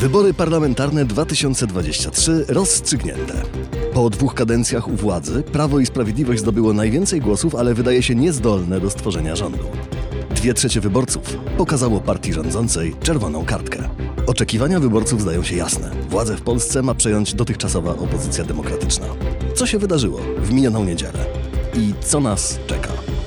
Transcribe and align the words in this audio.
Wybory 0.00 0.34
parlamentarne 0.34 1.04
2023 1.04 2.44
rozstrzygnięte. 2.48 3.34
Po 3.94 4.10
dwóch 4.10 4.34
kadencjach 4.34 4.88
u 4.88 4.90
władzy 4.96 5.42
Prawo 5.42 5.80
i 5.80 5.86
Sprawiedliwość 5.86 6.40
zdobyło 6.40 6.72
najwięcej 6.72 7.20
głosów, 7.20 7.54
ale 7.54 7.74
wydaje 7.74 8.02
się 8.02 8.14
niezdolne 8.14 8.80
do 8.80 8.90
stworzenia 8.90 9.36
rządu. 9.36 9.64
Dwie 10.30 10.54
trzecie 10.54 10.80
wyborców 10.80 11.36
pokazało 11.56 12.00
partii 12.00 12.32
rządzącej 12.32 12.96
czerwoną 13.02 13.44
kartkę. 13.44 13.88
Oczekiwania 14.26 14.80
wyborców 14.80 15.20
zdają 15.20 15.42
się 15.42 15.56
jasne. 15.56 15.90
Władzę 16.08 16.36
w 16.36 16.42
Polsce 16.42 16.82
ma 16.82 16.94
przejąć 16.94 17.34
dotychczasowa 17.34 17.90
opozycja 17.90 18.44
demokratyczna. 18.44 19.06
Co 19.54 19.66
się 19.66 19.78
wydarzyło 19.78 20.20
w 20.38 20.52
minioną 20.52 20.84
niedzielę? 20.84 21.26
I 21.74 21.94
co 22.00 22.20
nas 22.20 22.58
czeka? 22.66 23.19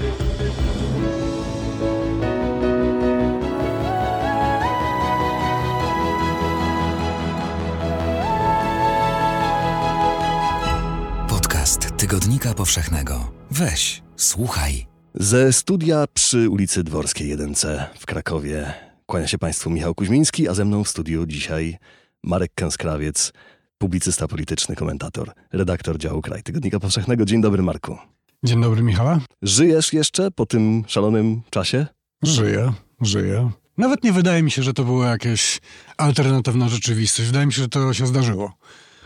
Tygodnika 12.13 12.53
Powszechnego. 12.53 13.31
Weź, 13.51 14.01
słuchaj. 14.15 14.85
Ze 15.15 15.53
studia 15.53 16.05
przy 16.13 16.49
ulicy 16.49 16.83
Dworskiej 16.83 17.37
1C 17.37 17.85
w 17.99 18.05
Krakowie 18.05 18.73
kłania 19.05 19.27
się 19.27 19.37
Państwu 19.37 19.69
Michał 19.69 19.95
Kuźmiński, 19.95 20.47
a 20.47 20.53
ze 20.53 20.65
mną 20.65 20.83
w 20.83 20.89
studiu 20.89 21.25
dzisiaj 21.25 21.77
Marek 22.23 22.51
Kęskrawiec, 22.55 23.33
publicysta 23.77 24.27
polityczny, 24.27 24.75
komentator, 24.75 25.31
redaktor 25.53 25.97
działu 25.97 26.21
Kraj 26.21 26.43
Tygodnika 26.43 26.79
Powszechnego. 26.79 27.25
Dzień 27.25 27.41
dobry, 27.41 27.63
Marku. 27.63 27.97
Dzień 28.43 28.61
dobry, 28.61 28.83
Michała. 28.83 29.19
Żyjesz 29.41 29.93
jeszcze 29.93 30.31
po 30.31 30.45
tym 30.45 30.83
szalonym 30.87 31.41
czasie? 31.49 31.87
Żyję, 32.23 32.73
żyję. 33.01 33.51
Nawet 33.77 34.03
nie 34.03 34.11
wydaje 34.11 34.43
mi 34.43 34.51
się, 34.51 34.63
że 34.63 34.73
to 34.73 34.83
była 34.83 35.07
jakaś 35.07 35.61
alternatywna 35.97 36.69
rzeczywistość. 36.69 37.27
Wydaje 37.27 37.45
mi 37.45 37.53
się, 37.53 37.61
że 37.61 37.69
to 37.69 37.93
się 37.93 38.07
zdarzyło. 38.07 38.53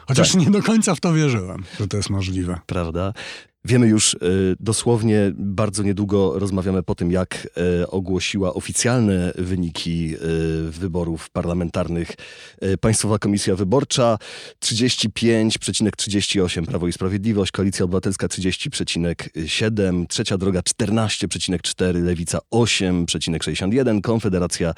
Chociaż 0.07 0.31
Tak. 0.31 0.41
nie 0.41 0.51
do 0.51 0.63
końca 0.63 0.95
w 0.95 0.99
to 0.99 1.13
wierzyłem, 1.13 1.63
że 1.79 1.87
to 1.87 1.97
jest 1.97 2.09
możliwe. 2.09 2.59
Prawda? 2.65 3.13
Wiemy 3.65 3.87
już 3.87 4.13
y, 4.13 4.17
dosłownie, 4.59 5.31
bardzo 5.35 5.83
niedługo 5.83 6.39
rozmawiamy 6.39 6.83
po 6.83 6.95
tym, 6.95 7.11
jak 7.11 7.47
y, 7.81 7.87
ogłosiła 7.87 8.53
oficjalne 8.53 9.33
wyniki 9.37 10.15
y, 10.15 10.17
wyborów 10.71 11.29
parlamentarnych 11.29 12.11
Państwowa 12.81 13.19
Komisja 13.19 13.55
Wyborcza 13.55 14.17
35,38 14.65 16.65
Prawo 16.65 16.87
i 16.87 16.93
Sprawiedliwość, 16.93 17.51
Koalicja 17.51 17.85
Obywatelska 17.85 18.27
30,7, 18.27 20.07
Trzecia 20.07 20.37
Droga 20.37 20.59
14,4, 20.59 22.03
Lewica 22.03 22.39
8,61, 22.53 24.01
Konfederacja 24.01 24.73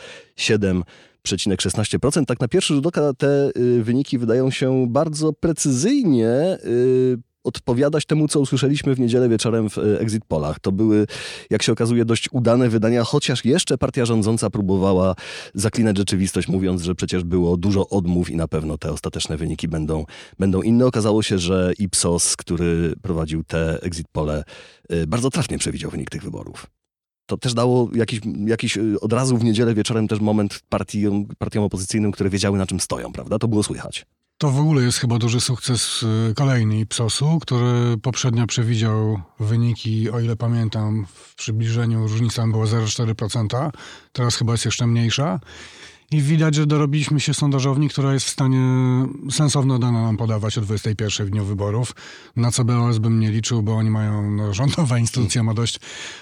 7,16%. 1.28 2.26
Tak 2.26 2.40
na 2.40 2.48
pierwszy 2.48 2.74
rzut 2.74 2.88
oka 2.88 3.14
te 3.14 3.52
y, 3.58 3.84
wyniki 3.84 4.18
wydają 4.18 4.52
się 4.52 4.86
bardzo 4.90 5.34
precyzyjnie 5.34 6.58
y, 6.66 7.18
odpowiadać 7.44 8.06
temu, 8.06 8.28
co 8.28 8.40
usłyszeliśmy 8.40 8.96
w 8.96 9.00
niedzielę 9.00 9.30
wieczorem 9.30 9.70
w 9.70 9.78
y, 9.78 10.00
Exit 10.00 10.26
Polach. 10.26 10.60
To 10.60 10.72
były, 10.72 11.08
jak 11.50 11.64
się 11.64 11.72
okazuje, 11.72 12.06
dość 12.06 12.30
udane 12.32 12.70
wydania, 12.70 13.04
chociaż 13.04 13.46
jeszcze 13.46 13.78
partia 13.78 14.06
rządząca 14.06 14.50
próbowała 14.50 15.16
zaklinać 15.54 15.98
rzeczywistość, 15.98 16.48
mówiąc, 16.48 16.82
że 16.82 16.96
przecież 16.96 17.24
było 17.24 17.58
dużo 17.58 17.90
odmów 17.90 18.30
i 18.30 18.36
na 18.36 18.48
pewno 18.48 18.78
te 18.78 18.92
ostateczne 18.92 19.38
wyniki 19.38 19.68
będą, 19.68 20.06
będą 20.40 20.62
inne. 20.62 20.86
Okazało 20.86 21.24
się, 21.24 21.40
że 21.40 21.74
Ipsos, 21.80 22.36
który 22.36 22.94
prowadził 23.02 23.44
te 23.44 23.82
Exit 23.82 24.08
Pole, 24.12 24.44
bardzo 25.08 25.30
trafnie 25.30 25.58
przewidział 25.58 25.92
wynik 25.92 26.10
tych 26.10 26.24
wyborów. 26.24 26.79
To 27.30 27.38
też 27.38 27.54
dało 27.54 27.90
jakiś, 27.94 28.20
jakiś 28.46 28.78
y, 28.78 29.00
od 29.02 29.14
razu 29.14 29.38
w 29.38 29.44
niedzielę 29.44 29.74
wieczorem 29.74 30.08
też 30.08 30.20
moment 30.20 30.60
partiom, 30.70 31.26
partiom 31.38 31.64
opozycyjnym, 31.64 32.12
które 32.12 32.30
wiedziały 32.30 32.58
na 32.58 32.66
czym 32.66 32.80
stoją, 32.80 33.12
prawda? 33.12 33.40
To 33.40 33.48
było 33.48 33.64
słychać. 33.64 34.06
To 34.38 34.50
w 34.50 34.60
ogóle 34.60 34.84
jest 34.84 34.98
chyba 34.98 35.18
duży 35.18 35.42
sukces 35.42 36.04
y, 36.04 36.34
kolejny 36.36 36.80
Ipsosu, 36.80 37.40
który 37.42 37.98
poprzednio 38.02 38.48
przewidział 38.48 39.22
wyniki, 39.40 40.10
o 40.10 40.20
ile 40.20 40.36
pamiętam, 40.36 41.06
w 41.14 41.36
przybliżeniu 41.36 42.08
różnica 42.08 42.48
była 42.48 42.66
0,4%, 42.66 43.72
teraz 44.12 44.36
chyba 44.36 44.52
jest 44.52 44.66
jeszcze 44.66 44.88
mniejsza. 44.88 45.40
I 46.12 46.22
widać, 46.22 46.56
że 46.56 46.66
dorobiliśmy 46.66 47.20
się 47.20 47.34
sondażowni, 47.34 47.90
która 47.90 48.14
jest 48.14 48.26
w 48.26 48.30
stanie 48.30 48.60
sensowne 49.32 49.80
dane 49.80 50.02
nam 50.02 50.18
podawać 50.18 50.58
o 50.58 50.62
21 50.62 51.28
w 51.28 51.30
dniu 51.30 51.46
wyborów. 51.46 51.96
Na 52.36 52.52
CBOS 52.52 52.98
bym 52.98 53.20
nie 53.20 53.32
liczył, 53.32 53.64
bo 53.64 53.76
oni 53.76 53.90
mają, 53.90 54.32
no, 54.32 54.54
rządowa 54.54 55.00
instytucja 55.00 55.44
ma 55.44 55.54
dość 55.54 55.80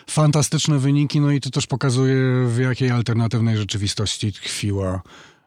fantastyczne 0.09 0.79
wyniki, 0.79 1.21
no 1.21 1.31
i 1.31 1.41
to 1.41 1.49
też 1.49 1.67
pokazuje, 1.67 2.15
w 2.47 2.57
jakiej 2.57 2.91
alternatywnej 2.91 3.57
rzeczywistości 3.57 4.33
tkwiła 4.33 5.01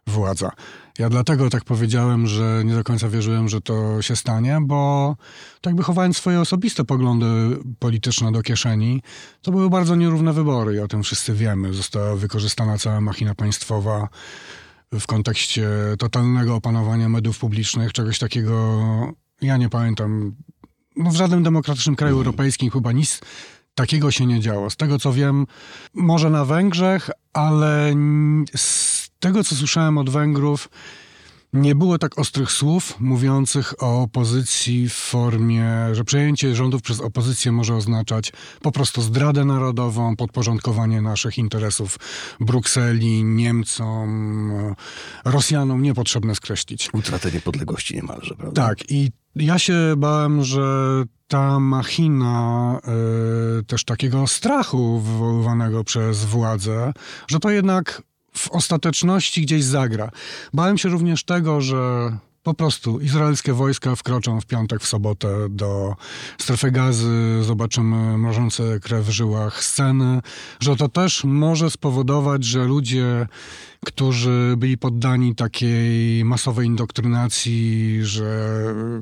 władza. 0.06 0.50
Ja 0.98 1.10
dlatego 1.10 1.50
tak 1.50 1.64
powiedziałem, 1.64 2.26
że 2.26 2.62
nie 2.64 2.74
do 2.74 2.84
końca 2.84 3.08
wierzyłem, 3.08 3.48
że 3.48 3.60
to 3.60 4.02
się 4.02 4.16
stanie, 4.16 4.58
bo 4.62 5.16
tak 5.60 5.74
by 5.74 5.82
chowając 5.82 6.16
swoje 6.16 6.40
osobiste 6.40 6.84
poglądy 6.84 7.26
polityczne 7.78 8.32
do 8.32 8.42
kieszeni, 8.42 9.02
to 9.42 9.50
były 9.50 9.70
bardzo 9.70 9.96
nierówne 9.96 10.32
wybory 10.32 10.74
i 10.74 10.78
o 10.78 10.88
tym 10.88 11.02
wszyscy 11.02 11.34
wiemy. 11.34 11.72
Została 11.72 12.16
wykorzystana 12.16 12.78
cała 12.78 13.00
machina 13.00 13.34
państwowa 13.34 14.08
w 14.92 15.06
kontekście 15.06 15.68
totalnego 15.98 16.54
opanowania 16.54 17.08
mediów 17.08 17.38
publicznych, 17.38 17.92
czegoś 17.92 18.18
takiego 18.18 18.80
ja 19.42 19.56
nie 19.56 19.68
pamiętam. 19.68 20.34
No 20.96 21.10
w 21.10 21.16
żadnym 21.16 21.42
demokratycznym 21.42 21.96
kraju 21.96 22.16
europejskim 22.16 22.70
chyba 22.70 22.92
nic 22.92 23.20
takiego 23.74 24.10
się 24.10 24.26
nie 24.26 24.40
działo. 24.40 24.70
Z 24.70 24.76
tego 24.76 24.98
co 24.98 25.12
wiem, 25.12 25.46
może 25.94 26.30
na 26.30 26.44
Węgrzech, 26.44 27.10
ale 27.32 27.94
z 28.56 28.99
tego 29.20 29.44
co 29.44 29.56
słyszałem 29.56 29.98
od 29.98 30.10
Węgrów, 30.10 30.68
nie 31.52 31.74
było 31.74 31.98
tak 31.98 32.18
ostrych 32.18 32.50
słów 32.50 33.00
mówiących 33.00 33.82
o 33.82 34.02
opozycji 34.02 34.88
w 34.88 34.94
formie, 34.94 35.66
że 35.92 36.04
przejęcie 36.04 36.54
rządów 36.54 36.82
przez 36.82 37.00
opozycję 37.00 37.52
może 37.52 37.74
oznaczać 37.74 38.32
po 38.62 38.72
prostu 38.72 39.02
zdradę 39.02 39.44
narodową, 39.44 40.16
podporządkowanie 40.16 41.02
naszych 41.02 41.38
interesów 41.38 41.98
Brukseli, 42.40 43.24
Niemcom, 43.24 44.52
Rosjanom, 45.24 45.82
niepotrzebne 45.82 46.34
skreślić. 46.34 46.90
Utratę 46.92 47.32
niepodległości 47.32 47.94
niemalże, 47.94 48.34
prawda? 48.34 48.66
Tak, 48.66 48.90
i 48.90 49.10
ja 49.36 49.58
się 49.58 49.74
bałem, 49.96 50.44
że 50.44 50.62
ta 51.28 51.60
machina 51.60 52.80
y, 53.60 53.64
też 53.64 53.84
takiego 53.84 54.26
strachu 54.26 55.00
wywoływanego 55.00 55.84
przez 55.84 56.24
władzę, 56.24 56.92
że 57.28 57.38
to 57.38 57.50
jednak 57.50 58.02
w 58.32 58.50
ostateczności 58.50 59.42
gdzieś 59.42 59.64
zagra. 59.64 60.10
Bałem 60.52 60.78
się 60.78 60.88
również 60.88 61.24
tego, 61.24 61.60
że 61.60 62.12
po 62.42 62.54
prostu 62.54 63.00
izraelskie 63.00 63.52
wojska 63.52 63.96
wkroczą 63.96 64.40
w 64.40 64.46
piątek, 64.46 64.82
w 64.82 64.86
sobotę 64.86 65.48
do 65.48 65.96
strefy 66.38 66.70
gazy, 66.70 67.42
zobaczymy 67.42 68.18
mrożące 68.18 68.80
krew 68.80 69.06
w 69.06 69.10
żyłach 69.10 69.64
sceny, 69.64 70.20
że 70.60 70.76
to 70.76 70.88
też 70.88 71.24
może 71.24 71.70
spowodować, 71.70 72.44
że 72.44 72.64
ludzie, 72.64 73.26
którzy 73.86 74.54
byli 74.56 74.78
poddani 74.78 75.34
takiej 75.34 76.24
masowej 76.24 76.66
indoktrynacji, 76.66 77.98
że 78.02 78.50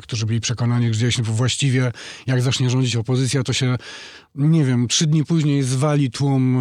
którzy 0.02 0.26
byli 0.26 0.40
przekonani, 0.40 0.94
że 0.94 1.22
właściwie 1.22 1.92
jak 2.26 2.42
zacznie 2.42 2.70
rządzić 2.70 2.96
opozycja, 2.96 3.42
to 3.42 3.52
się 3.52 3.76
nie 4.34 4.64
wiem, 4.64 4.88
trzy 4.88 5.06
dni 5.06 5.24
później 5.24 5.62
zwali 5.62 6.10
tłum 6.10 6.56
e, 6.56 6.60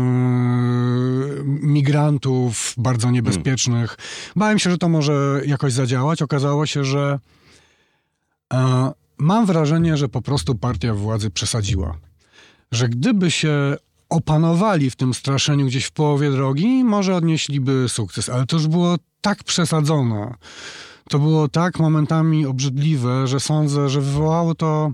migrantów 1.46 2.74
bardzo 2.78 3.12
niebezpiecznych. 3.12 3.98
Bałem 4.36 4.60
się, 4.60 4.72
że 4.72 4.78
to 4.78 4.90
może 4.90 5.42
jakoś 5.46 5.74
zadziałać. 5.74 6.22
Okazało 6.22 6.66
się, 6.66 6.84
że 6.84 7.20
e, 8.54 8.92
mam 9.18 9.46
wrażenie, 9.46 9.98
że 9.98 10.10
po 10.10 10.22
prostu 10.22 10.56
partia 10.56 10.94
władzy 10.94 11.30
przesadziła. 11.30 11.98
Że 12.72 12.90
gdyby 12.90 13.32
się 13.32 13.78
opanowali 14.10 14.90
w 14.90 14.96
tym 14.96 15.14
straszeniu 15.14 15.66
gdzieś 15.66 15.86
w 15.86 15.92
połowie 15.92 16.32
drogi, 16.32 16.84
może 16.84 17.16
odnieśliby 17.16 17.90
sukces, 17.90 18.30
ale 18.30 18.46
to 18.46 18.56
już 18.56 18.68
było 18.68 18.96
tak 19.22 19.44
przesadzone. 19.44 20.34
To 21.10 21.20
było 21.20 21.48
tak 21.48 21.80
momentami 21.80 22.46
obrzydliwe, 22.46 23.28
że 23.28 23.40
sądzę, 23.40 23.90
że 23.90 24.02
wywołało 24.02 24.56
to, 24.56 24.92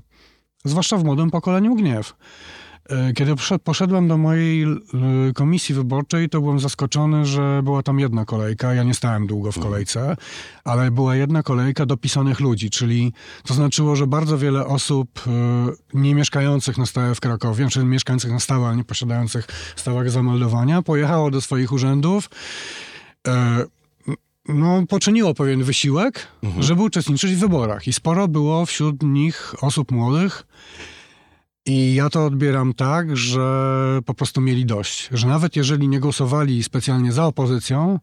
zwłaszcza 0.65 0.97
w 0.97 1.03
młodym 1.03 1.31
pokoleniu, 1.31 1.75
gniew. 1.75 2.13
E, 2.89 3.13
Kiedy 3.13 3.31
poszed- 3.35 3.59
poszedłem 3.59 4.07
do 4.07 4.17
mojej 4.17 4.63
e, 4.63 4.77
komisji 5.35 5.75
wyborczej, 5.75 6.29
to 6.29 6.41
byłem 6.41 6.59
zaskoczony, 6.59 7.25
że 7.25 7.61
była 7.63 7.83
tam 7.83 7.99
jedna 7.99 8.25
kolejka. 8.25 8.73
Ja 8.73 8.83
nie 8.83 8.93
stałem 8.93 9.27
długo 9.27 9.51
w 9.51 9.59
kolejce, 9.59 10.15
ale 10.63 10.91
była 10.91 11.15
jedna 11.15 11.43
kolejka 11.43 11.85
dopisanych 11.85 12.39
ludzi, 12.39 12.69
czyli 12.69 13.13
to 13.43 13.53
znaczyło, 13.53 13.95
że 13.95 14.07
bardzo 14.07 14.37
wiele 14.37 14.65
osób 14.65 15.09
e, 15.27 15.29
nie 15.93 16.15
mieszkających 16.15 16.77
na 16.77 16.85
stałe 16.85 17.15
w 17.15 17.19
Krakowie, 17.19 17.67
czy 17.69 17.83
mieszkających 17.85 18.31
na 18.31 18.39
stałe, 18.39 18.67
ale 18.67 18.77
nie 18.77 18.83
posiadających 18.83 19.47
stałego 19.75 20.09
zameldowania, 20.09 20.81
pojechało 20.81 21.31
do 21.31 21.41
swoich 21.41 21.71
urzędów. 21.71 22.29
no, 24.47 24.83
poczyniło 24.89 25.33
pewien 25.33 25.63
wysiłek, 25.63 26.27
żeby 26.59 26.81
uczestniczyć 26.81 27.35
w 27.35 27.39
wyborach. 27.39 27.87
I 27.87 27.93
sporo 27.93 28.27
było 28.27 28.65
wśród 28.65 29.03
nich 29.03 29.55
osób 29.61 29.91
młodych, 29.91 30.43
i 31.65 31.95
ja 31.95 32.09
to 32.09 32.25
odbieram 32.25 32.73
tak, 32.73 33.17
że 33.17 33.99
po 34.05 34.13
prostu 34.13 34.41
mieli 34.41 34.65
dość. 34.65 35.09
Że 35.11 35.27
nawet 35.27 35.55
jeżeli 35.55 35.87
nie 35.87 35.99
głosowali 35.99 36.63
specjalnie 36.63 37.11
za 37.11 37.25
opozycją, 37.25 37.99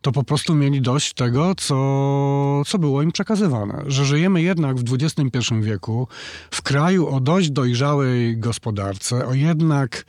to 0.00 0.12
po 0.12 0.24
prostu 0.24 0.54
mieli 0.54 0.80
dość 0.80 1.12
tego, 1.14 1.54
co, 1.54 2.62
co 2.66 2.78
było 2.78 3.02
im 3.02 3.12
przekazywane. 3.12 3.82
Że 3.86 4.04
żyjemy 4.04 4.42
jednak 4.42 4.76
w 4.76 4.94
XXI 4.94 5.38
wieku, 5.60 6.08
w 6.50 6.62
kraju 6.62 7.08
o 7.08 7.20
dość 7.20 7.50
dojrzałej 7.50 8.38
gospodarce, 8.38 9.26
o 9.26 9.34
jednak 9.34 10.04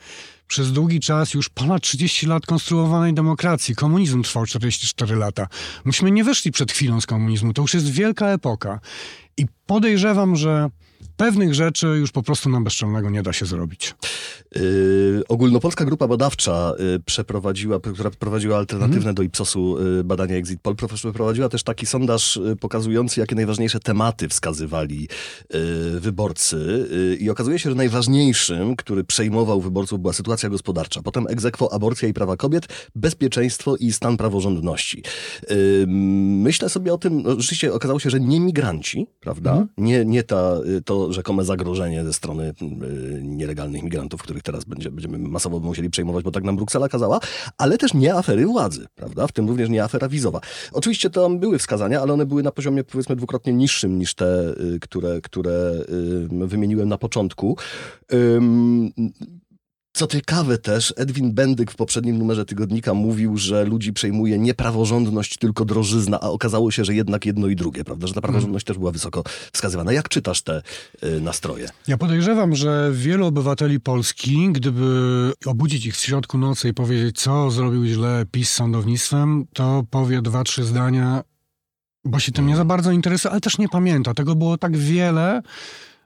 przez 0.46 0.72
długi 0.72 1.00
czas, 1.00 1.34
już 1.34 1.48
ponad 1.48 1.82
30 1.82 2.26
lat 2.26 2.46
konstruowanej 2.46 3.14
demokracji. 3.14 3.74
Komunizm 3.74 4.22
trwał 4.22 4.46
44 4.46 5.16
lata. 5.16 5.46
Myśmy 5.84 6.10
nie 6.10 6.24
wyszli 6.24 6.52
przed 6.52 6.72
chwilą 6.72 7.00
z 7.00 7.06
komunizmu. 7.06 7.52
To 7.52 7.62
już 7.62 7.74
jest 7.74 7.90
wielka 7.90 8.26
epoka. 8.26 8.80
I 9.36 9.46
podejrzewam, 9.66 10.36
że 10.36 10.70
pewnych 11.16 11.54
rzeczy 11.54 11.86
już 11.86 12.12
po 12.12 12.22
prostu 12.22 12.50
na 12.50 12.60
bezczelnego 12.60 13.10
nie 13.10 13.22
da 13.22 13.32
się 13.32 13.46
zrobić. 13.46 13.94
Yy, 14.56 15.22
ogólnopolska 15.28 15.84
grupa 15.84 16.08
badawcza 16.08 16.72
yy, 16.78 17.00
przeprowadziła, 17.00 17.80
która 17.80 18.10
prowadziła 18.10 18.56
alternatywne 18.58 18.98
Mhm. 18.98 19.14
do 19.14 19.22
Ipsosu 19.22 19.76
yy, 19.96 20.04
badania 20.04 20.36
Exit 20.36 20.60
Poll, 20.60 20.76
przeprowadziła 20.94 21.48
też 21.48 21.62
taki 21.62 21.86
sondaż 21.86 22.36
yy, 22.36 22.56
pokazujący, 22.56 23.20
jakie 23.20 23.34
najważniejsze 23.34 23.80
tematy 23.80 24.28
wskazywali 24.28 25.08
yy, 25.54 26.00
wyborcy. 26.00 26.88
Yy, 26.90 27.16
I 27.16 27.30
okazuje 27.30 27.58
się, 27.58 27.70
że 27.70 27.76
najważniejszym, 27.76 28.76
który 28.76 29.04
przejmował 29.04 29.60
wyborców, 29.60 30.00
była 30.00 30.12
sytuacja 30.12 30.48
gospodarcza. 30.48 31.02
Potem 31.02 31.26
egzekwo, 31.28 31.72
aborcja 31.72 32.08
i 32.08 32.12
prawa 32.12 32.36
kobiet, 32.36 32.66
bezpieczeństwo 32.94 33.76
i 33.76 33.92
stan 33.92 34.16
praworządności. 34.16 35.02
Myślę 35.86 36.68
sobie 36.68 36.94
o 36.94 36.98
tym, 36.98 37.22
no, 37.22 37.30
rzeczywiście 37.40 37.72
okazało 37.72 37.98
się, 38.00 38.10
że 38.10 38.20
nie 38.20 38.40
migranci, 38.40 39.06
prawda? 39.20 39.50
Mhm. 39.50 39.68
Nie, 39.78 40.04
nie 40.04 40.22
ta, 40.22 40.56
y, 40.76 40.82
to 40.94 41.12
rzekome 41.12 41.44
zagrożenie 41.44 42.04
ze 42.04 42.12
strony 42.12 42.54
y, 42.62 43.20
nielegalnych 43.22 43.82
migrantów, 43.82 44.22
których 44.22 44.42
teraz 44.42 44.64
będzie, 44.64 44.90
będziemy 44.90 45.18
masowo 45.18 45.60
musieli 45.60 45.90
przejmować, 45.90 46.24
bo 46.24 46.30
tak 46.30 46.44
nam 46.44 46.56
Bruksela 46.56 46.88
kazała, 46.88 47.20
ale 47.58 47.78
też 47.78 47.94
nie 47.94 48.14
afery 48.14 48.46
władzy, 48.46 48.86
prawda? 48.94 49.26
W 49.26 49.32
tym 49.32 49.48
również 49.48 49.68
nie 49.68 49.84
afera 49.84 50.08
wizowa. 50.08 50.40
Oczywiście 50.72 51.10
tam 51.10 51.38
były 51.38 51.58
wskazania, 51.58 52.00
ale 52.02 52.12
one 52.12 52.26
były 52.26 52.42
na 52.42 52.52
poziomie 52.52 52.84
powiedzmy 52.84 53.16
dwukrotnie 53.16 53.52
niższym 53.52 53.98
niż 53.98 54.14
te, 54.14 54.54
y, 54.74 54.80
które, 54.80 55.20
które 55.20 55.72
y, 56.42 56.46
wymieniłem 56.46 56.88
na 56.88 56.98
początku. 56.98 57.56
Co 59.96 60.06
ciekawe 60.06 60.58
też, 60.58 60.94
Edwin 60.96 61.32
Bendyk 61.32 61.70
w 61.70 61.76
poprzednim 61.76 62.18
numerze 62.18 62.44
tygodnika 62.44 62.94
mówił, 62.94 63.36
że 63.36 63.64
ludzi 63.64 63.92
przejmuje 63.92 64.38
nie 64.38 64.54
praworządność, 64.54 65.38
tylko 65.38 65.64
drożyzna, 65.64 66.20
a 66.20 66.30
okazało 66.30 66.70
się, 66.70 66.84
że 66.84 66.94
jednak 66.94 67.26
jedno 67.26 67.46
i 67.46 67.56
drugie, 67.56 67.84
prawda? 67.84 68.06
Że 68.06 68.14
ta 68.14 68.20
praworządność 68.20 68.66
też 68.66 68.78
była 68.78 68.90
wysoko 68.90 69.22
wskazywana. 69.52 69.92
Jak 69.92 70.08
czytasz 70.08 70.42
te 70.42 70.62
y, 71.04 71.20
nastroje? 71.20 71.68
Ja 71.88 71.96
podejrzewam, 71.96 72.56
że 72.56 72.90
wielu 72.94 73.26
obywateli 73.26 73.80
Polski, 73.80 74.52
gdyby 74.52 75.32
obudzić 75.46 75.86
ich 75.86 75.96
w 75.96 76.00
środku 76.00 76.38
nocy 76.38 76.68
i 76.68 76.74
powiedzieć, 76.74 77.20
co 77.20 77.50
zrobił 77.50 77.86
źle 77.86 78.24
PiS 78.30 78.50
z 78.50 78.54
sądownictwem, 78.54 79.46
to 79.52 79.84
powie 79.90 80.22
dwa, 80.22 80.44
trzy 80.44 80.64
zdania, 80.64 81.22
bo 82.04 82.18
się 82.18 82.32
tym 82.32 82.46
nie 82.46 82.56
za 82.56 82.64
bardzo 82.64 82.90
interesuje, 82.92 83.32
ale 83.32 83.40
też 83.40 83.58
nie 83.58 83.68
pamięta. 83.68 84.14
Tego 84.14 84.34
było 84.34 84.58
tak 84.58 84.76
wiele, 84.76 85.42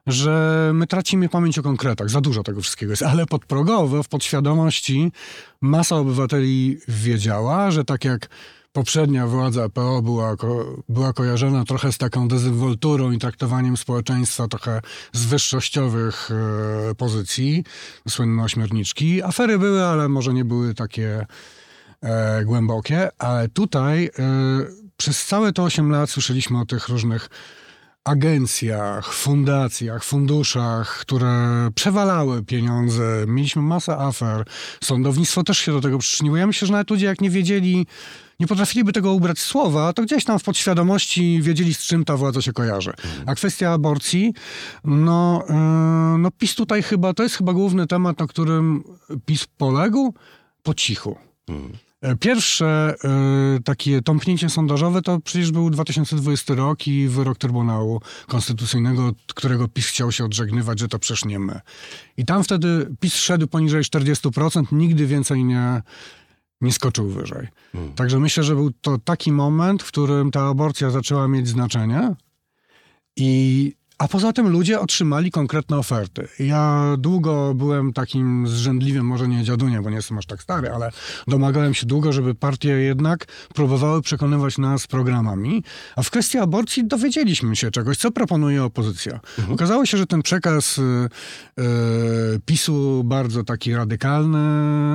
że 0.08 0.70
my 0.74 0.86
tracimy 0.86 1.28
pamięć 1.28 1.58
o 1.58 1.62
konkretach. 1.62 2.10
Za 2.10 2.20
dużo 2.20 2.42
tego 2.42 2.60
wszystkiego 2.60 2.92
jest. 2.92 3.02
Ale 3.02 3.26
podprogowo, 3.26 4.02
w 4.02 4.08
podświadomości 4.08 5.12
masa 5.60 5.96
obywateli 5.96 6.78
wiedziała, 6.88 7.70
że 7.70 7.84
tak 7.84 8.04
jak 8.04 8.28
poprzednia 8.72 9.26
władza 9.26 9.68
PO 9.68 10.02
była, 10.02 10.36
była 10.88 11.12
kojarzona 11.12 11.64
trochę 11.64 11.92
z 11.92 11.98
taką 11.98 12.28
dezynwolturą 12.28 13.10
i 13.10 13.18
traktowaniem 13.18 13.76
społeczeństwa 13.76 14.48
trochę 14.48 14.80
z 15.12 15.24
wyższościowych 15.24 16.30
e, 16.90 16.94
pozycji, 16.94 17.64
słynne 18.08 18.42
ośmiorniczki. 18.42 19.22
Afery 19.22 19.58
były, 19.58 19.84
ale 19.84 20.08
może 20.08 20.34
nie 20.34 20.44
były 20.44 20.74
takie 20.74 21.26
e, 22.02 22.44
głębokie, 22.44 23.08
ale 23.18 23.48
tutaj 23.48 24.06
e, 24.06 24.10
przez 24.96 25.26
całe 25.26 25.52
te 25.52 25.62
8 25.62 25.90
lat 25.90 26.10
słyszeliśmy 26.10 26.60
o 26.60 26.66
tych 26.66 26.88
różnych 26.88 27.28
agencjach, 28.08 29.14
fundacjach, 29.14 30.04
funduszach, 30.04 30.98
które 30.98 31.68
przewalały 31.74 32.42
pieniądze. 32.42 33.24
Mieliśmy 33.26 33.62
masę 33.62 33.96
afer. 33.96 34.44
Sądownictwo 34.84 35.44
też 35.44 35.58
się 35.58 35.72
do 35.72 35.80
tego 35.80 35.98
przyczyniło. 35.98 36.36
Ja 36.36 36.46
myślę, 36.46 36.66
że 36.66 36.72
nawet 36.72 36.90
ludzie 36.90 37.06
jak 37.06 37.20
nie 37.20 37.30
wiedzieli, 37.30 37.86
nie 38.40 38.46
potrafiliby 38.46 38.92
tego 38.92 39.12
ubrać 39.12 39.38
słowa, 39.38 39.92
to 39.92 40.02
gdzieś 40.02 40.24
tam 40.24 40.38
w 40.38 40.42
podświadomości 40.42 41.42
wiedzieli, 41.42 41.74
z 41.74 41.78
czym 41.78 42.04
ta 42.04 42.16
władza 42.16 42.42
się 42.42 42.52
kojarzy. 42.52 42.92
A 43.26 43.34
kwestia 43.34 43.72
aborcji, 43.72 44.34
no, 44.84 45.44
yy, 45.48 46.18
no 46.18 46.30
PiS 46.30 46.54
tutaj 46.54 46.82
chyba, 46.82 47.14
to 47.14 47.22
jest 47.22 47.36
chyba 47.36 47.52
główny 47.52 47.86
temat, 47.86 48.18
na 48.18 48.26
którym 48.26 48.84
PiS 49.26 49.46
poległ 49.46 50.14
po 50.62 50.74
cichu. 50.74 51.16
E, 51.50 51.87
Pierwsze 52.20 52.94
e, 53.04 53.60
takie 53.64 54.02
tąpnięcie 54.02 54.48
sondażowe 54.48 55.02
to 55.02 55.20
przecież 55.20 55.52
był 55.52 55.70
2020 55.70 56.54
rok 56.54 56.86
i 56.86 57.08
wyrok 57.08 57.38
Trybunału 57.38 58.00
Konstytucyjnego, 58.26 59.06
od 59.06 59.34
którego 59.34 59.68
PiS 59.68 59.86
chciał 59.86 60.12
się 60.12 60.24
odżegnywać, 60.24 60.78
że 60.78 60.88
to 60.88 60.98
przecież 60.98 61.24
nie 61.24 61.38
my. 61.38 61.60
I 62.16 62.24
tam 62.24 62.44
wtedy 62.44 62.90
PiS 63.00 63.14
szedł 63.14 63.46
poniżej 63.46 63.82
40%, 63.82 64.64
nigdy 64.72 65.06
więcej 65.06 65.44
nie, 65.44 65.82
nie 66.60 66.72
skoczył 66.72 67.08
wyżej. 67.08 67.48
Także 67.96 68.18
myślę, 68.18 68.42
że 68.44 68.54
był 68.54 68.70
to 68.70 68.98
taki 68.98 69.32
moment, 69.32 69.82
w 69.82 69.88
którym 69.88 70.30
ta 70.30 70.48
aborcja 70.48 70.90
zaczęła 70.90 71.28
mieć 71.28 71.48
znaczenie. 71.48 72.14
I, 73.16 73.72
a 73.98 74.08
poza 74.08 74.32
tym 74.32 74.48
ludzie 74.48 74.80
otrzymali 74.80 75.30
konkretne 75.30 75.78
oferty. 75.78 76.28
Ja 76.38 76.94
długo 76.98 77.54
byłem 77.54 77.92
takim 77.92 78.48
zrzędliwym, 78.48 79.06
może 79.06 79.28
nie 79.28 79.44
dziaduniem, 79.44 79.82
bo 79.82 79.90
nie 79.90 79.96
jestem 79.96 80.18
aż 80.18 80.26
tak 80.26 80.42
stary, 80.42 80.70
ale 80.70 80.90
domagałem 81.28 81.74
się 81.74 81.86
długo, 81.86 82.12
żeby 82.12 82.34
partie 82.34 82.68
jednak 82.68 83.26
próbowały 83.54 84.02
przekonywać 84.02 84.58
nas 84.58 84.86
programami. 84.86 85.64
A 85.96 86.02
w 86.02 86.10
kwestii 86.10 86.38
aborcji 86.38 86.86
dowiedzieliśmy 86.86 87.56
się 87.56 87.70
czegoś, 87.70 87.96
co 87.96 88.10
proponuje 88.10 88.64
opozycja. 88.64 89.20
Okazało 89.52 89.86
się, 89.86 89.98
że 89.98 90.06
ten 90.06 90.22
przekaz 90.22 90.78
y, 90.78 90.82
y, 90.82 92.40
PiSu 92.46 93.04
bardzo 93.04 93.44
taki 93.44 93.74
radykalny, 93.74 94.38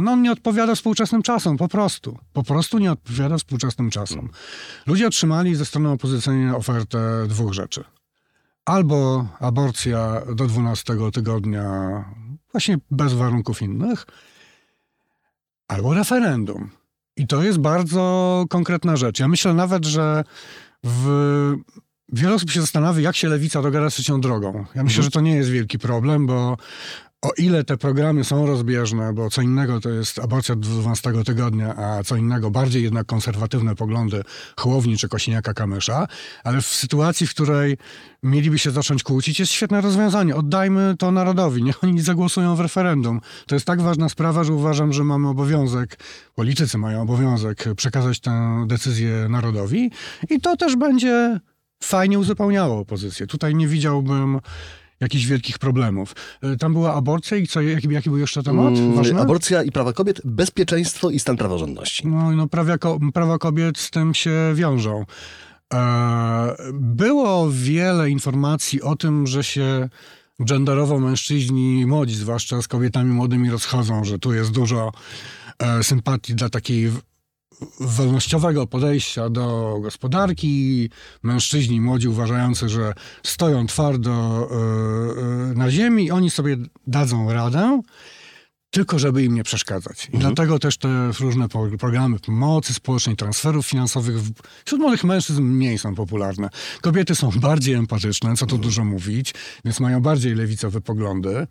no 0.01 0.11
on 0.11 0.21
nie 0.21 0.31
odpowiada 0.31 0.75
współczesnym 0.75 1.21
czasom, 1.21 1.57
po 1.57 1.67
prostu. 1.67 2.17
Po 2.33 2.43
prostu 2.43 2.79
nie 2.79 2.91
odpowiada 2.91 3.37
współczesnym 3.37 3.89
czasom. 3.89 4.29
Ludzie 4.87 5.07
otrzymali 5.07 5.55
ze 5.55 5.65
strony 5.65 5.89
opozycyjnej 5.89 6.55
ofertę 6.55 7.25
dwóch 7.27 7.53
rzeczy 7.53 7.83
albo 8.65 9.27
aborcja 9.39 10.21
do 10.35 10.47
12 10.47 10.93
tygodnia, 11.13 12.05
właśnie 12.51 12.77
bez 12.91 13.13
warunków 13.13 13.61
innych, 13.61 14.05
albo 15.67 15.93
referendum. 15.93 16.69
I 17.17 17.27
to 17.27 17.43
jest 17.43 17.57
bardzo 17.57 18.45
konkretna 18.49 18.97
rzecz. 18.97 19.19
Ja 19.19 19.27
myślę 19.27 19.53
nawet, 19.53 19.85
że 19.85 20.23
w... 20.83 21.55
wiele 22.09 22.33
osób 22.33 22.51
się 22.51 22.61
zastanawia, 22.61 23.01
jak 23.01 23.15
się 23.15 23.29
lewica 23.29 23.61
dogada 23.61 23.89
z 23.89 23.93
trzecią 23.93 24.21
drogą. 24.21 24.65
Ja 24.75 24.83
myślę, 24.83 25.03
że 25.03 25.11
to 25.11 25.21
nie 25.21 25.35
jest 25.35 25.49
wielki 25.49 25.79
problem, 25.79 26.27
bo 26.27 26.57
o 27.23 27.31
ile 27.37 27.63
te 27.63 27.77
programy 27.77 28.23
są 28.23 28.45
rozbieżne, 28.45 29.13
bo 29.13 29.29
co 29.29 29.41
innego 29.41 29.79
to 29.79 29.89
jest 29.89 30.19
aborcja 30.19 30.55
do 30.55 30.61
12 30.61 31.13
tygodnia, 31.25 31.75
a 31.75 32.03
co 32.03 32.15
innego 32.15 32.51
bardziej 32.51 32.83
jednak 32.83 33.05
konserwatywne 33.05 33.75
poglądy 33.75 34.23
Hołowni 34.57 34.97
czy 34.97 35.07
Kosiniaka-Kamysza, 35.07 36.07
ale 36.43 36.61
w 36.61 36.65
sytuacji, 36.65 37.27
w 37.27 37.29
której 37.29 37.77
mieliby 38.23 38.59
się 38.59 38.71
zacząć 38.71 39.03
kłócić, 39.03 39.39
jest 39.39 39.51
świetne 39.51 39.81
rozwiązanie. 39.81 40.35
Oddajmy 40.35 40.95
to 40.99 41.11
narodowi, 41.11 41.63
niech 41.63 41.83
oni 41.83 42.01
zagłosują 42.01 42.55
w 42.55 42.59
referendum. 42.59 43.21
To 43.47 43.55
jest 43.55 43.67
tak 43.67 43.81
ważna 43.81 44.09
sprawa, 44.09 44.43
że 44.43 44.53
uważam, 44.53 44.93
że 44.93 45.03
mamy 45.03 45.27
obowiązek, 45.27 45.99
politycy 46.35 46.77
mają 46.77 47.01
obowiązek 47.01 47.65
przekazać 47.75 48.19
tę 48.19 48.65
decyzję 48.67 49.27
narodowi 49.29 49.91
i 50.29 50.41
to 50.41 50.57
też 50.57 50.75
będzie 50.75 51.39
fajnie 51.83 52.19
uzupełniało 52.19 52.79
opozycję. 52.79 53.27
Tutaj 53.27 53.55
nie 53.55 53.67
widziałbym 53.67 54.39
jakichś 55.03 55.25
wielkich 55.25 55.59
problemów. 55.59 56.15
Y, 56.43 56.57
Tam 56.57 56.73
była 56.73 56.93
aborcja 56.93 57.37
i 57.37 57.47
co, 57.47 57.61
jaki, 57.61 57.87
jaki 57.91 58.09
był 58.09 58.19
jeszcze 58.19 58.43
temat 58.43 58.73
Mm, 58.73 58.93
ważny? 58.95 59.21
Aborcja 59.21 59.63
i 59.63 59.71
prawa 59.71 59.93
kobiet, 59.93 60.21
bezpieczeństwo 60.25 61.09
i 61.09 61.19
stan 61.19 61.37
praworządności. 61.37 62.07
No, 62.07 62.31
no 62.31 62.47
prawa, 62.47 62.77
prawa 63.13 63.37
kobiet 63.37 63.77
z 63.77 63.89
tym 63.91 64.13
się 64.13 64.31
wiążą. 64.55 65.05
E, 65.73 66.55
było 66.73 67.49
wiele 67.51 68.09
informacji 68.09 68.81
o 68.81 68.95
tym, 68.95 69.27
że 69.27 69.43
się 69.43 69.89
genderowo 70.39 70.99
mężczyźni 70.99 71.85
młodzi, 71.85 72.15
zwłaszcza 72.15 72.61
z 72.61 72.67
kobietami 72.67 73.11
młodymi, 73.11 73.49
rozchodzą, 73.49 74.03
że 74.03 74.19
tu 74.19 74.33
jest 74.33 74.51
dużo 74.51 74.91
e, 75.59 75.83
sympatii 75.83 76.35
dla 76.35 76.49
takiej 76.49 76.91
wolnościowego 77.79 78.67
podejścia 78.67 79.29
do 79.29 79.77
gospodarki. 79.81 80.89
Mężczyźni 81.23 81.81
młodzi 81.81 82.07
uważający, 82.07 82.69
że 82.69 82.93
stoją 83.23 83.67
twardo 83.67 84.11
e, 84.11 85.51
e, 85.51 85.53
na 85.55 85.71
ziemi 85.71 86.11
oni 86.11 86.29
sobie 86.29 86.57
dadzą 86.87 87.33
radę 87.33 87.81
tylko 88.73 88.99
żeby 88.99 89.23
im 89.23 89.35
nie 89.35 89.43
przeszkadzać. 89.43 90.09
I 90.13 90.17
dlatego 90.17 90.59
też 90.59 90.77
te 90.77 91.11
różne 91.19 91.47
programy 91.79 92.19
pomocy 92.19 92.73
społecznej, 92.73 93.15
transferów 93.15 93.67
finansowych 93.67 94.15
wśród 94.65 94.81
młodych 94.81 95.03
mężczyzn 95.03 95.41
mniej 95.41 95.77
są 95.77 95.95
popularne. 95.95 96.49
Kobiety 96.81 97.15
są 97.15 97.29
bardziej 97.29 97.75
empatyczne, 97.75 98.35
co 98.35 98.45
tu 98.45 98.57
dużo 98.57 98.85
mówić, 98.85 99.33
więc 99.65 99.79
mają 99.79 100.01
bardziej 100.01 100.35
lewicowe 100.35 100.81
poglądy. 100.81 101.47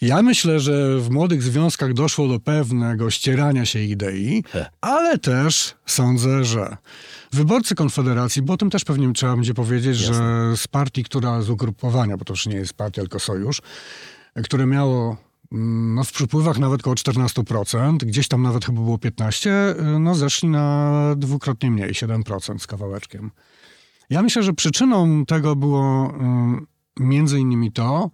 Ja 0.00 0.22
myślę, 0.22 0.60
że 0.60 1.00
w 1.00 1.10
młodych 1.10 1.42
związkach 1.42 1.92
doszło 1.92 2.28
do 2.28 2.40
pewnego 2.40 3.10
ścierania 3.10 3.66
się 3.66 3.80
idei, 3.80 4.44
ale 4.80 5.18
też 5.18 5.74
sądzę, 5.86 6.44
że 6.44 6.76
wyborcy 7.32 7.74
Konfederacji, 7.74 8.42
bo 8.42 8.52
o 8.52 8.56
tym 8.56 8.70
też 8.70 8.84
pewnie 8.84 9.12
trzeba 9.12 9.34
będzie 9.34 9.54
powiedzieć, 9.54 9.96
że 9.96 10.52
z 10.56 10.68
partii, 10.68 11.04
która 11.04 11.42
z 11.42 11.50
ugrupowania, 11.50 12.16
bo 12.16 12.24
to 12.24 12.32
już 12.32 12.46
nie 12.46 12.56
jest 12.56 12.74
partia, 12.74 13.02
tylko 13.02 13.18
sojusz, 13.18 13.62
które 14.44 14.66
miało 14.66 15.16
mm, 15.52 15.94
no, 15.94 16.04
w 16.04 16.12
przypływach 16.12 16.58
nawet 16.58 16.80
około 16.80 16.96
14%, 16.96 17.96
gdzieś 17.96 18.28
tam 18.28 18.42
nawet 18.42 18.64
chyba 18.64 18.80
było 18.80 18.96
15%, 18.96 20.00
no 20.00 20.14
zeszli 20.14 20.48
na 20.48 21.14
dwukrotnie 21.16 21.70
mniej, 21.70 21.92
7% 21.92 22.58
z 22.58 22.66
kawałeczkiem. 22.66 23.30
Ja 24.10 24.22
myślę, 24.22 24.42
że 24.42 24.52
przyczyną 24.52 25.26
tego 25.26 25.56
było 25.56 26.14
mm, 26.14 26.66
między 27.00 27.40
innymi 27.40 27.72
to, 27.72 28.10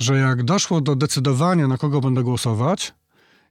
że 0.00 0.16
jak 0.16 0.42
doszło 0.42 0.80
do 0.80 0.96
decydowania, 0.96 1.68
na 1.68 1.78
kogo 1.78 2.00
będę 2.00 2.22
głosować 2.22 2.94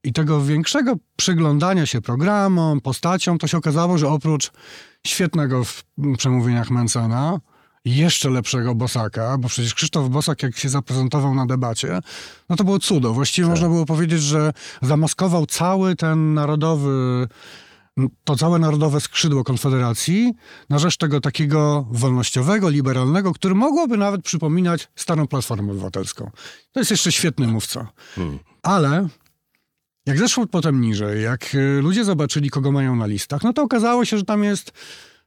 i 0.03 0.13
tego 0.13 0.41
większego 0.41 0.95
przyglądania 1.15 1.85
się 1.85 2.01
programom, 2.01 2.81
postaciom, 2.81 3.37
to 3.37 3.47
się 3.47 3.57
okazało, 3.57 3.97
że 3.97 4.09
oprócz 4.09 4.51
świetnego 5.07 5.63
w 5.63 5.83
przemówieniach 6.17 6.69
Mencena, 6.69 7.39
jeszcze 7.85 8.29
lepszego 8.29 8.75
Bosaka, 8.75 9.37
bo 9.37 9.47
przecież 9.47 9.73
Krzysztof 9.73 10.09
Bosak, 10.09 10.43
jak 10.43 10.57
się 10.57 10.69
zaprezentował 10.69 11.35
na 11.35 11.45
debacie, 11.45 11.99
no 12.49 12.55
to 12.55 12.63
było 12.63 12.79
cudo. 12.79 13.13
Właściwie 13.13 13.47
można 13.47 13.67
było 13.67 13.85
powiedzieć, 13.85 14.21
że 14.21 14.53
zamaskował 14.81 15.45
cały 15.45 15.95
ten 15.95 16.33
narodowy, 16.33 17.27
to 18.23 18.35
całe 18.35 18.59
narodowe 18.59 19.01
skrzydło 19.01 19.43
Konfederacji 19.43 20.33
na 20.69 20.79
rzecz 20.79 20.97
tego 20.97 21.21
takiego 21.21 21.87
wolnościowego, 21.91 22.69
liberalnego, 22.69 23.33
który 23.33 23.55
mogłoby 23.55 23.97
nawet 23.97 24.21
przypominać 24.21 24.87
starą 24.95 25.27
Platformę 25.27 25.71
Obywatelską. 25.71 26.31
To 26.71 26.79
jest 26.79 26.91
jeszcze 26.91 27.11
świetny 27.11 27.47
mówca. 27.47 27.87
Hmm. 28.15 28.39
Ale 28.63 29.07
jak 30.05 30.19
zeszło 30.19 30.47
potem 30.47 30.81
niżej, 30.81 31.23
jak 31.23 31.55
y, 31.55 31.81
ludzie 31.81 32.05
zobaczyli, 32.05 32.49
kogo 32.49 32.71
mają 32.71 32.95
na 32.95 33.05
listach, 33.05 33.43
no 33.43 33.53
to 33.53 33.63
okazało 33.63 34.05
się, 34.05 34.17
że 34.17 34.23
tam 34.23 34.43
jest 34.43 34.71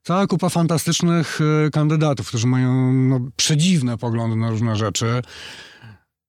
cała 0.03 0.27
kupa 0.27 0.49
fantastycznych 0.49 1.41
y, 1.67 1.71
kandydatów, 1.71 2.29
którzy 2.29 2.47
mają 2.47 2.93
no, 2.93 3.21
przedziwne 3.37 3.99
poglądy 3.99 4.37
na 4.37 4.51
różne 4.51 4.77
rzeczy 4.77 5.23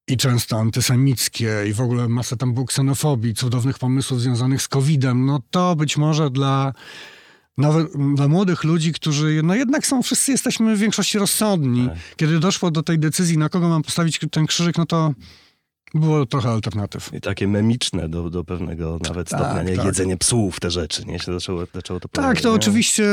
i 0.10 0.18
często 0.18 0.60
antysemickie 0.60 1.66
i 1.70 1.74
w 1.74 1.82
ogóle 1.82 2.08
masę 2.08 2.38
tam 2.38 2.54
było 2.54 2.66
ksenofobii, 2.66 3.34
cudownych 3.34 3.80
pomysłów 3.80 4.22
związanych 4.22 4.62
z 4.62 4.68
COVID-em. 4.68 5.26
No 5.26 5.42
to 5.52 5.76
być 5.76 5.98
może 5.98 6.30
dla 6.30 6.74
nawet 7.58 7.88
dla 8.16 8.28
młodych 8.28 8.64
ludzi, 8.64 8.94
którzy 8.94 9.42
no 9.44 9.56
jednak 9.56 9.88
są, 9.88 10.04
wszyscy 10.04 10.32
jesteśmy 10.32 10.76
w 10.76 10.80
większości 10.80 11.20
rozsądni. 11.20 11.88
Tak. 11.88 11.98
Kiedy 12.16 12.40
doszło 12.40 12.72
do 12.72 12.84
tej 12.84 13.00
decyzji, 13.00 13.38
na 13.38 13.50
kogo 13.50 13.70
mam 13.70 13.84
postawić 13.84 14.20
ten 14.32 14.46
krzyżyk, 14.46 14.78
no 14.78 14.86
to 14.86 15.14
było 15.94 16.26
trochę 16.26 16.50
alternatyw. 16.50 17.14
I 17.14 17.22
takie 17.22 17.48
memiczne 17.48 18.10
do, 18.10 18.30
do 18.30 18.44
pewnego 18.44 19.00
nawet 19.08 19.30
Tak, 19.30 19.40
stopnia, 19.40 19.64
nie? 19.64 19.76
tak. 19.76 19.86
Jedzenie 19.86 20.18
psów, 20.18 20.60
te 20.60 20.72
rzeczy, 20.72 21.06
nie? 21.06 21.20
Się 21.20 21.34
zaczęło, 21.34 21.64
zaczęło 21.76 22.00
to 22.00 22.08
Tak, 22.08 22.12
pojawiać, 22.24 22.44
to 22.44 22.50
nie? 22.50 22.56
oczywiście, 22.56 23.04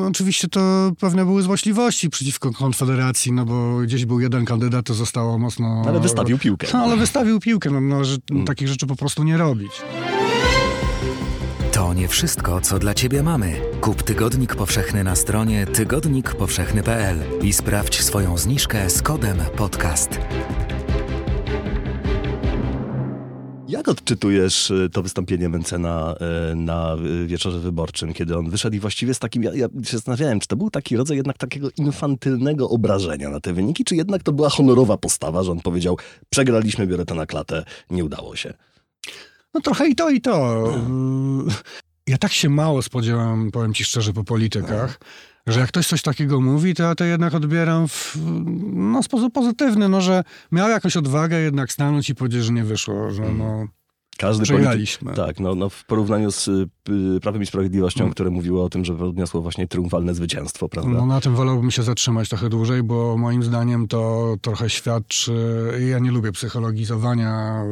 y, 0.00 0.04
oczywiście 0.08 0.48
to 0.48 0.92
pewne 1.00 1.24
były 1.24 1.42
złośliwości 1.42 2.10
przeciwko 2.10 2.52
Konfederacji, 2.52 3.32
no 3.32 3.44
bo 3.44 3.76
gdzieś 3.78 4.06
był 4.06 4.20
jeden 4.20 4.44
kandydat, 4.44 4.86
to 4.86 4.94
zostało 4.94 5.38
mocno... 5.38 5.82
Ale 5.88 6.00
wystawił 6.00 6.38
piłkę. 6.38 6.66
No, 6.72 6.78
ale 6.78 6.96
wystawił 6.96 7.40
piłkę, 7.40 7.70
no, 7.70 7.80
no 7.80 8.04
że 8.04 8.16
Mm. 8.30 8.44
takich 8.46 8.68
rzeczy 8.68 8.86
po 8.86 8.96
prostu 8.96 9.24
nie 9.24 9.36
robić. 9.36 9.72
To 11.72 11.94
nie 11.94 12.08
wszystko, 12.08 12.60
co 12.60 12.78
dla 12.78 12.94
Ciebie 12.94 13.22
mamy. 13.22 13.60
Kup 13.80 14.02
Tygodnik 14.02 14.54
Powszechny 14.56 15.04
na 15.04 15.16
stronie 15.16 15.66
tygodnikpowszechny.pl 15.66 17.18
i 17.42 17.52
sprawdź 17.52 18.02
swoją 18.02 18.38
zniżkę 18.38 18.90
z 18.90 19.02
kodem 19.02 19.36
podcast. 19.56 20.18
Jak 23.72 23.88
odczytujesz 23.88 24.70
y, 24.70 24.88
to 24.92 25.02
wystąpienie 25.02 25.48
Mencena 25.48 26.14
y, 26.52 26.56
na 26.56 26.96
y, 27.22 27.26
wieczorze 27.26 27.60
wyborczym, 27.60 28.14
kiedy 28.14 28.38
on 28.38 28.50
wyszedł 28.50 28.76
i 28.76 28.80
właściwie 28.80 29.14
z 29.14 29.18
takim, 29.18 29.42
ja, 29.42 29.54
ja 29.54 29.68
się 29.84 29.96
zastanawiałem, 29.96 30.40
czy 30.40 30.48
to 30.48 30.56
był 30.56 30.70
taki 30.70 30.96
rodzaj 30.96 31.16
jednak 31.16 31.38
takiego 31.38 31.68
infantylnego 31.76 32.68
obrażenia 32.68 33.30
na 33.30 33.40
te 33.40 33.52
wyniki, 33.52 33.84
czy 33.84 33.96
jednak 33.96 34.22
to 34.22 34.32
była 34.32 34.48
honorowa 34.48 34.96
postawa, 34.96 35.42
że 35.42 35.52
on 35.52 35.60
powiedział, 35.60 35.98
przegraliśmy, 36.30 36.86
biorę 36.86 37.04
to 37.04 37.14
na 37.14 37.26
klatę, 37.26 37.64
nie 37.90 38.04
udało 38.04 38.36
się. 38.36 38.54
No 39.54 39.60
trochę 39.60 39.88
i 39.88 39.94
to, 39.94 40.10
i 40.10 40.20
to. 40.20 40.66
Y, 41.48 41.52
Ja 42.06 42.18
tak 42.18 42.32
się 42.32 42.48
mało 42.48 42.82
spodziewam, 42.82 43.50
powiem 43.50 43.74
ci 43.74 43.84
szczerze, 43.84 44.12
po 44.12 44.24
politykach, 44.24 45.00
że 45.46 45.60
jak 45.60 45.68
ktoś 45.68 45.86
coś 45.86 46.02
takiego 46.02 46.40
mówi, 46.40 46.74
to 46.74 46.82
ja 46.82 46.94
to 46.94 47.04
jednak 47.04 47.34
odbieram 47.34 47.88
w 47.88 48.16
no, 48.72 49.02
sposób 49.02 49.32
pozytywny, 49.32 49.88
no, 49.88 50.00
że 50.00 50.24
miał 50.52 50.68
jakąś 50.68 50.96
odwagę 50.96 51.40
jednak 51.40 51.72
stanąć 51.72 52.10
i 52.10 52.14
powiedzieć, 52.14 52.44
że 52.44 52.52
nie 52.52 52.64
wyszło, 52.64 53.10
że 53.10 53.22
no, 53.22 53.66
Każdy 54.18 54.44
przegraliśmy. 54.44 55.14
Tak, 55.14 55.40
no, 55.40 55.54
no 55.54 55.68
w 55.68 55.84
porównaniu 55.84 56.30
z 56.32 56.48
y, 56.48 56.68
Prawem 57.22 57.42
i 57.42 57.46
Sprawiedliwością, 57.46 58.00
Mm. 58.04 58.12
które 58.14 58.30
mówiło 58.30 58.64
o 58.64 58.68
tym, 58.68 58.84
że 58.84 58.94
odniosło 58.94 59.42
właśnie 59.42 59.68
triumfalne 59.68 60.14
zwycięstwo, 60.14 60.68
prawda? 60.68 60.90
No 60.90 61.06
na 61.06 61.20
tym 61.20 61.34
wolałbym 61.34 61.70
się 61.70 61.82
zatrzymać 61.82 62.28
trochę 62.28 62.48
dłużej, 62.48 62.82
bo 62.82 63.16
moim 63.18 63.42
zdaniem 63.42 63.88
to 63.88 64.34
trochę 64.42 64.70
świadczy. 64.70 65.34
Ja 65.88 65.98
nie 65.98 66.10
lubię 66.10 66.32
psychologizowania, 66.32 67.62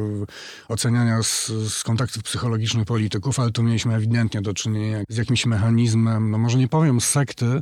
oceniania 0.67 1.23
z, 1.23 1.47
z 1.47 1.83
kontaktów 1.83 2.23
psychologicznych 2.23 2.85
polityków, 2.85 3.39
ale 3.39 3.51
tu 3.51 3.63
mieliśmy 3.63 3.95
ewidentnie 3.95 4.41
do 4.41 4.53
czynienia 4.53 5.03
z 5.09 5.17
jakimś 5.17 5.45
mechanizmem, 5.45 6.31
no 6.31 6.37
może 6.37 6.57
nie 6.57 6.67
powiem 6.67 7.01
sekty, 7.01 7.61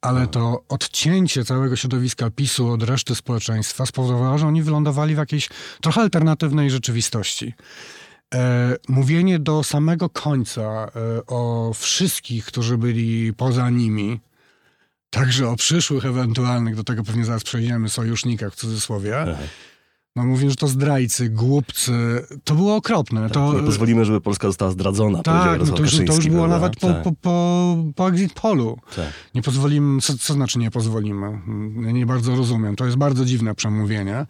ale 0.00 0.26
to 0.26 0.62
odcięcie 0.68 1.44
całego 1.44 1.76
środowiska 1.76 2.30
PiSu 2.30 2.70
od 2.70 2.82
reszty 2.82 3.14
społeczeństwa 3.14 3.86
spowodowało, 3.86 4.38
że 4.38 4.46
oni 4.46 4.62
wylądowali 4.62 5.14
w 5.14 5.18
jakiejś 5.18 5.48
trochę 5.80 6.00
alternatywnej 6.00 6.70
rzeczywistości. 6.70 7.54
E, 8.34 8.76
mówienie 8.88 9.38
do 9.38 9.64
samego 9.64 10.08
końca 10.08 10.62
e, 10.62 10.90
o 11.26 11.72
wszystkich, 11.74 12.44
którzy 12.44 12.78
byli 12.78 13.32
poza 13.32 13.70
nimi, 13.70 14.20
także 15.10 15.48
o 15.48 15.56
przyszłych 15.56 16.06
ewentualnych, 16.06 16.76
do 16.76 16.84
tego 16.84 17.02
pewnie 17.04 17.24
zaraz 17.24 17.44
przejdziemy, 17.44 17.88
sojusznikach 17.88 18.52
w 18.52 18.56
cudzysłowie, 18.56 19.20
Aha. 19.20 19.42
No 20.16 20.36
że 20.50 20.56
to 20.56 20.68
zdrajcy, 20.68 21.28
głupcy, 21.28 21.92
to 22.44 22.54
było 22.54 22.76
okropne. 22.76 23.30
to, 23.30 23.52
Nie 23.52 23.62
pozwolimy, 23.62 24.04
żeby 24.04 24.20
Polska 24.20 24.46
została 24.48 24.70
zdradzona, 24.70 25.22
tak, 25.22 25.60
no 25.60 25.66
to, 25.66 25.82
już, 25.82 25.96
to 25.96 26.14
już 26.14 26.28
było 26.28 26.48
nawet 26.48 26.76
po, 26.76 26.86
Tak, 26.88 27.02
po, 27.02 27.12
po, 27.12 27.76
po 27.96 28.08
exit 28.08 28.32
polu. 28.32 28.78
tak. 28.96 29.06
Nie 29.34 29.42
pozwolimy, 29.42 30.00
co, 30.00 30.18
co 30.18 30.32
znaczy 30.34 30.58
nie 30.58 30.70
pozwolimy? 30.70 31.38
Nie 31.92 32.06
bardzo 32.06 32.36
rozumiem. 32.36 32.76
To 32.76 32.84
jest 32.84 32.96
bardzo 32.96 33.24
dziwne 33.24 33.54
przemówienie. 33.54 34.26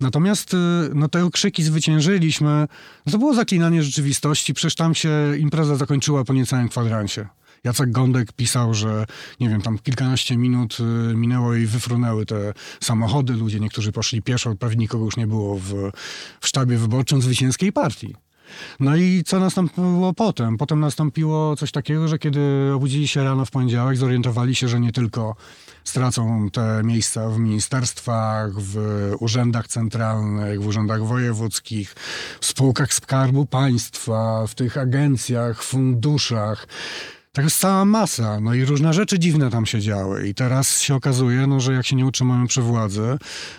Natomiast 0.00 0.54
y, 0.54 0.56
no, 0.94 1.08
te 1.08 1.28
krzyki 1.32 1.62
zwyciężyliśmy. 1.62 2.66
No, 3.06 3.12
to 3.12 3.18
było 3.18 3.34
zaklinanie 3.34 3.82
rzeczywistości. 3.82 4.54
Przecież 4.54 4.74
tam 4.74 4.94
się 4.94 5.10
impreza 5.38 5.76
zakończyła 5.76 6.24
po 6.24 6.32
niecałym 6.32 6.68
kwadransie. 6.68 7.26
Jacek 7.64 7.90
Gądek 7.90 8.32
pisał, 8.32 8.74
że 8.74 9.06
nie 9.40 9.48
wiem, 9.48 9.62
tam 9.62 9.78
kilkanaście 9.78 10.36
minut 10.36 10.78
y, 10.80 11.14
minęło 11.14 11.54
i 11.54 11.66
wyfrunęły 11.66 12.26
te 12.26 12.52
samochody. 12.80 13.32
Ludzie, 13.32 13.60
niektórzy 13.60 13.92
poszli 13.92 14.22
pieszo, 14.22 14.54
prawie 14.54 14.76
nikogo 14.76 15.04
już 15.04 15.16
nie 15.16 15.26
było 15.26 15.58
w, 15.58 15.90
w 16.40 16.48
sztabie 16.48 16.76
wyborczym 16.76 17.22
zwycięskiej 17.22 17.72
partii. 17.72 18.14
No 18.80 18.96
i 18.96 19.22
co 19.26 19.40
nastąpiło 19.40 20.12
potem? 20.12 20.56
Potem 20.56 20.80
nastąpiło 20.80 21.56
coś 21.56 21.72
takiego, 21.72 22.08
że 22.08 22.18
kiedy 22.18 22.40
obudzili 22.74 23.08
się 23.08 23.24
rano 23.24 23.44
w 23.44 23.50
poniedziałek, 23.50 23.96
zorientowali 23.96 24.54
się, 24.54 24.68
że 24.68 24.80
nie 24.80 24.92
tylko 24.92 25.36
stracą 25.84 26.50
te 26.50 26.80
miejsca 26.84 27.28
w 27.28 27.38
ministerstwach, 27.38 28.52
w 28.56 28.76
urzędach 29.20 29.68
centralnych, 29.68 30.62
w 30.62 30.66
urzędach 30.66 31.04
wojewódzkich, 31.04 31.94
w 32.40 32.46
spółkach 32.46 32.94
Skarbu 32.94 33.46
Państwa, 33.46 34.46
w 34.46 34.54
tych 34.54 34.78
agencjach, 34.78 35.62
funduszach. 35.62 36.66
Tak 37.34 37.44
jest 37.44 37.58
cała 37.58 37.84
masa, 37.84 38.40
no 38.40 38.54
i 38.54 38.64
różne 38.64 38.94
rzeczy 38.94 39.18
dziwne 39.18 39.50
tam 39.50 39.66
się 39.66 39.80
działy. 39.80 40.28
I 40.28 40.34
teraz 40.34 40.80
się 40.80 40.94
okazuje, 40.94 41.46
no, 41.46 41.60
że 41.60 41.72
jak 41.72 41.86
się 41.86 41.96
nie 41.96 42.06
utrzymamy 42.06 42.46
przy 42.46 42.62
władzy, 42.62 43.18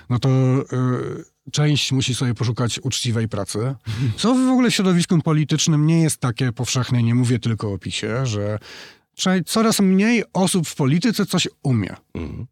no 0.09 0.19
to 0.19 0.29
y, 0.29 1.51
część 1.51 1.91
musi 1.91 2.15
sobie 2.15 2.33
poszukać 2.33 2.79
uczciwej 2.83 3.27
pracy. 3.27 3.75
Co 4.17 4.35
w 4.35 4.49
ogóle 4.49 4.71
w 4.71 4.75
środowisku 4.75 5.21
politycznym 5.21 5.85
nie 5.87 6.01
jest 6.01 6.17
takie 6.17 6.51
powszechne, 6.51 7.03
nie 7.03 7.15
mówię 7.15 7.39
tylko 7.39 7.73
o 7.73 7.77
PiSie, 7.77 8.25
że 8.25 8.59
coraz 9.45 9.79
mniej 9.79 10.23
osób 10.33 10.67
w 10.67 10.75
polityce 10.75 11.25
coś 11.25 11.47
umie. 11.63 11.95
Mhm. 12.13 12.47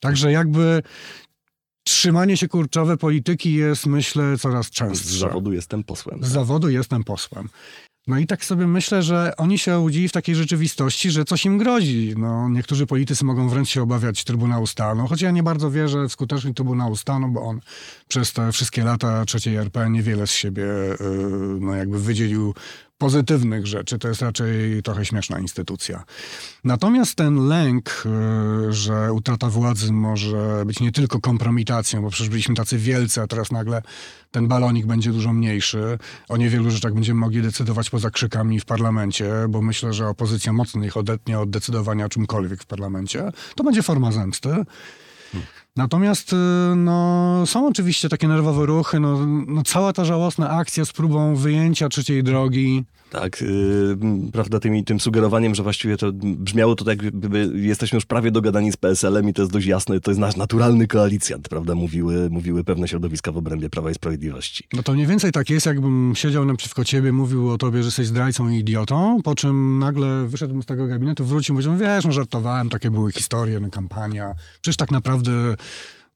Także 0.00 0.32
jakby 0.32 0.82
trzymanie 1.86 2.36
się 2.36 2.48
kurczowe 2.48 2.96
polityki 2.96 3.54
jest, 3.54 3.86
myślę, 3.86 4.38
coraz 4.38 4.66
Z 4.66 4.70
częstsze. 4.70 5.18
zawodu 5.18 5.52
jestem 5.52 5.84
posłem. 5.84 6.24
Z 6.24 6.28
zawodu 6.28 6.68
jestem 6.70 7.04
posłem. 7.04 7.48
No 8.06 8.18
i 8.18 8.26
tak 8.26 8.44
sobie 8.44 8.66
myślę, 8.66 9.02
że 9.02 9.32
oni 9.36 9.58
się 9.58 9.76
obudzili 9.76 10.08
w 10.08 10.12
takiej 10.12 10.34
rzeczywistości, 10.34 11.10
że 11.10 11.24
coś 11.24 11.44
im 11.44 11.58
grozi. 11.58 12.14
No, 12.16 12.48
niektórzy 12.48 12.86
politycy 12.86 13.24
mogą 13.24 13.48
wręcz 13.48 13.68
się 13.68 13.82
obawiać 13.82 14.24
Trybunału 14.24 14.66
Stanu, 14.66 15.06
choć 15.06 15.22
ja 15.22 15.30
nie 15.30 15.42
bardzo 15.42 15.70
wierzę 15.70 16.08
w 16.08 16.12
skuteczność 16.12 16.56
Trybunału 16.56 16.96
Stanu, 16.96 17.28
bo 17.28 17.42
on 17.42 17.60
przez 18.08 18.32
te 18.32 18.52
wszystkie 18.52 18.84
lata 18.84 19.24
trzeciej 19.24 19.56
RP 19.56 19.90
niewiele 19.90 20.26
z 20.26 20.30
siebie 20.30 20.62
yy, 20.62 20.96
no, 21.60 21.74
jakby 21.74 21.98
wydzielił 22.00 22.54
pozytywnych 22.98 23.66
rzeczy. 23.66 23.98
To 23.98 24.08
jest 24.08 24.22
raczej 24.22 24.82
trochę 24.82 25.04
śmieszna 25.04 25.38
instytucja. 25.38 26.04
Natomiast 26.64 27.14
ten 27.14 27.48
lęk, 27.48 28.04
y, 28.68 28.72
że 28.72 29.12
utrata 29.12 29.50
władzy 29.50 29.92
może 29.92 30.62
być 30.66 30.80
nie 30.80 30.92
tylko 30.92 31.20
kompromitacją, 31.20 32.02
bo 32.02 32.10
przecież 32.10 32.28
byliśmy 32.28 32.54
tacy 32.54 32.78
wielcy, 32.78 33.22
a 33.22 33.26
teraz 33.26 33.52
nagle 33.52 33.82
ten 34.30 34.48
balonik 34.48 34.86
będzie 34.86 35.12
dużo 35.12 35.32
mniejszy. 35.32 35.98
O 36.28 36.36
niewielu 36.36 36.70
rzeczach 36.70 36.94
będziemy 36.94 37.20
mogli 37.20 37.42
decydować 37.42 37.90
poza 37.90 38.10
krzykami 38.10 38.60
w 38.60 38.64
parlamencie, 38.64 39.30
bo 39.48 39.62
myślę, 39.62 39.92
że 39.92 40.08
opozycja 40.08 40.52
mocno 40.52 40.84
ich 40.84 40.96
odetnie 40.96 41.38
od 41.38 41.50
decydowania 41.50 42.04
o 42.04 42.08
czymkolwiek 42.08 42.62
w 42.62 42.66
parlamencie. 42.66 43.32
To 43.56 43.64
będzie 43.64 43.82
forma 43.82 44.12
zemsty. 44.12 44.64
Natomiast 45.76 46.32
y, 46.32 46.36
no, 46.76 47.42
są 47.46 47.66
oczywiście 47.66 48.08
takie 48.08 48.28
nerwowe 48.28 48.66
ruchy. 48.66 49.00
No, 49.00 49.26
no, 49.26 49.62
cała 49.62 49.92
ta 49.92 50.04
żałosna 50.04 50.50
akcja 50.50 50.84
z 50.84 50.92
próbą 50.92 51.36
wyjęcia 51.36 51.88
trzeciej 51.88 52.22
drogi. 52.22 52.84
Tak, 53.14 53.40
yy, 53.40 54.30
prawda, 54.32 54.60
tym, 54.60 54.84
tym 54.84 55.00
sugerowaniem, 55.00 55.54
że 55.54 55.62
właściwie 55.62 55.96
to 55.96 56.12
brzmiało 56.12 56.74
to 56.74 56.84
tak, 56.84 57.02
jakby 57.02 57.50
jesteśmy 57.54 57.96
już 57.96 58.06
prawie 58.06 58.30
dogadani 58.30 58.72
z 58.72 58.76
PSL-em 58.76 59.28
i 59.28 59.32
to 59.32 59.42
jest 59.42 59.52
dość 59.52 59.66
jasne, 59.66 60.00
to 60.00 60.10
jest 60.10 60.20
nasz 60.20 60.36
naturalny 60.36 60.86
koalicjant, 60.86 61.48
prawda, 61.48 61.74
mówiły, 61.74 62.30
mówiły 62.30 62.64
pewne 62.64 62.88
środowiska 62.88 63.32
w 63.32 63.36
obrębie 63.36 63.70
Prawa 63.70 63.90
i 63.90 63.94
Sprawiedliwości. 63.94 64.64
No 64.72 64.82
to 64.82 64.92
mniej 64.92 65.06
więcej 65.06 65.32
tak 65.32 65.50
jest, 65.50 65.66
jakbym 65.66 66.12
siedział 66.16 66.44
naprzeciwko 66.44 66.84
ciebie, 66.84 67.12
mówił 67.12 67.50
o 67.50 67.58
tobie, 67.58 67.82
że 67.82 67.86
jesteś 67.86 68.06
zdrajcą 68.06 68.48
i 68.48 68.58
idiotą, 68.58 69.22
po 69.24 69.34
czym 69.34 69.78
nagle 69.78 70.26
wyszedłem 70.26 70.62
z 70.62 70.66
tego 70.66 70.86
gabinetu, 70.86 71.24
wrócił 71.24 71.54
i 71.54 71.56
powiedział, 71.56 71.76
wiesz, 71.76 72.04
no 72.04 72.12
żartowałem, 72.12 72.68
takie 72.68 72.90
były 72.90 73.12
historie, 73.12 73.60
no, 73.60 73.70
kampania. 73.70 74.34
Przecież 74.62 74.76
tak 74.76 74.90
naprawdę, 74.90 75.32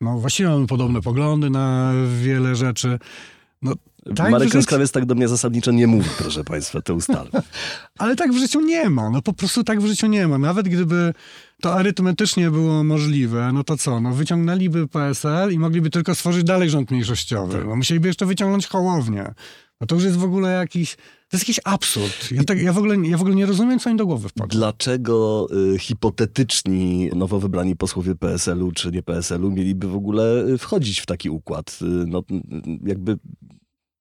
no 0.00 0.19
właściwie 0.19 0.49
mamy 0.49 0.67
podobne 0.67 1.00
poglądy 1.02 1.50
na 1.50 1.93
wiele 2.23 2.57
rzeczy. 2.57 2.99
No, 3.62 3.75
tak 4.17 4.31
Marek 4.31 4.50
Krąskawiec 4.50 4.93
tak 4.93 5.07
do 5.07 5.15
mnie 5.15 5.29
zasadniczo 5.29 5.71
nie 5.71 5.87
mówi, 5.87 6.09
proszę 6.19 6.45
państwa, 6.45 6.83
te 6.83 6.95
ustawy. 6.95 7.31
Ale 7.99 8.17
tak 8.17 8.33
w 8.33 8.38
życiu 8.38 8.61
nie 8.61 8.91
ma, 8.91 9.11
no 9.11 9.23
po 9.23 9.33
prostu 9.33 9.65
tak 9.65 9.81
w 9.81 9.87
życiu 9.87 10.07
nie 10.07 10.29
ma. 10.29 10.38
Nawet 10.38 10.69
gdyby 10.69 11.15
to 11.61 11.75
arytmetycznie 11.75 12.50
było 12.50 12.85
możliwe, 12.85 13.50
no 13.53 13.65
to 13.65 13.77
co, 13.77 14.00
no 14.00 14.15
wyciągnęliby 14.15 14.88
PSL 14.88 15.53
i 15.53 15.59
mogliby 15.59 15.91
tylko 15.91 16.15
stworzyć 16.15 16.45
dalej 16.45 16.71
rząd 16.71 16.91
mniejszościowy. 16.91 17.65
No 17.65 17.77
musieliby 17.77 18.09
jeszcze 18.09 18.27
wyciągnąć 18.27 18.67
Hołownię. 18.67 19.35
No 19.81 19.87
to 19.87 19.95
już 19.95 20.05
jest 20.05 20.17
w 20.17 20.25
ogóle 20.25 20.53
jakiś, 20.53 20.97
to 21.29 21.37
jest 21.37 21.49
jakiś 21.49 21.61
absurd. 21.65 22.33
Ja, 22.33 22.45
tak, 22.45 22.63
ja, 22.63 22.73
w, 22.73 22.79
ogóle, 22.79 22.97
ja 22.97 23.19
w 23.19 23.21
ogóle 23.21 23.37
nie 23.37 23.47
rozumiem, 23.47 23.79
co 23.79 23.91
im 23.91 23.97
do 23.97 24.07
głowy 24.07 24.29
wpadło. 24.29 24.59
Dlaczego 24.59 25.47
y, 25.75 25.79
hipotetyczni 25.79 27.11
nowo 27.15 27.41
wybrani 27.41 27.77
posłowie 27.77 28.15
PSL-u 28.15 28.73
czy 28.73 28.91
nie 28.91 29.03
PSL-u 29.03 29.51
mieliby 29.51 29.89
w 29.89 29.95
ogóle 29.95 30.45
y, 30.49 30.59
wchodzić 30.59 31.01
w 31.01 31.07
taki 31.07 31.31
układ? 31.31 31.79
Y, 31.83 31.85
no, 31.85 32.23
jakby 32.85 33.19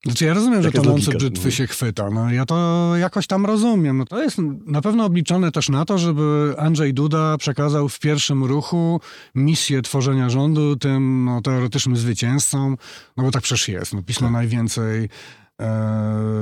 znaczy 0.05 0.25
ja 0.25 0.33
rozumiem, 0.33 0.63
że 0.63 0.71
tonący 0.71 1.11
brzytwy 1.11 1.51
się 1.51 1.67
chwyta. 1.67 2.09
No, 2.09 2.31
ja 2.31 2.45
to 2.45 2.91
jakoś 2.97 3.27
tam 3.27 3.45
rozumiem. 3.45 3.97
No, 3.97 4.05
to 4.05 4.23
jest 4.23 4.37
na 4.65 4.81
pewno 4.81 5.05
obliczone 5.05 5.51
też 5.51 5.69
na 5.69 5.85
to, 5.85 5.97
żeby 5.97 6.55
Andrzej 6.57 6.93
Duda 6.93 7.37
przekazał 7.37 7.89
w 7.89 7.99
pierwszym 7.99 8.43
ruchu 8.43 9.01
misję 9.35 9.81
tworzenia 9.81 10.29
rządu 10.29 10.75
tym 10.75 11.25
no, 11.25 11.41
teoretycznym 11.41 11.95
zwycięzcom, 11.95 12.77
no 13.17 13.23
bo 13.23 13.31
tak 13.31 13.43
przecież 13.43 13.67
jest. 13.67 13.93
No, 13.93 14.03
pismo 14.03 14.27
tak. 14.27 14.33
najwięcej 14.33 15.09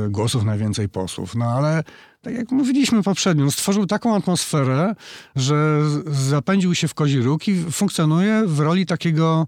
głosów, 0.09 0.43
najwięcej 0.43 0.89
posłów. 0.89 1.35
No 1.35 1.45
ale 1.45 1.83
tak 2.21 2.33
jak 2.33 2.51
mówiliśmy 2.51 3.03
poprzednio, 3.03 3.51
stworzył 3.51 3.85
taką 3.85 4.15
atmosferę, 4.15 4.95
że 5.35 5.81
zapędził 6.05 6.75
się 6.75 6.87
w 6.87 6.93
kozi 6.93 7.21
róg 7.21 7.47
i 7.47 7.63
funkcjonuje 7.71 8.43
w 8.45 8.59
roli 8.59 8.85
takiego 8.85 9.47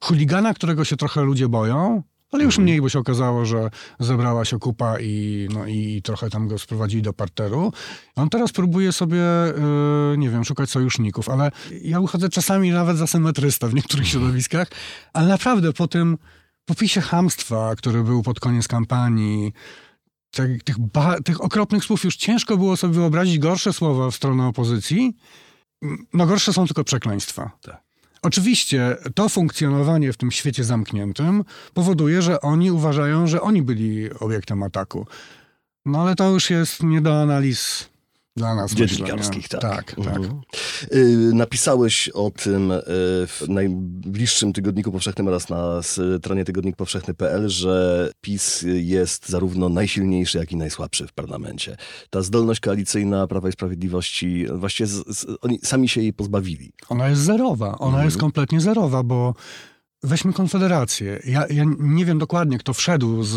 chuligana, 0.00 0.54
którego 0.54 0.84
się 0.84 0.96
trochę 0.96 1.22
ludzie 1.22 1.48
boją, 1.48 2.02
ale 2.32 2.44
już 2.44 2.54
mhm. 2.54 2.64
mniej, 2.64 2.80
bo 2.80 2.88
się 2.88 2.98
okazało, 2.98 3.44
że 3.44 3.70
zebrała 4.00 4.44
się 4.44 4.58
kupa 4.58 5.00
i, 5.00 5.48
no, 5.54 5.66
i 5.66 6.02
trochę 6.02 6.30
tam 6.30 6.48
go 6.48 6.58
sprowadzili 6.58 7.02
do 7.02 7.12
parteru. 7.12 7.72
On 8.16 8.30
teraz 8.30 8.52
próbuje 8.52 8.92
sobie, 8.92 9.22
yy, 10.10 10.18
nie 10.18 10.30
wiem, 10.30 10.44
szukać 10.44 10.70
sojuszników, 10.70 11.28
ale 11.28 11.50
ja 11.82 12.00
uchodzę 12.00 12.28
czasami 12.28 12.70
nawet 12.70 12.96
za 12.96 13.06
symetrysta 13.06 13.68
w 13.68 13.74
niektórych 13.74 14.08
środowiskach, 14.08 14.68
ale 15.12 15.28
naprawdę 15.28 15.72
po 15.72 15.88
tym 15.88 16.18
popisie 16.68 17.00
hamstwa, 17.00 17.76
który 17.76 18.04
był 18.04 18.22
pod 18.22 18.40
koniec 18.40 18.68
kampanii, 18.68 19.52
tych, 20.30 20.62
tych, 20.62 20.76
tych 21.24 21.44
okropnych 21.44 21.84
słów 21.84 22.04
już 22.04 22.16
ciężko 22.16 22.56
było 22.56 22.76
sobie 22.76 22.94
wyobrazić 22.94 23.38
gorsze 23.38 23.72
słowa 23.72 24.10
w 24.10 24.14
stronę 24.14 24.46
opozycji. 24.46 25.16
No 26.12 26.26
gorsze 26.26 26.52
są 26.52 26.66
tylko 26.66 26.84
przekleństwa. 26.84 27.50
Tak. 27.62 27.82
Oczywiście 28.22 28.96
to 29.14 29.28
funkcjonowanie 29.28 30.12
w 30.12 30.16
tym 30.16 30.30
świecie 30.30 30.64
zamkniętym 30.64 31.44
powoduje, 31.74 32.22
że 32.22 32.40
oni 32.40 32.70
uważają, 32.70 33.26
że 33.26 33.40
oni 33.40 33.62
byli 33.62 34.12
obiektem 34.20 34.62
ataku. 34.62 35.06
No 35.86 36.02
ale 36.02 36.14
to 36.14 36.30
już 36.30 36.50
jest 36.50 36.82
nie 36.82 37.00
do 37.00 37.22
analiz 37.22 37.88
dla 38.38 38.54
nas. 38.54 38.74
Dziennikarskich, 38.74 39.48
tak. 39.48 39.60
Tak, 39.60 39.94
tak. 40.04 40.16
Mhm. 40.16 40.40
Y, 40.92 41.30
napisałeś 41.34 42.08
o 42.08 42.30
tym 42.30 42.70
y, 42.70 42.80
w 43.26 43.42
najbliższym 43.48 44.52
Tygodniku 44.52 44.92
Powszechnym 44.92 45.28
oraz 45.28 45.48
na 45.48 45.82
stronie 45.82 46.44
tygodnikpowszechny.pl, 46.44 47.48
że 47.48 48.10
PiS 48.20 48.64
jest 48.74 49.28
zarówno 49.28 49.68
najsilniejszy, 49.68 50.38
jak 50.38 50.52
i 50.52 50.56
najsłabszy 50.56 51.06
w 51.06 51.12
parlamencie. 51.12 51.76
Ta 52.10 52.22
zdolność 52.22 52.60
koalicyjna 52.60 53.26
Prawa 53.26 53.48
i 53.48 53.52
Sprawiedliwości, 53.52 54.46
właściwie 54.54 54.86
z, 54.86 55.18
z, 55.18 55.26
oni 55.40 55.58
sami 55.62 55.88
się 55.88 56.00
jej 56.00 56.12
pozbawili. 56.12 56.72
Ona 56.88 57.08
jest 57.08 57.22
zerowa. 57.22 57.78
Ona 57.78 57.86
mhm. 57.86 58.04
jest 58.04 58.18
kompletnie 58.18 58.60
zerowa, 58.60 59.02
bo 59.02 59.34
Weźmy 60.02 60.32
Konfederację. 60.32 61.20
Ja, 61.24 61.46
ja, 61.50 61.64
nie 61.78 62.04
wiem 62.04 62.18
dokładnie, 62.18 62.58
kto 62.58 62.74
wszedł 62.74 63.22
z, 63.22 63.36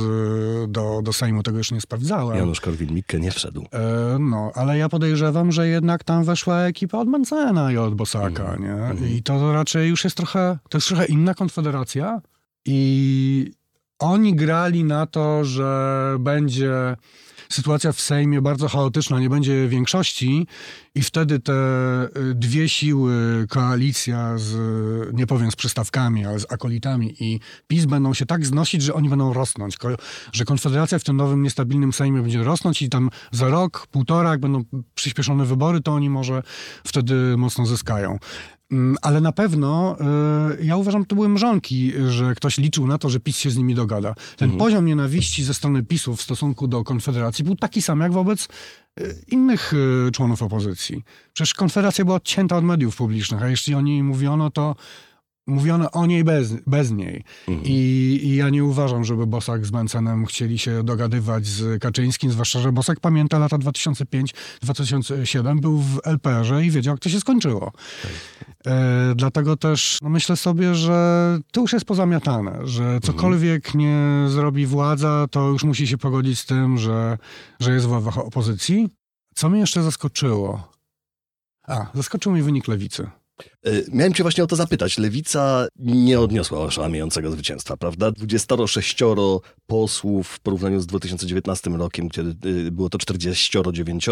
do, 0.72 1.02
do 1.04 1.14
Sejmu, 1.14 1.44
tego 1.44 1.58
już 1.58 1.72
nie 1.72 1.82
sprawdzałem. 1.82 2.38
Janusz 2.38 2.62
Korwin-Mikke 2.62 3.20
nie 3.20 3.32
wszedł. 3.32 3.66
E, 3.72 4.18
no, 4.20 4.52
ale 4.56 4.78
ja 4.78 4.90
podejrzewam, 4.90 5.52
że 5.52 5.68
jednak 5.68 6.04
tam 6.04 6.24
weszła 6.24 6.62
ekipa 6.62 6.98
od 6.98 7.08
Mencena 7.08 7.72
i 7.72 7.78
od 7.78 7.96
Bosaka, 7.96 8.44
mm. 8.44 8.62
nie? 8.62 8.86
Mm. 8.86 9.10
I 9.10 9.24
to 9.24 9.54
raczej 9.54 9.90
już 9.90 10.04
jest 10.04 10.18
trochę, 10.18 10.58
to 10.70 10.78
jest 10.78 10.88
trochę 10.88 11.06
inna 11.06 11.34
Konfederacja 11.34 12.22
i 12.66 13.52
oni 14.00 14.36
grali 14.36 14.84
na 14.84 15.06
to, 15.06 15.46
że 15.46 16.16
będzie 16.20 16.96
sytuacja 17.52 17.92
w 17.92 18.02
Sejmie 18.02 18.42
bardzo 18.42 18.68
chaotyczna, 18.68 19.20
nie 19.20 19.30
będzie 19.30 19.68
większości 19.68 20.48
i 20.96 21.02
wtedy 21.02 21.40
te 21.40 21.54
y, 22.18 22.36
dwie 22.36 22.70
siły, 22.70 23.48
koalicja 23.50 24.38
z, 24.38 24.54
nie 25.14 25.28
powiem 25.28 25.52
z 25.52 25.56
przystawkami, 25.56 26.26
ale 26.26 26.40
z 26.40 26.52
akolitami 26.52 27.16
i 27.20 27.40
PiS 27.68 27.86
będą 27.86 28.14
się 28.14 28.26
tak 28.26 28.46
znosić, 28.46 28.82
że 28.82 28.94
oni 28.94 29.10
będą 29.10 29.34
rosnąć, 29.34 29.78
że 30.34 30.46
Konfederacja 30.46 31.00
w 31.00 31.04
tym 31.04 31.18
nowym, 31.18 31.44
niestabilnym 31.44 31.94
Sejmie 31.94 32.22
będzie 32.22 32.44
rosnąć 32.44 32.82
i 32.82 32.90
tam 32.90 33.10
za 33.32 33.48
rok, 33.48 33.88
półtora, 33.88 34.30
jak 34.30 34.40
będą 34.40 34.64
przyspieszone 34.96 35.46
wybory, 35.46 35.82
to 35.82 35.94
oni 35.94 36.10
może 36.10 36.44
wtedy 36.84 37.38
mocno 37.38 37.66
zyskają. 37.66 38.20
Mm, 38.72 38.96
ale 39.02 39.22
na 39.22 39.32
pewno 39.32 39.98
y, 40.60 40.66
ja 40.66 40.78
uważam, 40.78 41.06
to 41.06 41.16
były 41.16 41.30
mrzonki, 41.30 41.94
że 42.08 42.36
ktoś 42.36 42.58
liczył 42.58 42.88
na 42.88 42.98
to, 42.98 43.10
że 43.10 43.20
PiS 43.20 43.38
się 43.38 43.50
z 43.50 43.58
nimi 43.58 43.76
dogada. 43.76 44.16
Ten 44.38 44.50
mhm. 44.50 44.60
poziom 44.60 44.86
nienawiści 44.86 45.44
ze 45.44 45.54
strony 45.54 45.84
PiSu 45.84 46.16
w 46.16 46.22
stosunku 46.22 46.68
do 46.68 46.84
Konfederacji 46.84 47.44
był 47.44 47.56
taki 47.56 47.82
sam 47.82 48.00
jak 48.00 48.12
wobec 48.12 48.48
y, 49.00 49.16
innych 49.28 49.74
y, 49.74 50.12
członów 50.12 50.44
opozycji. 50.44 51.04
Przecież 51.34 51.54
Konfederacja 51.54 52.06
była 52.06 52.18
odcięta 52.18 52.58
od 52.58 52.64
mediów 52.64 52.96
publicznych, 52.96 53.44
a 53.44 53.50
jeśli 53.50 53.76
o 53.76 53.82
niej 53.82 54.04
mówiono, 54.04 54.50
to 54.50 54.76
mówiono 55.48 55.92
o 55.92 56.06
niej 56.06 56.24
bez, 56.24 56.54
bez 56.68 56.92
niej. 56.92 57.24
Mhm. 57.48 57.68
I, 57.68 58.20
I, 58.24 58.36
ja 58.36 58.50
nie 58.50 58.64
uważam, 58.64 59.04
żeby 59.04 59.28
Bosak 59.28 59.66
z 59.66 59.72
Mencenem 59.72 60.26
chcieli 60.26 60.58
się 60.58 60.84
dogadywać 60.84 61.46
z 61.46 61.82
Kaczyńskim, 61.82 62.32
zwłaszcza, 62.32 62.60
że 62.60 62.72
Bosak 62.72 63.00
pamięta 63.00 63.40
lata 63.40 63.58
2005-2007, 63.58 65.60
był 65.60 65.78
w 65.78 66.00
LPR-ze 66.04 66.66
i 66.66 66.72
wiedział, 66.72 66.94
jak 66.94 67.00
to 67.00 67.10
się 67.10 67.20
skończyło. 67.20 67.72
Tak. 68.02 68.12
E, 68.68 69.14
dlatego 69.16 69.58
też 69.58 69.98
no 70.02 70.10
myślę 70.10 70.36
sobie, 70.36 70.76
że 70.76 71.40
to 71.52 71.62
już 71.62 71.74
jest 71.74 71.86
pozamiatane, 71.86 72.60
że 72.64 72.84
mhm. 72.84 73.02
cokolwiek 73.02 73.76
nie 73.76 74.26
zrobi 74.28 74.66
władza, 74.66 75.26
to 75.32 75.48
już 75.48 75.64
musi 75.64 75.88
się 75.88 75.98
pogodzić 75.98 76.40
z 76.40 76.46
tym, 76.46 76.78
że, 76.78 77.18
że 77.60 77.74
jest 77.74 77.86
w 77.86 77.92
ławach 77.92 78.18
opozycji. 78.18 78.90
Co 79.36 79.50
mnie 79.50 79.60
jeszcze 79.60 79.84
zaskoczyło? 79.84 80.72
A, 81.68 81.86
zaskoczył 81.94 82.32
mnie 82.32 82.44
wynik 82.44 82.68
lewicy. 82.68 83.10
E, 83.66 83.72
miałem 83.92 84.14
cię 84.14 84.24
właśnie 84.24 84.44
o 84.44 84.48
to 84.48 84.56
zapytać. 84.56 84.98
Lewica 84.98 85.68
nie 85.76 86.20
odniosła 86.20 86.60
oszałamiającego 86.60 87.32
zwycięstwa, 87.32 87.78
prawda? 87.78 88.12
26 88.12 88.98
posłów 89.68 90.28
w 90.28 90.40
porównaniu 90.40 90.80
z 90.80 90.88
2019 90.88 91.70
rokiem, 91.70 92.08
gdzie 92.08 92.22
e, 92.22 92.72
było 92.72 92.90
to 92.90 92.98
49, 92.98 94.10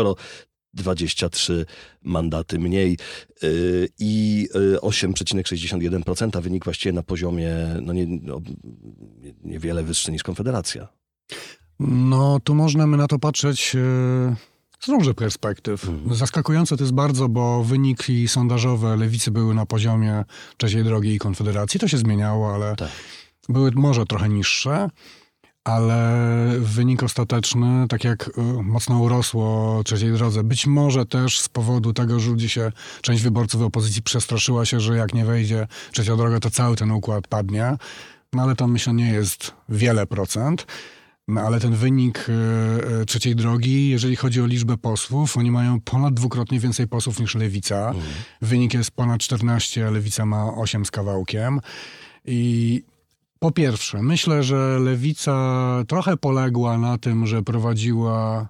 23 0.73 1.65
mandaty 2.03 2.59
mniej 2.59 2.97
y, 3.43 3.89
i 3.99 4.47
8,61% 4.81 6.37
y, 6.37 6.41
wynik 6.41 6.63
właściwie 6.63 6.93
na 6.93 7.03
poziomie 7.03 7.55
no 7.81 7.93
nie, 7.93 8.07
no, 8.07 8.41
niewiele 9.43 9.83
wyższy 9.83 10.11
niż 10.11 10.23
Konfederacja. 10.23 10.87
No, 11.79 12.39
tu 12.43 12.55
można 12.55 12.87
my 12.87 12.97
na 12.97 13.07
to 13.07 13.19
patrzeć 13.19 13.75
y, 13.75 14.35
z 14.79 14.87
różnych 14.87 15.15
perspektyw. 15.15 15.89
Mhm. 15.89 16.15
Zaskakujące 16.15 16.77
to 16.77 16.83
jest 16.83 16.93
bardzo, 16.93 17.29
bo 17.29 17.63
wyniki 17.63 18.27
sondażowe 18.27 18.95
lewicy 18.95 19.31
były 19.31 19.53
na 19.53 19.65
poziomie 19.65 20.23
trzeciej 20.57 20.83
drogi 20.83 21.13
i 21.13 21.19
Konfederacji. 21.19 21.79
To 21.79 21.87
się 21.87 21.97
zmieniało, 21.97 22.53
ale 22.53 22.75
tak. 22.75 22.89
były 23.49 23.71
może 23.75 24.05
trochę 24.05 24.29
niższe. 24.29 24.89
ale 25.63 26.19
wynik 26.59 27.03
ostateczny, 27.03 27.85
tak 27.89 28.03
jak 28.03 28.27
y, 28.27 28.41
mocno 28.63 28.99
urosło 28.99 29.81
trzeciej 29.83 30.11
drodze, 30.11 30.43
być 30.43 30.67
może 30.67 31.05
też 31.05 31.39
z 31.39 31.49
powodu 31.49 31.93
tego, 31.93 32.19
że 32.19 32.29
ludzie 32.29 32.49
się, 32.49 32.71
część 33.01 33.23
wyborców 33.23 33.61
opozycji 33.61 34.01
przestraszyła 34.01 34.65
się, 34.65 34.79
że 34.79 34.97
jak 34.97 35.13
nie 35.13 35.25
wejdzie 35.25 35.67
trzecia 35.91 36.15
droga, 36.15 36.39
to 36.39 36.49
cały 36.49 36.75
ten 36.75 36.91
układ 36.91 37.27
padnie. 37.27 37.77
No 38.33 38.43
ale 38.43 38.55
to 38.55 38.67
myślę 38.67 38.93
nie 38.93 39.11
jest 39.11 39.53
wiele 39.69 40.07
procent. 40.07 40.65
No 41.29 41.41
ale 41.41 41.59
ten 41.59 41.75
wynik 41.75 42.29
y, 42.29 43.01
y, 43.01 43.05
trzeciej 43.05 43.35
drogi, 43.35 43.89
jeżeli 43.89 44.15
chodzi 44.15 44.41
o 44.41 44.45
liczbę 44.45 44.77
posłów, 44.77 45.37
oni 45.37 45.51
mają 45.51 45.79
ponad 45.81 46.13
dwukrotnie 46.13 46.59
więcej 46.59 46.87
posłów 46.87 47.19
niż 47.19 47.35
lewica. 47.35 47.93
Wynik 48.41 48.73
jest 48.73 48.91
ponad 48.91 49.21
14, 49.21 49.87
a 49.87 49.91
lewica 49.91 50.25
ma 50.25 50.53
8 50.53 50.85
z 50.85 50.91
kawałkiem. 50.91 51.59
I 52.25 52.83
po 53.39 53.51
pierwsze, 53.51 54.01
myślę, 54.01 54.43
że 54.43 54.79
lewica 54.79 55.33
trochę 55.87 56.17
poległa 56.17 56.77
na 56.77 56.97
tym, 56.97 57.27
że 57.27 57.43
prowadziła 57.43 58.49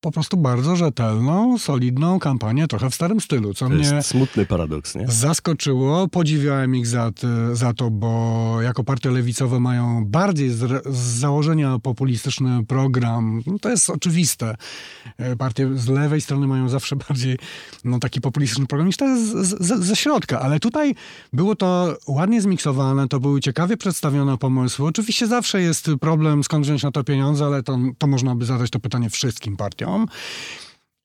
po 0.00 0.10
prostu 0.10 0.36
bardzo 0.36 0.76
rzetelną, 0.76 1.58
solidną 1.58 2.18
kampanię, 2.18 2.68
trochę 2.68 2.90
w 2.90 2.94
starym 2.94 3.20
stylu, 3.20 3.54
co 3.54 3.68
To 3.68 3.74
mnie 3.74 3.94
jest 3.94 4.08
smutny 4.08 4.46
paradoks, 4.46 4.94
nie? 4.94 5.04
zaskoczyło. 5.08 6.08
Podziwiałem 6.08 6.76
ich 6.76 6.86
za, 6.86 7.10
za 7.52 7.72
to, 7.72 7.90
bo 7.90 8.56
jako 8.62 8.84
partie 8.84 9.10
lewicowe 9.10 9.60
mają 9.60 10.04
bardziej 10.04 10.50
z, 10.50 10.86
z 10.86 10.98
założenia 10.98 11.78
populistyczny 11.78 12.64
program. 12.64 13.42
No 13.46 13.58
to 13.58 13.70
jest 13.70 13.90
oczywiste. 13.90 14.54
E, 15.18 15.36
Partie 15.36 15.70
z 15.74 15.88
lewej 15.88 16.20
strony 16.20 16.46
mają 16.46 16.68
zawsze 16.68 16.96
bardziej 17.08 17.38
no, 17.84 17.98
taki 17.98 18.20
populistyczny 18.20 18.66
program 18.66 18.86
niż 18.86 18.96
te 18.96 19.16
z, 19.16 19.30
z, 19.60 19.84
ze 19.84 19.96
środka. 19.96 20.40
Ale 20.40 20.60
tutaj 20.60 20.94
było 21.32 21.56
to 21.56 21.96
ładnie 22.08 22.42
zmiksowane, 22.42 23.08
to 23.08 23.20
były 23.20 23.40
ciekawie 23.40 23.76
przedstawione 23.76 24.38
pomysły. 24.38 24.86
Oczywiście 24.86 25.26
zawsze 25.26 25.60
jest 25.62 25.90
problem, 26.00 26.44
skąd 26.44 26.64
wziąć 26.64 26.82
na 26.82 26.90
to 26.90 27.04
pieniądze, 27.04 27.44
ale 27.46 27.62
to, 27.62 27.78
to 27.98 28.06
można 28.06 28.34
by 28.34 28.44
zadać 28.44 28.70
to 28.70 28.80
pytanie 28.80 29.10
wszystkim 29.10 29.56
partiom. 29.56 29.87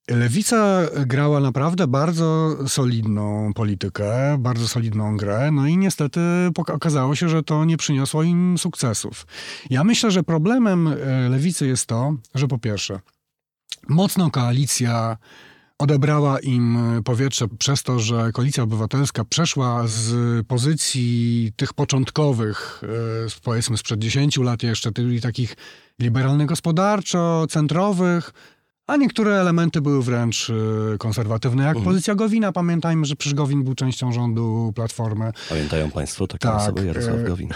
Lewica 0.09 0.81
grała 1.05 1.39
naprawdę 1.39 1.87
bardzo 1.87 2.57
solidną 2.67 3.53
politykę, 3.53 4.37
bardzo 4.39 4.67
solidną 4.67 5.17
grę, 5.17 5.51
no 5.51 5.67
i 5.67 5.77
niestety 5.77 6.19
okazało 6.55 7.15
się, 7.15 7.29
że 7.29 7.43
to 7.43 7.65
nie 7.65 7.77
przyniosło 7.77 8.23
im 8.23 8.57
sukcesów. 8.57 9.27
Ja 9.69 9.83
myślę, 9.83 10.11
że 10.11 10.23
problemem 10.23 10.87
e, 10.87 10.95
lewicy 11.29 11.67
jest 11.67 11.85
to, 11.85 12.13
że 12.35 12.47
po 12.47 12.57
pierwsze, 12.57 12.99
mocno 13.87 14.31
koalicja 14.31 15.17
odebrała 15.77 16.39
im 16.39 16.77
powietrze 17.05 17.47
przez 17.47 17.83
to, 17.83 17.99
że 17.99 18.31
koalicja 18.31 18.63
obywatelska 18.63 19.25
przeszła 19.25 19.83
z 19.87 20.47
pozycji 20.47 21.51
tych 21.55 21.73
początkowych, 21.73 22.81
e, 22.83 23.41
powiedzmy 23.43 23.77
sprzed 23.77 23.99
10 23.99 24.37
lat 24.37 24.63
jeszcze, 24.63 24.91
czyli 24.91 25.21
takich 25.21 25.55
liberalnych 25.99 26.47
gospodarczo, 26.47 27.45
centrowych, 27.49 28.33
a 28.87 28.97
niektóre 28.97 29.39
elementy 29.41 29.81
były 29.81 30.03
wręcz 30.03 30.49
e, 30.49 30.97
konserwatywne, 30.97 31.63
jak 31.63 31.79
pozycja 31.79 32.15
Gowina. 32.15 32.51
Pamiętajmy, 32.51 33.05
że 33.05 33.15
przecież 33.15 33.33
Gowin 33.33 33.63
był 33.63 33.75
częścią 33.75 34.11
rządu 34.11 34.73
Platformy. 34.75 35.31
Pamiętają 35.49 35.91
państwo 35.91 36.27
taką 36.27 36.49
Tak, 36.49 36.61
osobę? 36.61 36.85
Jarosław 36.85 37.19
e, 37.19 37.23
Gowin. 37.23 37.49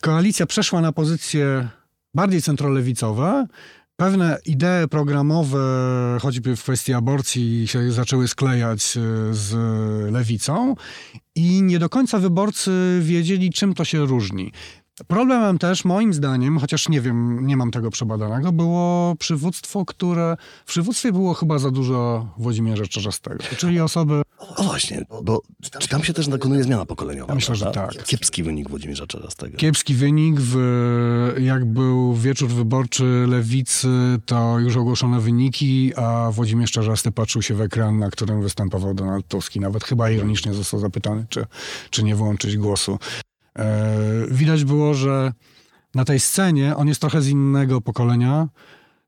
Koalicja 0.00 0.46
przeszła 0.46 0.80
na 0.80 0.92
pozycje 0.92 1.68
bardziej 2.14 2.42
centrolewicowe. 2.42 3.46
Pewne 3.96 4.38
idee 4.46 4.88
programowe, 4.90 5.58
choćby 6.20 6.56
w 6.56 6.62
kwestii 6.62 6.92
aborcji, 6.92 7.68
się 7.68 7.92
zaczęły 7.92 8.28
sklejać 8.28 8.96
e, 8.96 9.00
z 9.34 9.54
lewicą 10.12 10.74
i 11.34 11.62
nie 11.62 11.78
do 11.78 11.88
końca 11.88 12.18
wyborcy 12.18 13.00
wiedzieli, 13.02 13.50
czym 13.50 13.74
to 13.74 13.84
się 13.84 14.06
różni. 14.06 14.52
Problemem 15.06 15.58
też, 15.58 15.84
moim 15.84 16.14
zdaniem, 16.14 16.58
chociaż 16.58 16.88
nie 16.88 17.00
wiem, 17.00 17.46
nie 17.46 17.56
mam 17.56 17.70
tego 17.70 17.90
przebadanego, 17.90 18.52
było 18.52 19.14
przywództwo, 19.18 19.84
które... 19.84 20.36
W 20.64 20.68
przywództwie 20.68 21.12
było 21.12 21.34
chyba 21.34 21.58
za 21.58 21.70
dużo 21.70 22.28
Włodzimierza 22.38 22.86
Czarzastego, 22.86 23.44
czyli 23.56 23.80
osoby... 23.80 24.22
O 24.56 24.62
właśnie, 24.62 25.04
bo 25.22 25.42
czy 25.78 25.88
tam 25.88 26.04
się 26.04 26.12
też 26.12 26.28
dokonuje 26.28 26.64
zmiana 26.64 26.86
pokoleniowa? 26.86 27.34
Myślę, 27.34 27.56
że 27.56 27.70
tak. 27.70 28.04
Kiepski 28.04 28.42
wynik 28.42 28.68
Włodzimierza 28.68 29.06
Czarzastego. 29.06 29.56
Kiepski 29.56 29.94
wynik, 29.94 30.40
w, 30.40 30.56
jak 31.40 31.64
był 31.64 32.14
wieczór 32.14 32.48
wyborczy 32.48 33.26
lewicy, 33.28 33.88
to 34.26 34.58
już 34.58 34.76
ogłoszono 34.76 35.20
wyniki, 35.20 35.92
a 35.96 36.30
Włodzimierz 36.32 36.72
Czarzasty 36.72 37.12
patrzył 37.12 37.42
się 37.42 37.54
w 37.54 37.60
ekran, 37.60 37.98
na 37.98 38.10
którym 38.10 38.42
występował 38.42 38.94
Donald 38.94 39.28
Tusk 39.28 39.56
i 39.56 39.60
nawet 39.60 39.84
chyba 39.84 40.10
ironicznie 40.10 40.54
został 40.54 40.80
zapytany, 40.80 41.26
czy, 41.28 41.46
czy 41.90 42.02
nie 42.02 42.16
włączyć 42.16 42.56
głosu. 42.56 42.98
E, 43.58 44.26
widać 44.30 44.64
było, 44.64 44.94
że 44.94 45.32
na 45.94 46.04
tej 46.04 46.20
scenie 46.20 46.76
on 46.76 46.88
jest 46.88 47.00
trochę 47.00 47.22
z 47.22 47.28
innego 47.28 47.80
pokolenia. 47.80 48.48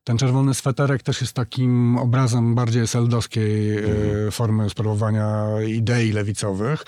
Ten 0.03 0.17
czerwony 0.17 0.53
sweterek 0.53 1.03
też 1.03 1.21
jest 1.21 1.33
takim 1.33 1.97
obrazem 1.97 2.55
bardziej 2.55 2.81
eseldowskiej 2.81 3.77
e, 3.77 4.31
formy 4.31 4.69
sprawowania 4.69 5.45
idei 5.67 6.11
lewicowych. 6.11 6.85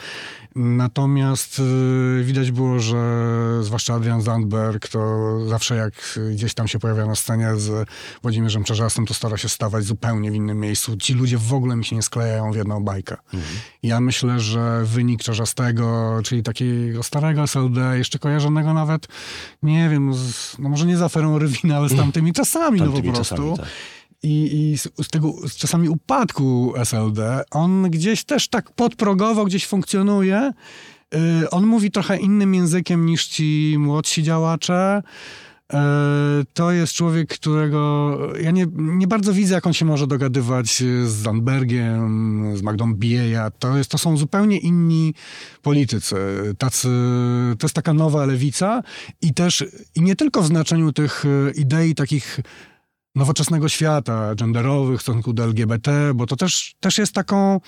Natomiast 0.56 1.60
y, 1.60 2.24
widać 2.24 2.52
było, 2.52 2.80
że 2.80 3.04
zwłaszcza 3.62 3.94
Adrian 3.94 4.22
Zandberg, 4.22 4.88
to 4.88 5.00
zawsze 5.48 5.76
jak 5.76 6.20
gdzieś 6.32 6.54
tam 6.54 6.68
się 6.68 6.80
pojawia 6.80 7.06
na 7.06 7.16
scenie 7.16 7.56
z 7.56 7.90
Włodzimierzem 8.22 8.64
Czarzastym, 8.64 9.06
to 9.06 9.14
stara 9.14 9.38
się 9.38 9.50
stawać 9.50 9.84
zupełnie 9.84 10.32
w 10.32 10.36
innym 10.36 10.60
miejscu. 10.60 10.98
Ci 10.98 11.14
ludzie 11.14 11.38
w 11.38 11.54
ogóle 11.54 11.76
mi 11.76 11.86
się 11.86 11.96
nie 11.96 12.02
sklejają 12.02 12.52
w 12.52 12.56
jedną 12.56 12.84
bajkę. 12.84 13.18
Ja 13.84 14.00
myślę, 14.02 14.40
że 14.40 14.82
wynik 14.86 15.24
Czarzastego, 15.24 16.20
czyli 16.24 16.44
takiego 16.44 17.04
starego 17.04 17.44
SLD, 17.44 17.98
jeszcze 17.98 18.20
kojarzonego 18.20 18.74
nawet, 18.74 19.08
nie 19.64 19.90
wiem, 19.90 20.14
z, 20.14 20.60
no 20.60 20.70
może 20.70 20.86
nie 20.86 20.98
z 20.98 21.02
aferą 21.02 21.40
Rywina, 21.40 21.78
ale 21.78 21.90
z 21.90 21.96
tamtymi 21.96 22.34
czasami, 22.34 22.80
po 23.08 23.14
prostu. 23.14 23.36
czasami, 23.36 23.58
tak. 23.58 23.68
I, 24.24 24.72
i 24.72 24.78
z, 24.78 25.10
tego 25.12 25.34
z 25.48 25.56
czasami 25.56 25.90
upadku 25.90 26.74
SLD, 26.78 27.44
on 27.52 27.90
gdzieś 27.90 28.24
też 28.24 28.48
tak 28.48 28.72
podprogowo 28.72 29.46
gdzieś 29.46 29.68
funkcjonuje. 29.68 30.52
Y, 31.16 31.50
on 31.50 31.66
mówi 31.66 31.92
trochę 31.92 32.18
innym 32.18 32.56
językiem 32.56 33.06
niż 33.06 33.28
ci 33.28 33.76
młodsi 33.80 34.24
działacze. 34.24 35.02
Y, 35.74 35.78
To 36.54 36.72
jest 36.72 36.94
człowiek, 36.94 37.30
którego 37.30 38.18
ja 38.42 38.52
nie, 38.52 38.66
nie 38.76 39.08
bardzo 39.08 39.34
widzę, 39.34 39.56
jak 39.56 39.68
on 39.68 39.74
się 39.74 39.86
może 39.86 40.08
dogadywać 40.08 40.84
z 41.06 41.10
Zandbergiem, 41.12 42.58
z 42.58 42.62
Magdą 42.62 42.94
Bieja. 42.94 43.52
To, 43.60 43.78
jest, 43.78 43.92
to 43.92 43.98
są 43.98 44.18
zupełnie 44.18 44.58
inni 44.58 45.14
politycy. 45.62 46.16
Tacy, 46.58 46.88
to 47.60 47.66
jest 47.68 47.76
taka 47.76 47.94
nowa 47.94 48.26
lewica 48.26 48.82
i 49.22 49.34
też, 49.34 49.66
i 49.96 50.02
nie 50.02 50.16
tylko 50.16 50.42
w 50.42 50.48
znaczeniu 50.48 50.92
tych 50.94 51.26
y, 51.26 51.52
idei 51.56 51.96
takich 51.96 52.40
nowoczesnego 53.16 53.70
świata, 53.70 54.36
genderowych 54.36 55.00
w 55.00 55.04
stosunku 55.04 55.34
do 55.34 55.44
LGBT, 55.44 56.12
bo 56.16 56.26
to 56.26 56.36
też, 56.36 56.76
też 56.80 56.98
jest 56.98 57.14
taką 57.14 57.60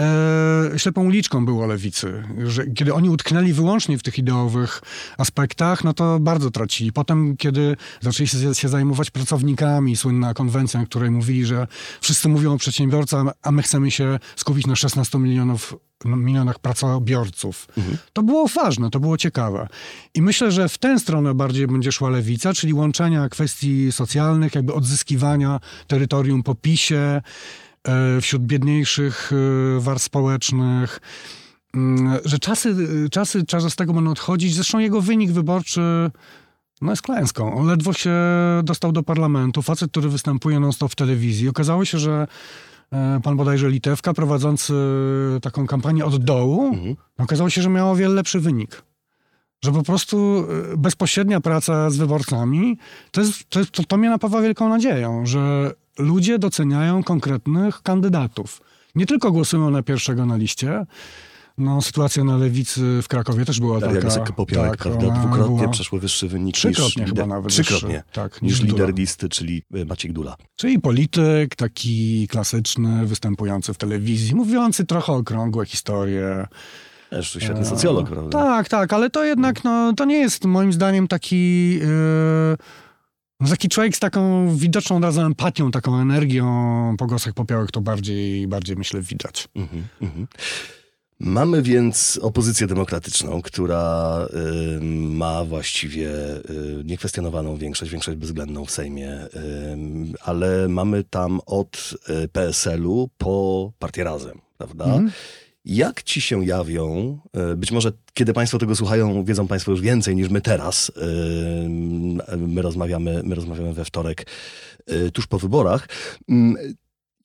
e, 0.00 0.78
ślepą 0.78 1.04
uliczką 1.04 1.44
było 1.44 1.66
lewicy. 1.66 2.24
Że 2.46 2.66
kiedy 2.66 2.94
oni 2.94 3.10
utknęli 3.10 3.52
wyłącznie 3.52 3.98
w 3.98 4.02
tych 4.02 4.18
ideowych 4.18 4.82
aspektach, 5.18 5.84
no 5.84 5.94
to 5.94 6.20
bardzo 6.20 6.50
tracili. 6.50 6.92
Potem, 6.92 7.36
kiedy 7.36 7.76
zaczęli 8.00 8.26
się, 8.26 8.54
się 8.54 8.68
zajmować 8.68 9.10
pracownikami, 9.10 9.96
słynna 9.96 10.34
konwencja, 10.34 10.80
na 10.80 10.86
której 10.86 11.10
mówili, 11.10 11.46
że 11.46 11.66
wszyscy 12.00 12.28
mówią 12.28 12.52
o 12.52 12.58
przedsiębiorcach, 12.58 13.24
a 13.42 13.52
my 13.52 13.62
chcemy 13.62 13.90
się 13.90 14.18
skupić 14.36 14.66
na 14.66 14.76
16 14.76 15.18
milionów 15.18 15.74
milionach 16.04 16.58
pracobiorców. 16.58 17.68
To 18.12 18.22
było 18.22 18.48
ważne, 18.48 18.90
to 18.90 19.00
było 19.00 19.16
ciekawe. 19.16 19.68
I 20.14 20.22
myślę, 20.22 20.52
że 20.52 20.68
w 20.68 20.78
tę 20.78 20.98
stronę 20.98 21.34
bardziej 21.34 21.66
będzie 21.66 21.92
szła 21.92 22.10
lewica, 22.10 22.52
czyli 22.52 22.74
łączenia 22.74 23.28
kwestii 23.28 23.92
socjalnych, 23.92 24.54
jakby 24.54 24.74
odzyskiwania 24.74 25.60
terytorium 25.86 26.42
po 26.42 26.54
PiSie 26.54 27.22
wśród 28.20 28.42
biedniejszych 28.42 29.32
e, 29.32 29.80
warstw 29.80 30.06
społecznych. 30.06 31.00
Mm, 31.74 32.18
Że 32.24 32.38
czasy, 32.38 32.74
czasy 33.10 33.46
Czarzastego 33.46 33.92
będą 33.92 34.10
odchodzić. 34.10 34.54
Zresztą 34.54 34.78
jego 34.78 35.00
wynik 35.00 35.32
wyborczy 35.32 36.10
no 36.80 36.92
jest 36.92 37.02
klęską. 37.02 37.54
On 37.54 37.66
ledwo 37.66 37.92
się 37.92 38.14
dostał 38.62 38.92
do 38.92 39.02
parlamentu. 39.02 39.62
Facet, 39.62 39.90
który 39.90 40.08
występuje 40.08 40.60
non-stop 40.60 40.92
w 40.92 40.94
telewizji. 40.94 41.48
Okazało 41.48 41.84
się, 41.84 41.98
że 41.98 42.26
e, 42.92 43.20
pan 43.22 43.36
bodajże 43.36 43.70
Litewka, 43.70 44.14
prowadzący 44.14 44.74
taką 45.42 45.66
kampanię 45.66 46.04
od 46.04 46.24
dołu, 46.24 46.76
okazało 47.18 47.50
się, 47.50 47.62
że 47.62 47.70
miał 47.70 47.90
o 47.90 47.96
wiele 47.96 48.14
lepszy 48.14 48.40
wynik. 48.40 48.82
Że 49.64 49.72
po 49.72 49.82
prostu 49.82 50.46
e, 50.72 50.76
bezpośrednia 50.76 51.40
praca 51.40 51.90
z 51.90 51.96
wyborcami, 51.96 52.78
to, 53.10 53.20
jest, 53.20 53.48
to, 53.48 53.60
to, 53.72 53.84
to 53.84 53.96
mnie 53.96 54.10
napawa 54.10 54.40
wielką 54.42 54.68
nadzieją, 54.68 55.26
że 55.26 55.72
ludzie 55.98 56.38
doceniają 56.38 57.02
konkretnych 57.02 57.82
kandydatów. 57.82 58.60
Nie 58.94 59.06
tylko 59.06 59.32
głosują 59.32 59.70
na 59.70 59.82
pierwszego 59.82 60.26
na 60.26 60.36
liście, 60.36 60.86
no, 61.58 61.82
sytuacja 61.82 62.24
na 62.24 62.36
lewicy 62.36 62.80
w 63.02 63.08
Krakowie 63.08 63.44
też 63.44 63.60
była 63.60 63.80
Daria 63.80 64.00
taka. 64.00 64.08
Gosek-Popiołek, 64.08 64.70
tak, 64.70 64.78
prawda? 64.78 65.10
Dwukrotnie 65.10 65.56
była- 65.56 65.68
przeszło 65.68 65.98
wyższy 65.98 66.28
wynik 66.28 66.54
Trzykrotnie 66.54 67.02
niż 67.02 67.10
lider, 67.10 67.26
nawet 67.28 67.52
Trzykrotnie. 67.52 67.88
wyższy, 67.88 68.02
tak, 68.12 68.42
niż, 68.42 68.52
niż 68.60 68.70
lider 68.70 68.94
listy, 68.94 69.28
czyli 69.28 69.62
y, 69.76 69.84
Maciek 69.84 70.12
Dula. 70.12 70.36
Czyli 70.56 70.80
polityk, 70.80 71.54
taki 71.56 72.28
klasyczny, 72.28 73.06
występujący 73.06 73.74
w 73.74 73.78
telewizji, 73.78 74.34
mówiący 74.34 74.84
trochę 74.84 75.12
okrągłe 75.12 75.66
historie. 75.66 76.46
Też 77.10 77.30
świetny 77.30 77.64
socjolog, 77.64 78.08
prawda? 78.08 78.38
Tak, 78.38 78.68
tak, 78.68 78.92
ale 78.92 79.10
to 79.10 79.24
jednak 79.24 79.64
no, 79.64 79.92
to 79.92 80.04
nie 80.04 80.18
jest 80.18 80.44
moim 80.44 80.72
zdaniem 80.72 81.08
taki, 81.08 81.74
yy, 81.74 82.56
No 83.40 83.48
taki 83.48 83.68
człowiek 83.68 83.96
z 83.96 84.00
taką 84.00 84.48
widoczną 84.56 84.96
od 84.96 85.02
razu 85.02 85.20
empatią, 85.20 85.70
taką 85.70 86.00
energią 86.00 86.94
po 86.98 87.06
głosach 87.06 87.34
popiołek 87.34 87.70
to 87.70 87.80
bardziej, 87.80 88.48
bardziej 88.48 88.76
myślę 88.76 89.00
widać. 89.00 89.48
Mhm, 89.54 89.84
mhm. 90.02 90.26
Mamy 91.20 91.62
więc 91.62 92.18
opozycję 92.22 92.66
demokratyczną, 92.66 93.42
która 93.42 94.18
y, 94.78 94.80
ma 94.90 95.44
właściwie 95.44 96.10
y, 96.10 96.82
niekwestionowaną 96.84 97.56
większość, 97.56 97.92
większość 97.92 98.18
bezwzględną 98.18 98.64
w 98.64 98.70
Sejmie, 98.70 99.10
y, 99.10 99.28
ale 100.20 100.68
mamy 100.68 101.04
tam 101.04 101.40
od 101.46 101.94
PSL-u 102.32 103.08
po 103.18 103.72
Partię 103.78 104.04
Razem, 104.04 104.40
prawda? 104.58 104.84
Mhm. 104.84 105.10
Jak 105.64 106.02
ci 106.02 106.20
się 106.20 106.44
jawią, 106.44 107.18
y, 107.52 107.56
być 107.56 107.72
może 107.72 107.92
kiedy 108.14 108.32
Państwo 108.32 108.58
tego 108.58 108.76
słuchają, 108.76 109.24
wiedzą 109.24 109.46
Państwo 109.46 109.70
już 109.70 109.80
więcej 109.80 110.16
niż 110.16 110.28
my 110.28 110.40
teraz, 110.40 110.88
y, 110.88 111.68
my 112.38 112.62
rozmawiamy, 112.62 113.22
my 113.24 113.34
rozmawiamy 113.34 113.74
we 113.74 113.84
wtorek, 113.84 114.26
y, 114.92 115.10
tuż 115.10 115.26
po 115.26 115.38
wyborach, 115.38 115.88
Mm, 116.28 116.74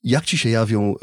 jak 0.04 0.24
ci 0.24 0.38
się 0.38 0.50
jawią 0.50 0.94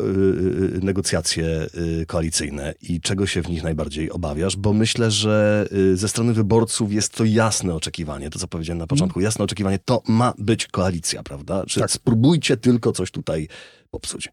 negocjacje 0.81 1.67
koalicyjne 2.07 2.73
i 2.81 3.01
czego 3.01 3.27
się 3.27 3.41
w 3.41 3.49
nich 3.49 3.63
najbardziej 3.63 4.11
obawiasz? 4.11 4.55
Bo 4.55 4.73
myślę, 4.73 5.11
że 5.11 5.67
ze 5.93 6.09
strony 6.09 6.33
wyborców 6.33 6.93
jest 6.93 7.13
to 7.13 7.23
jasne 7.25 7.75
oczekiwanie, 7.75 8.29
to 8.29 8.39
co 8.39 8.47
powiedziałem 8.47 8.77
na 8.77 8.87
początku, 8.87 9.21
jasne 9.21 9.45
oczekiwanie, 9.45 9.79
to 9.85 10.01
ma 10.07 10.33
być 10.37 10.67
koalicja, 10.67 11.23
prawda? 11.23 11.63
Czy 11.67 11.79
Tak. 11.79 11.91
spróbujcie 11.91 12.57
tylko 12.57 12.91
coś 12.91 13.11
tutaj 13.11 13.47
popsuć. 13.91 14.29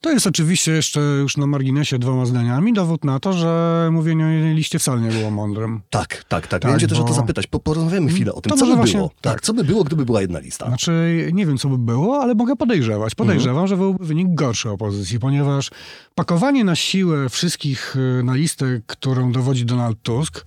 To 0.00 0.10
jest 0.10 0.26
oczywiście 0.26 0.72
jeszcze 0.72 1.00
już 1.00 1.36
na 1.36 1.46
marginesie 1.46 1.98
dwoma 1.98 2.26
zdaniami 2.26 2.72
dowód 2.72 3.04
na 3.04 3.20
to, 3.20 3.32
że 3.32 3.88
mówienie 3.92 4.24
o 4.24 4.28
jednej 4.28 4.54
liście 4.54 4.78
wcale 4.78 5.00
nie 5.00 5.10
było 5.10 5.30
mądrym. 5.30 5.80
Tak, 5.90 6.24
tak, 6.28 6.46
tak. 6.46 6.62
Tak, 6.62 6.70
Będzie 6.70 6.88
też 6.88 6.98
o 6.98 7.04
to 7.04 7.12
zapytać. 7.12 7.46
Po, 7.46 7.60
porozmawiamy 7.60 8.10
chwilę 8.10 8.32
o 8.34 8.40
tym, 8.40 8.50
To 8.50 8.56
co 8.56 8.66
by 8.66 8.76
właśnie- 8.76 8.96
było. 8.96 9.08
Tak, 9.08 9.32
tak. 9.32 9.40
co 9.42 9.54
by 9.54 9.64
było, 9.64 9.84
gdyby 9.84 10.04
była 10.04 10.20
jedna 10.20 10.38
lista? 10.38 10.66
Znaczy, 10.66 11.30
nie 11.32 11.46
wiem, 11.46 11.58
co 11.58 11.68
by 11.68 11.78
było, 11.78 12.20
ale 12.22 12.34
mogę 12.34 12.56
podejrzewać. 12.56 13.14
Podejrzewam, 13.14 13.50
Mhm. 13.64 13.68
że 13.68 13.76
byłby 13.76 14.06
wynik 14.06 14.26
gorszy 14.34 14.70
opozycji, 14.70 15.18
ponieważ 15.18 15.70
pakowanie 16.14 16.64
na 16.64 16.76
siłę 16.76 17.28
wszystkich 17.28 17.96
y, 18.20 18.22
na 18.22 18.34
listę, 18.34 18.80
którą 18.86 19.32
dowodzi 19.32 19.64
Donald 19.64 20.02
Tusk, 20.02 20.44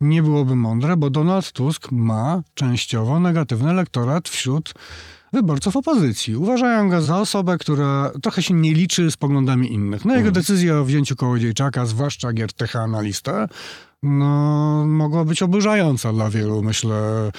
nie 0.00 0.22
byłoby 0.22 0.56
mądre, 0.56 0.96
bo 0.96 1.10
Donald 1.10 1.52
Tusk 1.52 1.92
ma 1.92 2.42
częściowo 2.54 3.20
negatywny 3.20 3.70
elektorat 3.70 4.28
wśród 4.28 4.74
wyborców 5.32 5.76
opozycji. 5.76 6.36
Uważają 6.36 6.88
go 6.88 7.02
za 7.02 7.18
osobę, 7.18 7.58
która 7.58 8.12
trochę 8.22 8.42
się 8.42 8.54
nie 8.54 8.74
liczy 8.74 9.10
z 9.10 9.16
poglądami 9.16 9.72
innych. 9.72 10.04
No 10.04 10.16
jego 10.16 10.30
decyzja 10.30 10.78
o 10.78 10.84
wzięciu 10.84 11.16
Kołodziejczaka, 11.16 11.86
zwłaszcza 11.86 12.32
Giertycha 12.32 12.86
na 12.86 13.00
listę, 13.00 13.48
no, 14.02 14.84
mogła 14.86 15.24
być 15.24 15.42
oburzająca 15.42 16.12
dla 16.12 16.30
wielu, 16.30 16.62
myślę, 16.62 17.30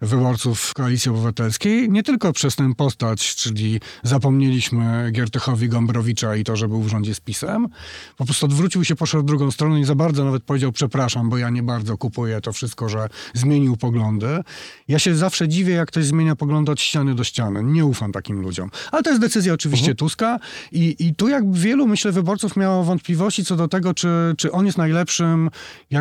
wyborców 0.00 0.74
Koalicji 0.74 1.10
Obywatelskiej. 1.10 1.90
Nie 1.90 2.02
tylko 2.02 2.32
przez 2.32 2.56
tę 2.56 2.74
postać, 2.74 3.34
czyli 3.34 3.80
zapomnieliśmy 4.02 5.10
Giertychowi 5.12 5.68
Gombrowicza 5.68 6.36
i 6.36 6.44
to, 6.44 6.56
że 6.56 6.68
był 6.68 6.82
w 6.82 6.88
rządzie 6.88 7.14
z 7.14 7.20
PiSem. 7.20 7.68
Po 8.16 8.24
prostu 8.24 8.46
odwrócił 8.46 8.84
się, 8.84 8.96
poszedł 8.96 9.22
w 9.22 9.26
drugą 9.26 9.50
stronę 9.50 9.80
i 9.80 9.84
za 9.84 9.94
bardzo 9.94 10.24
nawet 10.24 10.42
powiedział 10.42 10.72
przepraszam, 10.72 11.30
bo 11.30 11.38
ja 11.38 11.50
nie 11.50 11.62
bardzo 11.62 11.98
kupuję 11.98 12.40
to 12.40 12.52
wszystko, 12.52 12.88
że 12.88 13.08
zmienił 13.34 13.76
poglądy. 13.76 14.40
Ja 14.88 14.98
się 14.98 15.14
zawsze 15.14 15.48
dziwię, 15.48 15.74
jak 15.74 15.88
ktoś 15.88 16.04
zmienia 16.04 16.36
poglądy 16.36 16.72
od 16.72 16.80
ściany 16.80 17.14
do 17.14 17.24
ściany. 17.24 17.64
Nie 17.64 17.84
ufam 17.84 18.12
takim 18.12 18.40
ludziom. 18.40 18.70
Ale 18.92 19.02
to 19.02 19.10
jest 19.10 19.22
decyzja 19.22 19.52
oczywiście 19.52 19.94
Tuska 19.94 20.38
i, 20.72 20.96
i 20.98 21.14
tu 21.14 21.28
jak 21.28 21.52
wielu, 21.52 21.86
myślę, 21.86 22.12
wyborców 22.12 22.56
miało 22.56 22.84
wątpliwości 22.84 23.44
co 23.44 23.56
do 23.56 23.68
tego, 23.68 23.94
czy, 23.94 24.34
czy 24.38 24.52
on 24.52 24.66
jest 24.66 24.78
najlepszym, 24.78 25.50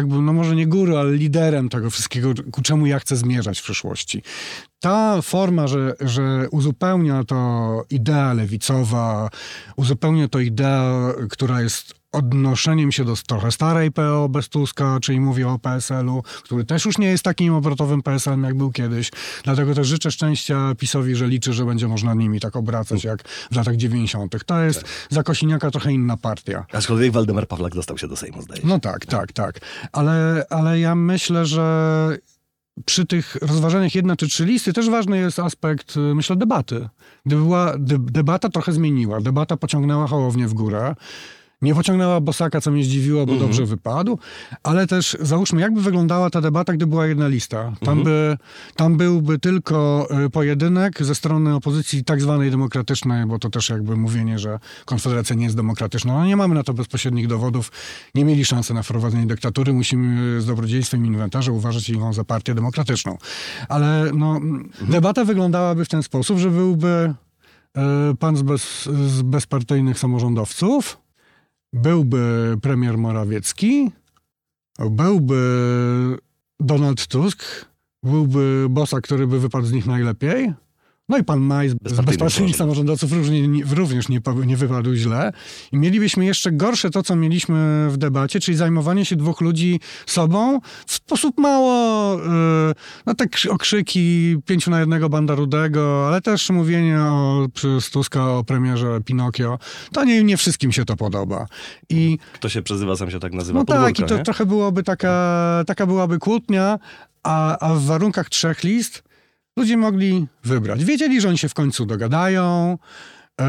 jakby, 0.04 0.22
no 0.22 0.34
może 0.34 0.56
nie 0.56 0.68
guru, 0.68 0.98
ale 0.98 1.14
liderem 1.14 1.70
tego 1.70 1.90
wszystkiego, 1.90 2.34
ku 2.52 2.62
czemu 2.62 2.86
ja 2.86 3.00
chcę 3.00 3.16
zmierzać 3.16 3.60
w 3.60 3.64
przyszłości. 3.64 4.24
Ta 4.84 5.22
forma, 5.22 5.68
że, 5.68 5.96
że 6.00 6.48
uzupełnia 6.52 7.24
to 7.24 7.84
idea 7.90 8.34
lewicowa, 8.34 9.30
uzupełnia 9.76 10.28
to 10.28 10.40
idea, 10.40 11.14
która 11.30 11.62
jest 11.62 11.94
odnoszeniem 12.12 12.92
się 12.92 13.06
do 13.06 13.16
trochę 13.28 13.52
starej 13.52 13.92
PO 13.92 14.30
bez 14.30 14.50
Tuska, 14.50 14.98
czyli 15.02 15.20
mówię 15.20 15.48
o 15.48 15.60
PSL-u, 15.60 16.24
który 16.44 16.66
też 16.66 16.86
już 16.86 16.98
nie 16.98 17.08
jest 17.08 17.24
takim 17.24 17.54
obrotowym 17.54 18.02
PSL-em, 18.02 18.44
jak 18.44 18.58
był 18.58 18.72
kiedyś. 18.72 19.12
Dlatego 19.44 19.76
też 19.76 19.88
życzę 19.88 20.12
szczęścia 20.12 20.76
PiSowi, 20.78 21.16
że 21.16 21.28
liczy, 21.28 21.54
że 21.54 21.66
będzie 21.66 21.88
można 21.88 22.14
nimi 22.14 22.40
tak 22.40 22.56
obracać, 22.56 23.04
jak 23.04 23.28
w 23.52 23.56
latach 23.56 23.76
90. 23.76 24.46
To 24.46 24.64
jest 24.64 24.84
za 25.10 25.24
Kosiniaka 25.24 25.72
trochę 25.72 25.92
inna 25.92 26.18
partia. 26.18 26.66
Aczkolwiek 26.74 27.12
Waldemar 27.12 27.48
Pawlak 27.48 27.76
dostał 27.76 27.98
się 27.98 28.08
do 28.08 28.16
Sejmu, 28.16 28.42
zdaje 28.42 28.62
się. 28.62 28.68
No 28.68 28.80
tak, 28.80 29.06
tak, 29.06 29.32
tak. 29.32 29.60
Ale, 29.92 30.46
ale 30.50 30.80
ja 30.80 30.96
myślę, 30.96 31.46
że 31.46 32.18
przy 32.86 33.06
tych 33.06 33.36
rozważaniach 33.36 33.96
jedna 33.96 34.16
czy 34.16 34.28
trzy 34.28 34.46
listy 34.46 34.74
też 34.74 34.90
ważny 34.90 35.18
jest 35.18 35.40
aspekt, 35.40 35.98
y, 35.98 36.00
myślę, 36.00 36.36
debaty. 36.36 36.90
Gdyby 37.26 37.42
była 37.42 37.78
de- 37.78 38.00
debata 38.00 38.50
trochę 38.50 38.72
zmieniła, 38.74 39.22
debata 39.22 39.58
pociągnęła 39.58 40.08
Hołownię 40.08 40.48
w 40.48 40.54
górę, 40.54 40.96
nie 41.64 41.76
pociągnęła 41.76 42.22
Bosaka, 42.22 42.62
co 42.62 42.72
mnie 42.72 42.84
zdziwiło, 42.84 43.26
bo 43.26 43.36
dobrze 43.36 43.66
wypadł, 43.66 44.20
ale 44.64 44.88
też 44.88 45.18
załóżmy, 45.22 45.62
jakby 45.62 45.82
wyglądała 45.82 46.30
ta 46.30 46.42
debata, 46.42 46.74
gdyby 46.74 46.90
była 46.90 47.08
jedna 47.08 47.28
lista. 47.28 47.74
Tam, 47.86 48.04
by, 48.04 48.38
tam 48.76 48.98
byłby 48.98 49.40
tylko 49.40 50.08
y, 50.26 50.30
pojedynek 50.30 51.04
ze 51.04 51.16
strony 51.16 51.56
opozycji 51.56 52.04
tak 52.04 52.22
zwanej 52.22 52.52
demokratycznej, 52.52 53.26
bo 53.26 53.40
to 53.40 53.50
też 53.50 53.70
jakby 53.70 53.96
mówienie, 53.96 54.40
że 54.40 54.60
Konfederacja 54.86 55.36
nie 55.36 55.44
jest 55.44 55.56
demokratyczna. 55.56 56.14
No 56.14 56.26
nie 56.26 56.36
mamy 56.36 56.56
na 56.56 56.64
to 56.64 56.74
bezpośrednich 56.74 57.28
dowodów. 57.28 57.72
Nie 58.16 58.26
mieli 58.26 58.46
szansy 58.46 58.74
na 58.74 58.84
wprowadzenie 58.84 59.28
dyktatury. 59.28 59.74
Musimy 59.74 60.42
z 60.42 60.46
dobrodziejstwem 60.46 61.06
inwentarza 61.06 61.52
uważać 61.52 61.90
ją 61.90 62.14
za 62.14 62.24
partię 62.24 62.56
demokratyczną. 62.56 63.18
Ale 63.70 64.12
no, 64.16 64.40
debata 64.82 65.26
wyglądałaby 65.26 65.86
w 65.86 65.90
ten 65.90 66.04
sposób, 66.04 66.38
że 66.38 66.50
byłby 66.50 67.14
y, 68.12 68.16
pan 68.16 68.36
z, 68.38 68.42
bez, 68.42 68.84
z 68.86 69.22
bezpartyjnych 69.22 70.00
samorządowców, 70.00 71.03
byłby 71.74 72.56
premier 72.62 72.98
Morawiecki, 72.98 73.92
byłby 74.80 75.38
Donald 76.60 77.08
Tusk, 77.08 77.66
byłby 78.04 78.68
Bosak, 78.70 79.04
który 79.04 79.28
by 79.28 79.40
wypadł 79.40 79.66
z 79.66 79.72
nich 79.72 79.86
najlepiej, 79.86 80.54
no 81.10 81.18
i 81.18 81.24
pan 81.24 81.40
Maj 81.40 81.70
z 81.70 81.72
z 81.72 81.76
Bezpartyjnych 81.76 82.06
bezpartyjnych 82.20 82.56
samorządowców 82.56 83.12
również, 83.12 83.30
nie- 83.30 83.64
również 83.76 84.10
nie, 84.10 84.20
nie 84.46 84.58
wypadł 84.58 84.94
źle. 84.96 85.32
I 85.72 85.78
mielibyśmy 85.78 86.26
jeszcze 86.26 86.52
gorsze 86.52 86.90
to, 86.90 87.04
co 87.04 87.16
mieliśmy 87.16 87.88
w 87.90 87.98
debacie, 87.98 88.40
czyli 88.40 88.58
zajmowanie 88.58 89.06
się 89.06 89.16
dwóch 89.16 89.42
ludzi 89.42 89.80
sobą 90.06 90.60
w 90.88 90.94
sposób 90.94 91.38
mało, 91.38 92.14
yy, 92.18 92.74
no 93.06 93.14
tak 93.14 93.30
okrzyki 93.50 94.36
pięciu 94.46 94.72
na 94.72 94.80
jednego 94.80 95.10
banda 95.10 95.36
rudego, 95.36 96.08
ale 96.08 96.22
też 96.22 96.50
mówienie 96.50 97.00
o, 97.02 97.48
przez 97.54 97.90
Tuska 97.90 98.32
o 98.32 98.44
premierze 98.44 99.02
Pinokio. 99.06 99.60
To 99.92 100.04
nie, 100.04 100.24
nie 100.24 100.38
wszystkim 100.38 100.72
się 100.72 100.86
to 100.86 100.96
podoba. 100.96 101.46
I 101.90 102.18
Kto 102.34 102.50
się 102.50 102.62
przezywa, 102.62 102.96
sam 102.96 103.12
się 103.12 103.20
tak 103.20 103.34
nazywa. 103.34 103.60
no 103.60 103.66
tak, 103.66 104.00
i 104.00 104.04
to 104.04 104.18
nie? 104.18 104.24
trochę 104.24 104.46
byłoby 104.46 104.84
taka, 104.84 105.64
taka 105.68 105.86
byłaby 105.86 106.20
kłótnia, 106.20 106.80
a, 107.24 107.58
a 107.60 107.74
w 107.76 107.86
warunkach 107.86 108.30
trzech 108.30 108.64
list 108.64 109.04
ludzie 109.58 109.78
mogli 109.78 110.28
wybrać. 110.44 110.86
Wiedzieli, 110.86 111.22
że 111.22 111.30
oni 111.30 111.38
się 111.38 111.50
w 111.50 111.54
końcu 111.54 111.86
dogadają. 111.86 112.78
Yy, 113.40 113.46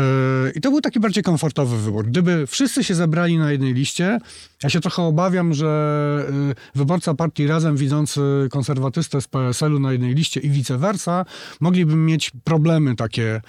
I 0.55 0.61
to 0.61 0.71
był 0.71 0.81
taki 0.81 1.01
bardziej 1.01 1.23
komfortowy 1.23 1.79
wybór. 1.79 2.07
Gdyby 2.07 2.47
wszyscy 2.47 2.85
się 2.85 2.95
zebrali 2.95 3.38
na 3.38 3.53
jednej 3.53 3.75
liście, 3.75 4.19
ja 4.62 4.71
się 4.71 4.81
trochę 4.81 5.03
obawiam, 5.03 5.55
że 5.55 6.27
yy, 6.49 6.55
wyborca 6.75 7.14
partii 7.14 7.47
Razem 7.47 7.77
widzący 7.77 8.21
konserwatystę 8.51 9.21
z 9.21 9.29
PSL-u 9.29 9.79
na 9.79 9.93
jednej 9.93 10.14
liście 10.14 10.40
i 10.40 10.51
vice 10.51 10.79
versa, 10.79 11.25
mogliby 11.61 11.97
mieć 11.97 12.33
problemy 12.45 12.97
takie 12.97 13.40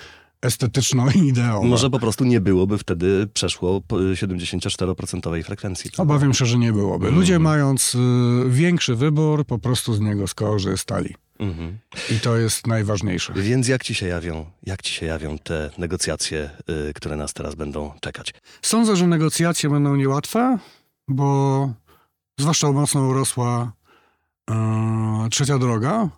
estetyczno-ideowe. 0.41 1.67
Może 1.67 1.89
po 1.89 1.99
prostu 1.99 2.23
nie 2.23 2.41
byłoby 2.41 2.77
wtedy 2.77 3.27
przeszło 3.33 3.81
po 3.81 3.95
74% 3.95 5.43
frekwencji. 5.43 5.91
Obawiam 5.97 6.33
się, 6.33 6.45
że 6.45 6.57
nie 6.57 6.73
byłoby. 6.73 7.11
Ludzie 7.11 7.39
mając 7.39 7.95
y, 7.95 7.99
większy 8.49 8.95
wybór, 8.95 9.45
po 9.45 9.59
prostu 9.59 9.93
z 9.93 9.99
niego 9.99 10.27
skorzystali. 10.27 11.15
Mhm. 11.39 11.77
I 12.11 12.19
to 12.19 12.37
jest 12.37 12.67
najważniejsze. 12.67 13.33
Więc 13.35 13.67
jak 13.67 13.83
ci 13.83 13.95
się 13.95 14.07
jawią, 14.07 14.45
jak 14.63 14.81
ci 14.81 14.93
się 14.93 15.05
jawią 15.05 15.37
te 15.37 15.69
negocjacje, 15.77 16.49
y, 16.89 16.93
które 16.93 17.15
nas 17.15 17.33
teraz 17.33 17.55
będą 17.55 17.91
czekać? 18.01 18.33
Sądzę, 18.61 18.95
że 18.95 19.07
negocjacje 19.07 19.69
będą 19.69 19.95
niełatwe, 19.95 20.57
bo 21.07 21.73
zwłaszcza 22.39 22.71
mocno 22.71 23.01
urosła 23.01 23.71
e, 24.49 25.27
trzecia 25.31 25.57
droga. 25.57 26.09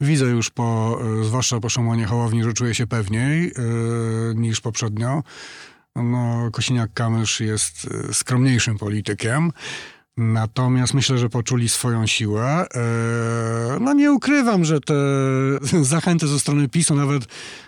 Widzę 0.00 0.24
już 0.24 0.50
po, 0.50 0.98
e, 1.20 1.24
zwłaszcza 1.24 1.60
po 1.60 1.68
Szymonie 1.68 2.06
Hołowni, 2.06 2.44
że 2.44 2.52
czuję 2.52 2.74
się 2.74 2.86
pewniej 2.86 3.46
e, 3.46 3.52
niż 4.34 4.60
poprzednio. 4.60 5.22
No, 5.96 6.50
Kosiniak-Kamysz 6.50 7.44
jest 7.44 7.88
skromniejszym 8.12 8.78
politykiem. 8.78 9.52
Natomiast 10.16 10.94
myślę, 10.94 11.18
że 11.18 11.28
poczuli 11.28 11.68
swoją 11.68 12.06
siłę. 12.06 12.66
E, 12.74 13.78
No 13.80 13.92
nie 13.92 14.12
ukrywam, 14.12 14.64
że 14.64 14.80
te 14.80 14.94
zachęty 15.82 16.26
ze 16.26 16.40
strony 16.40 16.68
PiSu, 16.68 16.94
nawet, 16.94 17.22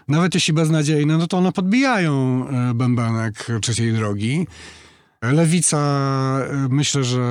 nawet 0.08 0.34
jeśli 0.34 0.54
beznadziejne, 0.54 1.18
no 1.18 1.26
to 1.26 1.38
one 1.38 1.52
podbijają 1.52 2.46
e, 2.48 2.74
bębenek 2.74 3.46
trzeciej 3.62 3.92
drogi. 3.92 4.46
Lewica, 5.22 5.78
y, 6.66 6.68
myślę, 6.68 7.04
że 7.04 7.22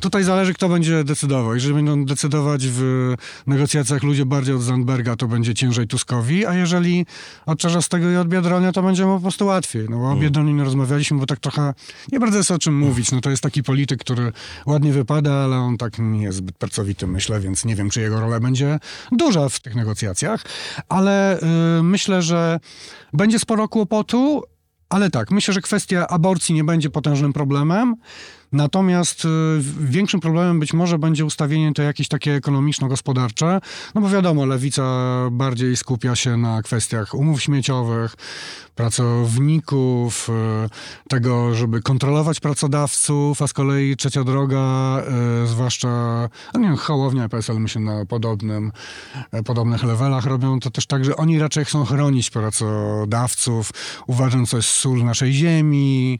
tutaj 0.00 0.24
zależy, 0.24 0.54
kto 0.54 0.68
będzie 0.68 1.04
decydował. 1.04 1.54
Jeżeli 1.54 1.74
będą 1.74 2.04
decydować 2.04 2.66
w 2.68 3.14
negocjacjach 3.46 4.02
ludzie 4.02 4.26
bardziej 4.26 4.54
od 4.54 4.62
Zandberga, 4.62 5.16
to 5.16 5.26
będzie 5.26 5.54
ciężej 5.54 5.86
Tuskowi, 5.86 6.46
a 6.46 6.54
jeżeli 6.54 7.06
od 7.46 7.58
Czarzastego 7.58 8.10
i 8.10 8.16
od 8.16 8.28
Biedronia, 8.28 8.72
to 8.72 8.82
będzie 8.82 9.06
mu 9.06 9.16
po 9.16 9.20
prostu 9.20 9.46
łatwiej. 9.46 9.86
No 9.90 9.98
bo 9.98 10.10
o 10.10 10.16
Biedroniu 10.16 10.54
nie 10.54 10.64
rozmawialiśmy, 10.64 11.18
bo 11.18 11.26
tak 11.26 11.40
trochę 11.40 11.74
nie 12.12 12.20
bardzo 12.20 12.38
jest 12.38 12.50
o 12.50 12.58
czym 12.58 12.78
mówić. 12.78 13.12
No 13.12 13.20
to 13.20 13.30
jest 13.30 13.42
taki 13.42 13.62
polityk, 13.62 14.00
który 14.00 14.32
ładnie 14.66 14.92
wypada, 14.92 15.32
ale 15.32 15.56
on 15.56 15.76
tak 15.76 15.98
nie 15.98 16.22
jest 16.22 16.38
zbyt 16.38 16.56
pracowity, 16.56 17.06
myślę, 17.06 17.40
więc 17.40 17.64
nie 17.64 17.76
wiem, 17.76 17.90
czy 17.90 18.00
jego 18.00 18.20
rola 18.20 18.40
będzie 18.40 18.78
duża 19.12 19.48
w 19.48 19.60
tych 19.60 19.74
negocjacjach, 19.74 20.44
ale 20.88 21.40
y, 21.78 21.82
myślę, 21.82 22.22
że 22.22 22.60
będzie 23.12 23.38
sporo 23.38 23.68
kłopotu, 23.68 24.42
ale 24.88 25.10
tak, 25.10 25.30
myślę, 25.30 25.54
że 25.54 25.60
kwestia 25.60 26.06
aborcji 26.08 26.54
nie 26.54 26.64
będzie 26.64 26.90
potężnym 26.90 27.32
problemem. 27.32 27.96
Natomiast 28.52 29.24
y, 29.24 29.28
większym 29.80 30.20
problemem 30.20 30.60
być 30.60 30.72
może 30.72 30.98
będzie 30.98 31.24
ustawienie 31.24 31.74
to 31.74 31.82
jakieś 31.82 32.08
takie 32.08 32.34
ekonomiczno-gospodarcze, 32.34 33.60
no 33.94 34.00
bo 34.00 34.08
wiadomo, 34.08 34.46
lewica 34.46 34.82
bardziej 35.30 35.76
skupia 35.76 36.16
się 36.16 36.36
na 36.36 36.62
kwestiach 36.62 37.14
umów 37.14 37.42
śmieciowych, 37.42 38.14
pracowników, 38.74 40.28
y, 40.28 41.08
tego, 41.08 41.54
żeby 41.54 41.82
kontrolować 41.82 42.40
pracodawców, 42.40 43.42
a 43.42 43.46
z 43.46 43.52
kolei 43.52 43.96
trzecia 43.96 44.24
droga, 44.24 44.98
y, 45.44 45.46
zwłaszcza, 45.46 45.88
nie 46.54 46.68
wiem, 46.68 46.76
Hołownia 46.76 47.28
PSL 47.28 47.60
myślę 47.60 47.80
na 47.80 48.06
podobnym, 48.06 48.72
podobnych 49.44 49.84
levelach 49.84 50.24
robią 50.24 50.60
to 50.60 50.70
też 50.70 50.86
tak, 50.86 51.04
że 51.04 51.16
oni 51.16 51.38
raczej 51.38 51.64
chcą 51.64 51.84
chronić 51.84 52.30
pracodawców, 52.30 53.70
uważając, 54.06 54.50
co 54.50 54.56
jest 54.56 54.68
sól 54.68 55.04
naszej 55.04 55.32
ziemi, 55.32 56.18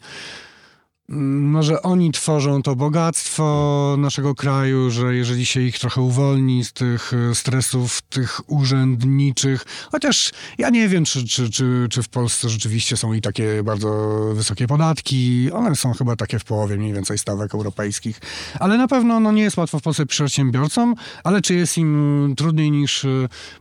no, 1.08 1.62
że 1.62 1.82
oni 1.82 2.12
tworzą 2.12 2.62
to 2.62 2.76
bogactwo 2.76 3.96
naszego 3.98 4.34
kraju, 4.34 4.90
że 4.90 5.14
jeżeli 5.14 5.46
się 5.46 5.60
ich 5.60 5.78
trochę 5.78 6.00
uwolni 6.00 6.64
z 6.64 6.72
tych 6.72 7.12
e, 7.30 7.34
stresów, 7.34 8.02
tych 8.02 8.40
urzędniczych, 8.46 9.64
chociaż 9.92 10.32
ja 10.58 10.70
nie 10.70 10.88
wiem, 10.88 11.04
czy, 11.04 11.24
czy, 11.24 11.50
czy, 11.50 11.86
czy 11.90 12.02
w 12.02 12.08
Polsce 12.08 12.48
rzeczywiście 12.48 12.96
są 12.96 13.12
i 13.12 13.20
takie 13.20 13.62
bardzo 13.62 14.18
wysokie 14.34 14.66
podatki. 14.66 15.50
One 15.52 15.76
są 15.76 15.92
chyba 15.92 16.16
takie 16.16 16.38
w 16.38 16.44
połowie 16.44 16.76
mniej 16.76 16.92
więcej 16.92 17.18
stawek 17.18 17.54
europejskich. 17.54 18.20
Ale 18.60 18.78
na 18.78 18.88
pewno 18.88 19.20
no, 19.20 19.32
nie 19.32 19.42
jest 19.42 19.56
łatwo 19.56 19.78
w 19.78 19.82
Polsce 19.82 20.06
przedsiębiorcom, 20.06 20.94
ale 21.24 21.42
czy 21.42 21.54
jest 21.54 21.78
im 21.78 22.34
trudniej 22.36 22.70
niż 22.70 23.04
e, 23.04 23.08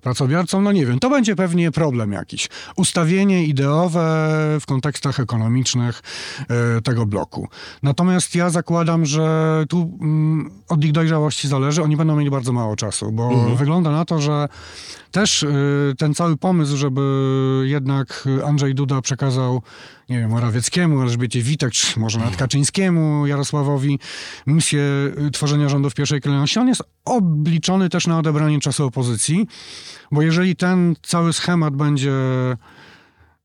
pracobiorcom? 0.01 0.63
No 0.63 0.71
nie 0.71 0.85
wiem. 0.85 0.99
To 0.99 1.09
będzie 1.09 1.35
pewnie 1.35 1.71
problem 1.71 2.11
jakiś. 2.11 2.49
Ustawienie 2.75 3.45
ideowe 3.45 4.37
w 4.61 4.65
kontekstach 4.65 5.19
ekonomicznych 5.19 6.01
e, 6.49 6.81
tego 6.81 7.05
bloku 7.05 7.36
Natomiast 7.83 8.35
ja 8.35 8.49
zakładam, 8.49 9.05
że 9.05 9.65
tu 9.69 9.97
mm, 10.01 10.51
od 10.69 10.85
ich 10.85 10.91
dojrzałości 10.91 11.47
zależy. 11.47 11.83
Oni 11.83 11.97
będą 11.97 12.15
mieli 12.15 12.31
bardzo 12.31 12.53
mało 12.53 12.75
czasu, 12.75 13.11
bo 13.11 13.29
mhm. 13.29 13.55
wygląda 13.55 13.91
na 13.91 14.05
to, 14.05 14.21
że 14.21 14.47
też 15.11 15.43
y, 15.43 15.93
ten 15.97 16.13
cały 16.13 16.37
pomysł, 16.37 16.77
żeby 16.77 17.01
jednak 17.65 18.27
Andrzej 18.45 18.75
Duda 18.75 19.01
przekazał, 19.01 19.61
nie 20.09 20.19
wiem, 20.19 20.29
Morawieckiemu, 20.29 21.01
Elżbiecie 21.01 21.41
Witek, 21.41 21.71
czy 21.71 21.99
może 21.99 22.19
nawet 22.19 22.35
Kaczyńskiemu, 22.35 23.27
Jarosławowi 23.27 23.99
misję 24.47 24.81
y, 25.27 25.31
tworzenia 25.31 25.69
rządu 25.69 25.89
w 25.89 25.93
pierwszej 25.93 26.21
kolejności, 26.21 26.59
on 26.59 26.67
jest 26.67 26.83
obliczony 27.05 27.89
też 27.89 28.07
na 28.07 28.19
odebranie 28.19 28.59
czasu 28.59 28.85
opozycji, 28.85 29.47
bo 30.11 30.21
jeżeli 30.21 30.55
ten 30.55 30.95
cały 31.03 31.33
schemat 31.33 31.75
będzie 31.75 32.11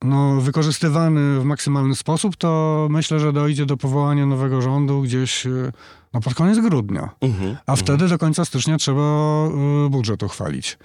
no, 0.05 0.41
wykorzystywany 0.41 1.41
w 1.41 1.45
maksymalny 1.45 1.95
sposób, 1.95 2.37
to 2.37 2.87
myślę, 2.91 3.21
że 3.21 3.33
dojdzie 3.33 3.67
do 3.67 3.77
powołania 3.77 4.27
nowego 4.27 4.63
rządu 4.63 5.03
gdzieś 5.03 5.47
e, 5.47 5.73
no, 6.15 6.21
pod 6.21 6.35
koniec 6.35 6.59
grudnia. 6.59 7.09
Uh-huh, 7.21 7.57
A 7.67 7.73
uh-huh. 7.73 7.79
wtedy 7.79 8.09
do 8.09 8.19
końca 8.19 8.45
stycznia 8.45 8.77
trzeba 8.77 9.03
e, 9.03 9.91
budżet 9.91 10.23
uchwalić. 10.23 10.79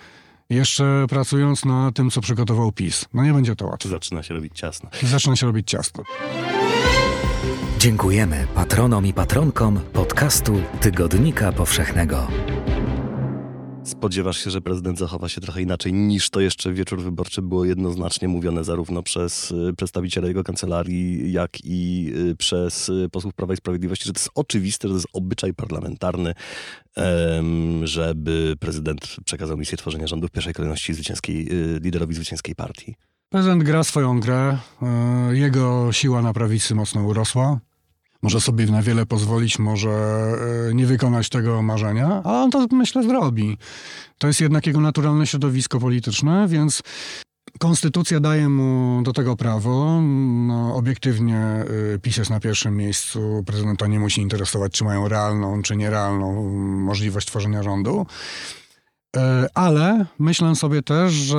Jeszcze 0.50 1.06
pracując 1.10 1.66
na 1.66 1.92
tym, 1.92 2.10
co 2.10 2.22
przygotował 2.22 2.72
PiS. 2.72 3.06
No 3.14 3.24
nie 3.24 3.34
będzie 3.34 3.56
to 3.56 3.66
łatwe. 3.66 3.90
Zaczyna 3.90 4.24
się 4.24 4.34
robić 4.34 4.54
ciasno. 4.56 4.90
Zaczyna 5.04 5.36
się 5.36 5.48
robić 5.48 5.70
ciasno. 5.70 6.04
Dziękujemy 7.80 8.48
patronom 8.56 9.06
i 9.06 9.14
patronkom 9.14 9.80
podcastu 9.94 10.62
Tygodnika 10.82 11.52
Powszechnego. 11.52 12.28
Spodziewasz 13.88 14.44
się, 14.44 14.50
że 14.52 14.62
prezydent 14.62 15.00
zachowa 15.00 15.30
się 15.30 15.42
trochę 15.42 15.62
inaczej 15.62 15.94
niż 15.94 16.30
to 16.30 16.40
jeszcze 16.40 16.74
wieczór 16.74 17.02
wyborczy 17.02 17.42
było 17.42 17.66
jednoznacznie 17.66 18.28
mówione 18.28 18.64
zarówno 18.64 19.04
przez 19.04 19.52
y, 19.52 19.74
przedstawicieli 19.78 20.28
jego 20.28 20.44
kancelarii, 20.44 21.32
jak 21.32 21.50
i 21.64 22.12
y, 22.32 22.36
przez 22.36 22.90
y, 22.90 23.10
posłów 23.12 23.34
Prawa 23.34 23.54
i 23.54 23.58
Sprawiedliwości, 23.58 24.06
że 24.06 24.14
to 24.14 24.20
jest 24.20 24.30
oczywiste, 24.36 24.88
że 24.88 24.92
to 24.92 24.98
jest 24.98 25.08
obyczaj 25.14 25.54
parlamentarny, 25.54 26.34
żeby 27.84 28.56
prezydent 28.60 29.16
przekazał 29.26 29.58
misję 29.58 29.78
tworzenia 29.78 30.08
rządu 30.08 30.28
w 30.28 30.32
pierwszej 30.32 30.54
kolejności 30.54 30.94
zwycięskiej, 30.94 31.50
liderowi 31.82 32.16
zwycięskiej 32.16 32.56
partii. 32.56 32.96
Prezydent 33.30 33.64
gra 33.64 33.84
swoją 33.84 34.20
grę. 34.20 34.58
Jego 35.32 35.92
siła 35.92 36.22
na 36.22 36.34
prawicy 36.34 36.76
mocno 36.76 37.04
urosła 37.04 37.60
może 38.22 38.42
sobie 38.42 38.66
na 38.66 38.82
wiele 38.82 39.06
pozwolić, 39.06 39.60
może 39.60 39.90
e, 40.70 40.74
nie 40.74 40.86
wykonać 40.86 41.30
tego 41.30 41.62
marzenia, 41.62 42.22
a 42.24 42.44
on 42.44 42.52
to 42.52 42.68
myślę 42.72 43.04
zrobi. 43.04 43.58
To 44.18 44.28
jest 44.28 44.42
jednak 44.42 44.68
jego 44.68 44.82
naturalne 44.82 45.28
środowisko 45.28 45.80
polityczne, 45.80 46.48
więc 46.48 46.84
Konstytucja 47.60 48.20
daje 48.20 48.50
mu 48.50 49.02
do 49.04 49.14
tego 49.14 49.36
prawo. 49.36 50.02
No, 50.48 50.76
obiektywnie 50.76 51.66
y, 51.96 52.00
PiS 52.00 52.18
jest 52.18 52.30
na 52.30 52.40
pierwszym 52.40 52.78
miejscu. 52.78 53.44
Prezydenta 53.46 53.88
nie 53.88 54.00
musi 54.00 54.22
interesować, 54.22 54.72
czy 54.72 54.84
mają 54.84 55.08
realną, 55.08 55.62
czy 55.62 55.76
nierealną 55.76 56.54
możliwość 56.60 57.28
tworzenia 57.28 57.64
rządu. 57.64 58.06
E, 59.18 59.48
ale 59.54 60.06
myślę 60.20 60.56
sobie 60.56 60.82
też, 60.82 61.14
że 61.14 61.38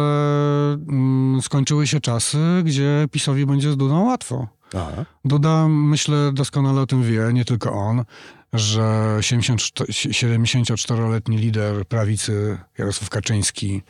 mm, 0.88 1.42
skończyły 1.42 1.86
się 1.86 2.00
czasy, 2.00 2.38
gdzie 2.64 3.06
PiSowi 3.10 3.46
będzie 3.46 3.72
z 3.72 3.76
Dudą 3.76 4.04
łatwo. 4.04 4.48
Aha. 4.74 5.04
Duda, 5.24 5.68
myślę, 5.68 6.32
doskonale 6.32 6.80
o 6.80 6.86
tym 6.86 7.02
wie, 7.02 7.30
nie 7.32 7.44
tylko 7.44 7.72
on, 7.72 8.04
że 8.52 9.16
74-letni 9.20 11.38
lider 11.38 11.86
prawicy 11.86 12.58
Jarosław 12.78 13.10
Kaczyński, 13.10 13.82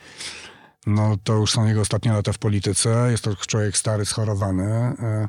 no 0.87 1.17
to 1.23 1.33
już 1.33 1.51
są 1.51 1.65
jego 1.65 1.81
ostatnie 1.81 2.11
lata 2.11 2.33
w 2.33 2.37
polityce, 2.37 3.07
jest 3.11 3.23
to 3.23 3.35
człowiek 3.35 3.77
stary, 3.77 4.05
schorowany. 4.05 4.63
E, 4.63 5.27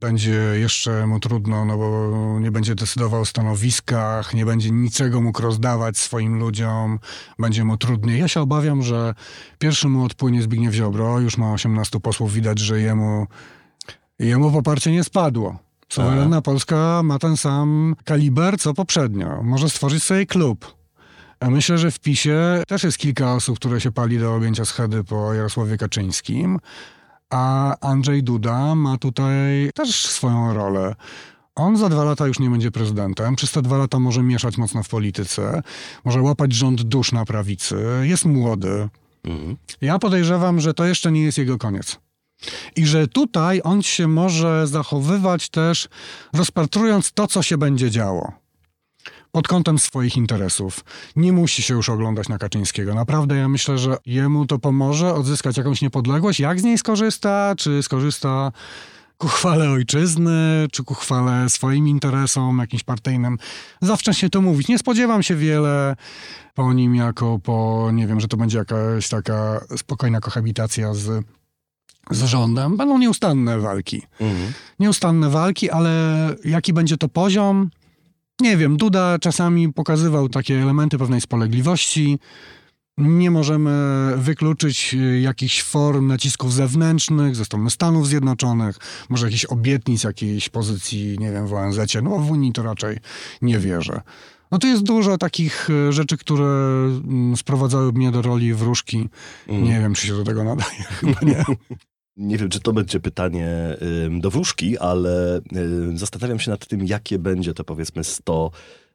będzie 0.00 0.40
jeszcze 0.54 1.06
mu 1.06 1.20
trudno, 1.20 1.64
no 1.64 1.76
bo 1.76 2.10
nie 2.40 2.50
będzie 2.50 2.74
decydował 2.74 3.20
o 3.20 3.24
stanowiskach, 3.24 4.34
nie 4.34 4.46
będzie 4.46 4.70
niczego 4.70 5.20
mógł 5.20 5.42
rozdawać 5.42 5.98
swoim 5.98 6.38
ludziom, 6.38 6.98
będzie 7.38 7.64
mu 7.64 7.76
trudniej. 7.76 8.20
Ja 8.20 8.28
się 8.28 8.40
obawiam, 8.40 8.82
że 8.82 9.14
pierwszy 9.58 9.88
mu 9.88 10.04
odpłynie 10.04 10.42
Zbigniew 10.42 10.74
Ziobro, 10.74 11.20
już 11.20 11.38
ma 11.38 11.52
18 11.52 12.00
posłów, 12.00 12.32
widać, 12.32 12.58
że 12.58 12.80
jemu 12.80 13.26
Jemu 14.18 14.52
poparcie 14.52 14.92
nie 14.92 15.04
spadło. 15.04 15.58
Suwerenna 15.88 16.42
Polska 16.42 17.02
ma 17.02 17.18
ten 17.18 17.36
sam 17.36 17.96
kaliber 18.04 18.58
co 18.58 18.74
poprzednio. 18.74 19.42
Może 19.42 19.70
stworzyć 19.70 20.02
sobie 20.02 20.26
klub. 20.26 20.74
A 21.40 21.50
myślę, 21.50 21.78
że 21.78 21.90
w 21.90 22.00
PiSie 22.00 22.62
też 22.68 22.84
jest 22.84 22.98
kilka 22.98 23.34
osób, 23.34 23.58
które 23.58 23.80
się 23.80 23.92
pali 23.92 24.18
do 24.18 24.34
objęcia 24.34 24.64
schedy 24.64 25.04
po 25.04 25.34
Jarosławie 25.34 25.76
Kaczyńskim, 25.78 26.58
a 27.30 27.74
Andrzej 27.80 28.22
Duda 28.22 28.74
ma 28.74 28.98
tutaj 28.98 29.70
też 29.74 30.06
swoją 30.06 30.54
rolę. 30.54 30.94
On 31.54 31.76
za 31.76 31.88
dwa 31.88 32.04
lata 32.04 32.26
już 32.26 32.38
nie 32.38 32.50
będzie 32.50 32.70
prezydentem, 32.70 33.36
przez 33.36 33.52
te 33.52 33.62
dwa 33.62 33.78
lata 33.78 33.98
może 33.98 34.22
mieszać 34.22 34.56
mocno 34.58 34.82
w 34.82 34.88
polityce, 34.88 35.62
może 36.04 36.22
łapać 36.22 36.52
rząd 36.52 36.82
dusz 36.82 37.12
na 37.12 37.24
prawicy, 37.24 37.76
jest 38.02 38.24
młody. 38.24 38.88
Mhm. 39.24 39.56
Ja 39.80 39.98
podejrzewam, 39.98 40.60
że 40.60 40.74
to 40.74 40.84
jeszcze 40.84 41.12
nie 41.12 41.22
jest 41.22 41.38
jego 41.38 41.58
koniec. 41.58 41.98
I 42.76 42.86
że 42.86 43.08
tutaj 43.08 43.60
on 43.64 43.82
się 43.82 44.08
może 44.08 44.66
zachowywać 44.66 45.48
też, 45.48 45.88
rozpatrując 46.32 47.12
to, 47.12 47.26
co 47.26 47.42
się 47.42 47.58
będzie 47.58 47.90
działo. 47.90 48.32
Pod 49.32 49.48
kątem 49.48 49.78
swoich 49.78 50.16
interesów. 50.16 50.84
Nie 51.16 51.32
musi 51.32 51.62
się 51.62 51.74
już 51.74 51.88
oglądać 51.88 52.28
na 52.28 52.38
Kaczyńskiego. 52.38 52.94
Naprawdę 52.94 53.36
ja 53.36 53.48
myślę, 53.48 53.78
że 53.78 53.96
jemu 54.06 54.46
to 54.46 54.58
pomoże 54.58 55.14
odzyskać 55.14 55.56
jakąś 55.56 55.82
niepodległość. 55.82 56.40
Jak 56.40 56.60
z 56.60 56.64
niej 56.64 56.78
skorzysta? 56.78 57.54
Czy 57.58 57.82
skorzysta 57.82 58.52
ku 59.18 59.28
chwale 59.28 59.70
ojczyzny, 59.70 60.66
czy 60.72 60.84
ku 60.84 60.94
chwale 60.94 61.50
swoim 61.50 61.88
interesom, 61.88 62.58
jakimś 62.58 62.84
partyjnym. 62.84 63.38
Za 63.80 63.96
wcześnie 63.96 64.30
to 64.30 64.40
mówić. 64.40 64.68
Nie 64.68 64.78
spodziewam 64.78 65.22
się 65.22 65.36
wiele 65.36 65.96
po 66.54 66.72
nim 66.72 66.94
jako 66.94 67.38
po, 67.38 67.88
nie 67.92 68.06
wiem, 68.06 68.20
że 68.20 68.28
to 68.28 68.36
będzie 68.36 68.58
jakaś 68.58 69.08
taka 69.08 69.60
spokojna 69.76 70.20
kohabitacja 70.20 70.94
z 70.94 71.24
z 72.10 72.24
rządem. 72.24 72.76
Będą 72.76 72.98
nieustanne 72.98 73.60
walki. 73.60 74.02
Mhm. 74.20 74.52
Nieustanne 74.80 75.30
walki, 75.30 75.70
ale 75.70 75.90
jaki 76.44 76.72
będzie 76.72 76.96
to 76.96 77.08
poziom? 77.08 77.70
Nie 78.40 78.56
wiem. 78.56 78.76
Duda 78.76 79.18
czasami 79.18 79.72
pokazywał 79.72 80.28
takie 80.28 80.62
elementy 80.62 80.98
pewnej 80.98 81.20
spolegliwości. 81.20 82.18
Nie 82.98 83.30
możemy 83.30 83.70
wykluczyć 84.16 84.94
y, 84.94 85.20
jakichś 85.20 85.62
form 85.62 86.06
nacisków 86.06 86.52
zewnętrznych 86.52 87.36
ze 87.36 87.44
strony 87.44 87.70
Stanów 87.70 88.08
Zjednoczonych, 88.08 88.76
może 89.08 89.26
jakichś 89.26 89.44
obietnic 89.44 90.04
jakiejś 90.04 90.48
pozycji, 90.48 91.16
nie 91.18 91.32
wiem, 91.32 91.46
w 91.46 91.52
ONZ. 91.52 91.78
No 92.02 92.10
w 92.10 92.30
Unii 92.30 92.52
to 92.52 92.62
raczej 92.62 92.98
nie 93.42 93.58
wierzę. 93.58 94.00
No 94.50 94.58
to 94.58 94.66
jest 94.66 94.82
dużo 94.82 95.18
takich 95.18 95.70
y, 95.70 95.92
rzeczy, 95.92 96.16
które 96.16 96.44
mm, 96.44 97.36
sprowadzały 97.36 97.92
mnie 97.92 98.10
do 98.10 98.22
roli 98.22 98.54
wróżki. 98.54 99.08
Mm. 99.48 99.64
Nie 99.64 99.80
wiem, 99.80 99.94
czy 99.94 100.06
się 100.06 100.16
do 100.16 100.24
tego 100.24 100.44
nadaje. 100.44 100.82
Chyba 101.00 101.20
nie. 101.22 101.44
Nie 102.16 102.38
wiem, 102.38 102.48
czy 102.48 102.60
to 102.60 102.72
będzie 102.72 103.00
pytanie 103.00 103.76
do 104.20 104.30
wróżki, 104.30 104.78
ale 104.78 105.40
zastanawiam 105.94 106.38
się 106.38 106.50
nad 106.50 106.66
tym, 106.66 106.86
jakie 106.86 107.18
będzie 107.18 107.54
to 107.54 107.64
powiedzmy 107.64 108.04
100 108.04 108.50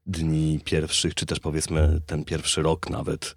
dni 0.09 0.59
pierwszych, 0.65 1.15
czy 1.15 1.25
też 1.25 1.39
powiedzmy 1.39 2.01
ten 2.05 2.23
pierwszy 2.23 2.61
rok 2.61 2.89
nawet 2.89 3.35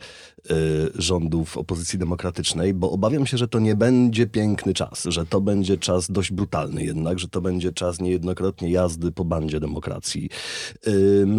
y, 0.50 0.54
rządów 0.94 1.58
opozycji 1.58 1.98
demokratycznej, 1.98 2.74
bo 2.74 2.90
obawiam 2.90 3.26
się, 3.26 3.36
że 3.38 3.48
to 3.48 3.58
nie 3.58 3.76
będzie 3.76 4.26
piękny 4.26 4.74
czas, 4.74 5.04
że 5.08 5.26
to 5.26 5.40
będzie 5.40 5.78
czas 5.78 6.10
dość 6.10 6.32
brutalny 6.32 6.84
jednak, 6.84 7.18
że 7.18 7.28
to 7.28 7.40
będzie 7.40 7.72
czas 7.72 8.00
niejednokrotnie 8.00 8.70
jazdy 8.70 9.12
po 9.12 9.24
bandzie 9.24 9.60
demokracji. 9.60 10.28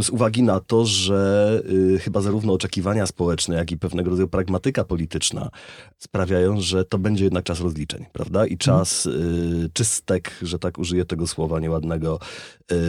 Z 0.01 0.09
uwagi 0.09 0.43
na 0.43 0.59
to, 0.59 0.85
że 0.85 1.61
y, 1.95 1.99
chyba 1.99 2.21
zarówno 2.21 2.53
oczekiwania 2.53 3.05
społeczne, 3.05 3.55
jak 3.55 3.71
i 3.71 3.77
pewnego 3.77 4.09
rodzaju 4.09 4.27
pragmatyka 4.27 4.83
polityczna 4.83 5.49
sprawiają, 5.97 6.61
że 6.61 6.85
to 6.85 6.97
będzie 6.97 7.23
jednak 7.23 7.43
czas 7.43 7.59
rozliczeń, 7.59 8.05
prawda? 8.13 8.45
I 8.45 8.57
czas 8.57 9.05
y, 9.05 9.69
czystek, 9.73 10.31
że 10.41 10.59
tak 10.59 10.79
użyję 10.79 11.05
tego 11.05 11.27
słowa 11.27 11.59
nieładnego, 11.59 12.19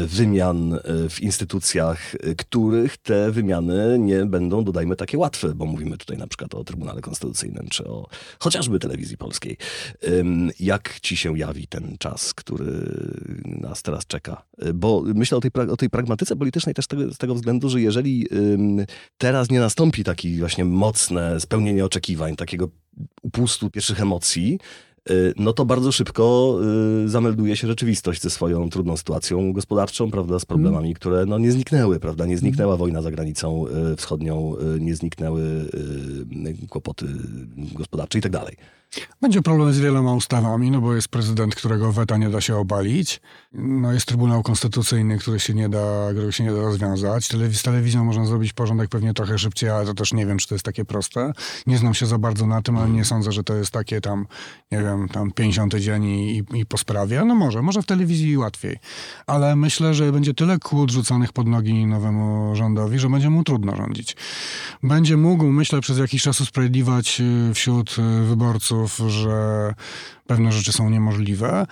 wymian 0.06 0.72
y, 0.72 1.10
w 1.10 1.20
instytucjach, 1.20 2.14
y, 2.14 2.34
których 2.36 2.96
te 2.96 3.30
wymiany 3.30 3.98
nie 3.98 4.26
będą, 4.26 4.64
dodajmy, 4.64 4.96
takie 4.96 5.18
łatwe, 5.18 5.54
bo 5.54 5.66
mówimy 5.66 5.98
tutaj 5.98 6.18
na 6.18 6.26
przykład 6.26 6.54
o 6.54 6.64
Trybunale 6.64 7.00
Konstytucyjnym, 7.00 7.68
czy 7.68 7.84
o 7.84 8.08
chociażby 8.38 8.78
telewizji 8.78 9.16
polskiej. 9.16 9.56
Jak 10.60 11.00
ci 11.00 11.16
się 11.16 11.38
jawi 11.38 11.66
ten 11.66 11.96
czas, 11.98 12.34
który 12.34 12.64
nas 13.44 13.82
teraz 13.82 14.06
czeka? 14.06 14.44
Bo 14.74 15.02
myślę 15.14 15.38
o 15.38 15.40
tej, 15.40 15.50
o 15.70 15.76
tej 15.76 15.90
pragmatyce 15.90 16.36
politycznej 16.36 16.74
też 16.74 16.84
z 17.10 17.18
tego, 17.18 17.34
względu, 17.34 17.68
że 17.68 17.80
jeżeli 17.80 18.28
teraz 19.18 19.50
nie 19.50 19.60
nastąpi 19.60 20.04
taki 20.04 20.38
właśnie 20.38 20.64
mocne 20.64 21.40
spełnienie 21.40 21.84
oczekiwań, 21.84 22.36
takiego 22.36 22.68
upustu 23.22 23.70
pierwszych 23.70 24.00
emocji, 24.00 24.58
no 25.36 25.52
to 25.52 25.64
bardzo 25.64 25.92
szybko 25.92 26.58
y, 27.04 27.08
zamelduje 27.08 27.56
się 27.56 27.66
rzeczywistość 27.66 28.22
ze 28.22 28.30
swoją 28.30 28.70
trudną 28.70 28.96
sytuacją 28.96 29.52
gospodarczą, 29.52 30.10
prawda, 30.10 30.38
z 30.38 30.44
problemami, 30.44 30.94
które 30.94 31.26
no, 31.26 31.38
nie 31.38 31.52
zniknęły, 31.52 32.00
prawda, 32.00 32.26
nie 32.26 32.38
zniknęła 32.38 32.76
wojna 32.76 33.02
za 33.02 33.10
granicą 33.10 33.64
y, 33.92 33.96
wschodnią, 33.96 34.54
y, 34.76 34.80
nie 34.80 34.96
zniknęły 34.96 35.42
y, 35.42 36.66
kłopoty 36.68 37.06
gospodarcze 37.56 38.18
i 38.18 38.22
tak 38.22 38.32
dalej. 38.32 38.56
Będzie 39.22 39.42
problem 39.42 39.72
z 39.72 39.80
wieloma 39.80 40.14
ustawami, 40.14 40.70
no 40.70 40.80
bo 40.80 40.94
jest 40.94 41.08
prezydent, 41.08 41.54
którego 41.54 41.92
weta 41.92 42.16
nie 42.16 42.30
da 42.30 42.40
się 42.40 42.56
obalić. 42.56 43.20
No 43.52 43.92
jest 43.92 44.06
Trybunał 44.06 44.42
Konstytucyjny, 44.42 45.18
który 45.18 45.40
się 45.40 45.54
nie 45.54 45.68
da, 45.68 46.08
którego 46.10 46.32
się 46.32 46.44
nie 46.44 46.52
da 46.52 46.60
rozwiązać. 46.60 47.28
Telewiz- 47.28 47.54
z 47.54 47.62
telewizją 47.62 48.04
można 48.04 48.26
zrobić 48.26 48.52
porządek 48.52 48.88
pewnie 48.90 49.14
trochę 49.14 49.38
szybciej, 49.38 49.70
ale 49.70 49.86
to 49.86 49.94
też 49.94 50.12
nie 50.12 50.26
wiem, 50.26 50.38
czy 50.38 50.48
to 50.48 50.54
jest 50.54 50.64
takie 50.64 50.84
proste. 50.84 51.32
Nie 51.66 51.78
znam 51.78 51.94
się 51.94 52.06
za 52.06 52.18
bardzo 52.18 52.46
na 52.46 52.62
tym, 52.62 52.76
ale 52.78 52.90
nie 52.90 53.04
sądzę, 53.04 53.32
że 53.32 53.44
to 53.44 53.54
jest 53.54 53.70
takie 53.70 54.00
tam, 54.00 54.26
nie 54.72 54.78
wiem, 54.82 55.08
tam 55.08 55.32
50 55.32 55.74
dzień 55.74 56.04
i, 56.04 56.38
i, 56.38 56.58
i 56.60 56.66
po 56.66 56.78
sprawie. 56.78 57.24
No 57.24 57.34
może, 57.34 57.62
może 57.62 57.82
w 57.82 57.86
telewizji 57.86 58.38
łatwiej. 58.38 58.76
Ale 59.26 59.56
myślę, 59.56 59.94
że 59.94 60.12
będzie 60.12 60.34
tyle 60.34 60.58
kłód 60.58 60.90
rzucanych 60.90 61.32
pod 61.32 61.46
nogi 61.46 61.86
nowemu 61.86 62.56
rządowi, 62.56 62.98
że 62.98 63.10
będzie 63.10 63.30
mu 63.30 63.44
trudno 63.44 63.76
rządzić. 63.76 64.16
Będzie 64.82 65.16
mógł, 65.16 65.44
myślę, 65.44 65.80
przez 65.80 65.98
jakiś 65.98 66.22
czas 66.22 66.40
usprawiedliwiać 66.40 67.20
y, 67.50 67.54
wśród 67.54 67.96
y, 67.98 68.24
wyborców, 68.84 69.10
że 69.10 69.74
pewne 70.26 70.52
rzeczy 70.52 70.72
są 70.72 70.90
niemożliwe. 70.90 71.66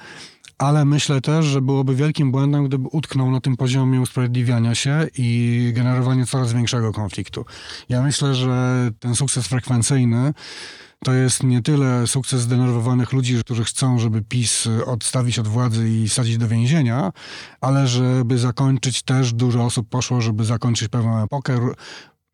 Ale 0.59 0.85
myślę 0.85 1.21
też, 1.21 1.45
że 1.45 1.61
byłoby 1.63 1.95
wielkim 1.95 2.33
błędem, 2.33 2.65
gdyby 2.65 2.89
utknął 2.89 3.31
na 3.31 3.41
tym 3.41 3.57
poziomie 3.57 4.01
usprawiedliwiania 4.01 4.75
się 4.75 5.07
i 5.19 5.71
generowania 5.75 6.27
coraz 6.27 6.53
większego 6.53 6.93
konfliktu. 6.93 7.45
Ja 7.89 8.03
myślę, 8.03 8.35
że 8.35 8.91
ten 9.01 9.15
sukces 9.15 9.47
frekwencyjny 9.47 10.35
to 11.05 11.13
jest 11.13 11.43
nie 11.43 11.63
tyle 11.63 12.07
sukces 12.07 12.41
zdenerwowanych 12.41 13.13
ludzi, 13.13 13.39
którzy 13.41 13.65
chcą, 13.65 13.99
żeby 13.99 14.23
PiS 14.23 14.69
odstawić 14.87 15.39
od 15.39 15.49
władzy 15.49 15.89
i 15.89 16.09
wsadzić 16.09 16.39
do 16.39 16.49
więzienia, 16.49 17.13
ale 17.61 17.87
żeby 17.89 18.39
zakończyć 18.39 19.03
też 19.03 19.33
dużo 19.33 19.65
osób 19.65 19.89
poszło, 19.89 20.21
żeby 20.21 20.45
zakończyć 20.45 20.89
pewną 20.89 21.25
epokę 21.25 21.61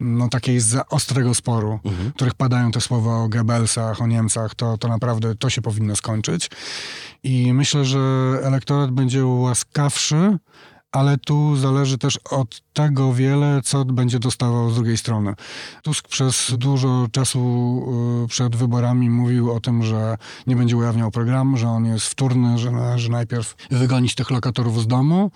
no, 0.01 0.29
takiej 0.29 0.61
za 0.61 0.87
ostrego 0.87 1.35
sporu, 1.35 1.81
w 1.85 2.15
których 2.15 2.35
padają 2.35 2.71
te 2.71 2.81
słowa 2.81 3.17
o 3.17 3.29
Goebbelsach, 3.29 4.03
o 4.03 4.07
Niemcach, 4.07 4.55
to, 4.55 4.79
to 4.79 4.89
naprawdę 4.89 5.35
to 5.35 5.51
się 5.51 5.63
powinno 5.63 5.97
skończyć. 5.97 6.51
I 7.23 7.53
myślę, 7.53 7.85
że 7.85 7.99
elektorat 8.43 8.91
będzie 8.91 9.27
łaskawszy, 9.27 10.39
ale 10.93 11.19
tu 11.19 11.57
zależy 11.57 11.99
też 11.99 12.19
od 12.31 12.61
tego 12.73 13.13
wiele, 13.13 13.61
co 13.65 13.85
będzie 13.85 14.19
dostawał 14.19 14.71
z 14.71 14.75
drugiej 14.75 14.97
strony. 14.97 15.35
Tusk 15.83 16.09
przez 16.09 16.53
dużo 16.59 17.07
czasu 17.13 17.83
y, 18.25 18.29
przed 18.29 18.57
wyborami 18.57 19.11
mówił 19.11 19.53
o 19.53 19.61
tym, 19.61 19.83
że 19.83 20.17
nie 20.47 20.57
będzie 20.57 20.77
ujawniał 20.77 21.11
programu, 21.11 21.57
że 21.57 21.69
on 21.69 21.87
jest 21.87 22.07
wtórny, 22.07 22.59
że 22.59 22.71
należy 22.71 23.11
najpierw 23.11 23.57
wygonić 23.71 24.15
tych 24.15 24.31
lokatorów 24.31 24.83
z 24.83 24.87
domu. 24.87 25.31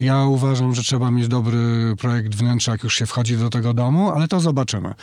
Ja 0.00 0.24
uważam, 0.24 0.74
że 0.74 0.82
trzeba 0.82 1.10
mieć 1.10 1.28
dobry 1.28 1.58
projekt 1.98 2.34
wnętrza, 2.34 2.72
jak 2.72 2.84
już 2.84 2.94
się 2.94 3.06
wchodzi 3.06 3.36
do 3.36 3.50
tego 3.50 3.74
domu, 3.74 4.10
ale 4.10 4.28
to 4.28 4.40
zobaczymy. 4.40 4.94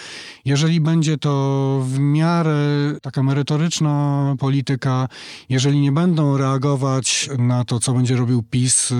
Jeżeli 0.45 0.81
będzie 0.81 1.17
to 1.17 1.81
w 1.85 1.99
miarę 1.99 2.59
taka 3.01 3.23
merytoryczna 3.23 4.35
polityka, 4.39 5.07
jeżeli 5.49 5.79
nie 5.79 5.91
będą 5.91 6.37
reagować 6.37 7.29
na 7.37 7.65
to, 7.65 7.79
co 7.79 7.93
będzie 7.93 8.15
robił 8.15 8.43
PiS 8.43 8.91
y, 8.91 8.95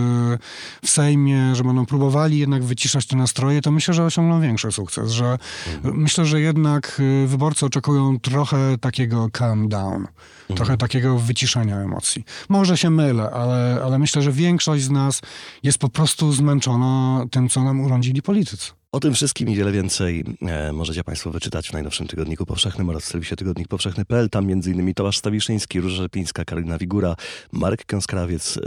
w 0.85 0.89
Sejmie, 0.89 1.55
że 1.55 1.63
będą 1.63 1.85
próbowali 1.85 2.39
jednak 2.39 2.63
wyciszać 2.63 3.07
te 3.07 3.15
nastroje, 3.15 3.61
to 3.61 3.71
myślę, 3.71 3.93
że 3.93 4.05
osiągną 4.05 4.41
większy 4.41 4.71
sukces. 4.71 5.11
Że 5.11 5.37
Myślę, 5.83 6.25
że 6.25 6.41
jednak 6.41 7.01
y, 7.23 7.27
wyborcy 7.27 7.65
oczekują 7.65 8.19
trochę 8.19 8.77
takiego 8.77 9.29
calm 9.37 9.69
down, 9.69 10.07
trochę 10.55 10.77
takiego 10.77 11.19
wyciszenia 11.19 11.77
emocji. 11.77 12.23
Może 12.49 12.77
się 12.77 12.89
mylę, 12.89 13.31
ale, 13.31 13.81
ale 13.85 13.99
myślę, 13.99 14.21
że 14.21 14.31
większość 14.31 14.83
z 14.83 14.89
nas 14.89 15.21
jest 15.63 15.77
po 15.81 15.89
prostu 15.89 16.33
zmęczona 16.33 17.25
tym, 17.31 17.49
co 17.49 17.63
nam 17.63 17.81
urządzili 17.81 18.21
politycy. 18.21 18.71
O 18.93 18.99
tym 18.99 19.13
wszystkim 19.13 19.49
i 19.49 19.55
wiele 19.55 19.71
więcej 19.71 20.23
e, 20.41 20.73
możecie 20.73 21.03
Państwo 21.03 21.31
wyczytać 21.31 21.69
w 21.69 21.73
najnowszym 21.73 22.07
Tygodniku 22.07 22.45
Powszechnym 22.45 22.89
oraz 22.89 23.03
w 23.03 23.07
serwisie 23.07 23.35
tygodnikpowszechny.pl. 23.35 24.29
Tam 24.29 24.51
m.in. 24.51 24.93
Tomasz 24.93 25.17
Stawiszyński, 25.17 25.81
Róża 25.81 25.95
Rzepińska, 25.95 26.45
Karolina 26.45 26.77
Wigura, 26.77 27.15
Marek 27.51 27.85
Kąskrawiec, 27.85 28.57
e, 28.57 28.61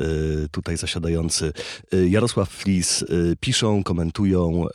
tutaj 0.51 0.77
zasiadający, 0.77 1.53
e, 1.93 2.09
Jarosław 2.09 2.49
Flis 2.49 3.05
piszą, 3.41 3.83
komentują 3.83 4.67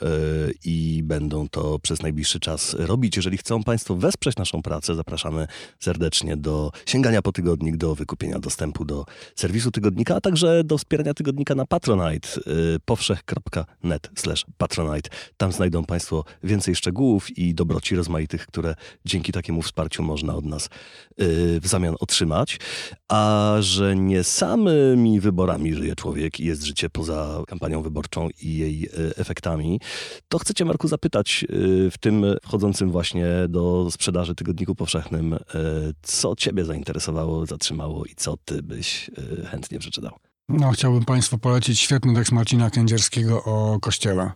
i 0.65 1.01
będą 1.03 1.49
to 1.49 1.79
przez 1.79 2.01
najbliższy 2.01 2.39
czas 2.39 2.73
robić. 2.73 3.15
Jeżeli 3.15 3.37
chcą 3.37 3.63
Państwo 3.63 3.95
wesprzeć 3.95 4.37
naszą 4.37 4.61
pracę, 4.61 4.95
zapraszamy 4.95 5.47
serdecznie 5.79 6.37
do 6.37 6.71
sięgania 6.85 7.21
po 7.21 7.31
tygodnik, 7.31 7.77
do 7.77 7.95
wykupienia 7.95 8.39
dostępu 8.39 8.85
do 8.85 9.05
serwisu 9.35 9.71
tygodnika, 9.71 10.15
a 10.15 10.21
także 10.21 10.63
do 10.63 10.77
wspierania 10.77 11.13
tygodnika 11.13 11.55
na 11.55 11.65
Patronite, 11.65 12.29
powszech.net. 12.85 14.09
Tam 15.39 15.51
znajdą 15.51 15.85
Państwo 15.85 16.23
więcej 16.43 16.75
szczegółów 16.75 17.37
i 17.37 17.55
dobroci 17.55 17.95
rozmaitych, 17.95 18.47
które 18.47 18.75
dzięki 19.05 19.31
takiemu 19.31 19.61
wsparciu 19.61 20.03
można 20.03 20.35
od 20.35 20.45
nas 20.45 20.69
yy, 21.17 21.59
w 21.59 21.67
zamian 21.67 21.95
otrzymać. 21.99 22.59
A 23.07 23.55
że 23.59 23.95
nie 23.95 24.23
samymi 24.23 25.19
wyborami 25.19 25.73
żyje 25.73 25.95
człowiek 25.95 26.39
i 26.39 26.45
jest 26.45 26.63
życie 26.63 26.89
poza 26.89 27.43
kampanią 27.47 27.81
wyborczą 27.81 28.29
i 28.41 28.57
jej 28.57 28.79
yy, 28.79 28.89
efektami, 29.17 29.79
to 30.27 30.39
chcecie, 30.39 30.65
Marku, 30.65 30.87
zapytać 30.87 31.45
yy, 31.49 31.91
w 31.91 31.97
tym 31.97 32.25
wchodzącym 32.43 32.91
właśnie 32.91 33.27
do 33.49 33.87
sprzedaży 33.91 34.35
Tygodniku 34.35 34.75
Powszechnym, 34.75 35.37
co 36.01 36.35
Ciebie 36.35 36.65
zainteresowało, 36.65 37.45
zatrzymało 37.45 38.05
i 38.05 38.15
co 38.15 38.37
Ty 38.45 38.63
byś 38.63 39.11
chętnie 39.45 39.79
przeczytał? 39.79 40.11
No, 40.49 40.71
chciałbym 40.71 41.05
Państwu 41.05 41.37
polecić 41.37 41.79
świetny 41.79 42.15
tekst 42.15 42.31
Marcina 42.31 42.69
Kędzierskiego 42.69 43.43
o 43.43 43.79
Kościele. 43.79 44.31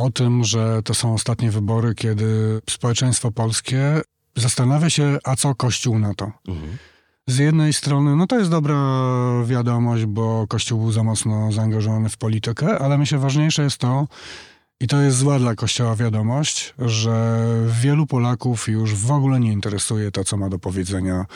O 0.00 0.10
tym, 0.10 0.44
że 0.44 0.82
to 0.82 0.94
są 0.94 1.14
ostatnie 1.14 1.50
wybory, 1.50 1.94
kiedy 1.94 2.60
społeczeństwo 2.70 3.32
polskie 3.32 4.00
zastanawia 4.36 4.90
się, 4.90 5.18
a 5.24 5.36
co 5.36 5.54
Kościół 5.54 5.98
na 5.98 6.14
to. 6.14 6.32
Mhm. 6.48 6.76
Z 7.26 7.38
jednej 7.38 7.72
strony, 7.72 8.16
no 8.16 8.26
to 8.26 8.38
jest 8.38 8.50
dobra 8.50 8.76
wiadomość, 9.44 10.04
bo 10.06 10.46
Kościół 10.48 10.80
był 10.80 10.92
za 10.92 11.02
mocno 11.02 11.52
zaangażowany 11.52 12.08
w 12.08 12.16
politykę, 12.16 12.78
ale 12.78 12.98
myślę, 12.98 13.18
ważniejsze 13.18 13.62
jest 13.62 13.78
to, 13.78 14.06
i 14.80 14.86
to 14.86 15.00
jest 15.00 15.16
zła 15.16 15.38
dla 15.38 15.54
Kościoła 15.54 15.96
wiadomość, 15.96 16.74
że 16.78 17.46
wielu 17.82 18.06
Polaków 18.06 18.68
już 18.68 18.94
w 18.94 19.10
ogóle 19.10 19.40
nie 19.40 19.52
interesuje 19.52 20.10
to, 20.10 20.24
co 20.24 20.36
ma 20.36 20.48
do 20.48 20.58
powiedzenia, 20.58 21.26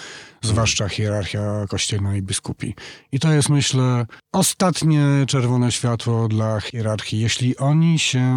zwłaszcza 0.42 0.88
hierarchia 0.88 1.66
kościelna 1.68 2.16
i 2.16 2.22
biskupi. 2.22 2.74
I 3.12 3.20
to 3.20 3.32
jest, 3.32 3.48
myślę, 3.48 4.06
ostatnie 4.32 5.06
czerwone 5.26 5.72
światło 5.72 6.28
dla 6.28 6.60
hierarchii. 6.60 7.20
Jeśli 7.20 7.56
oni 7.56 7.98
się 7.98 8.34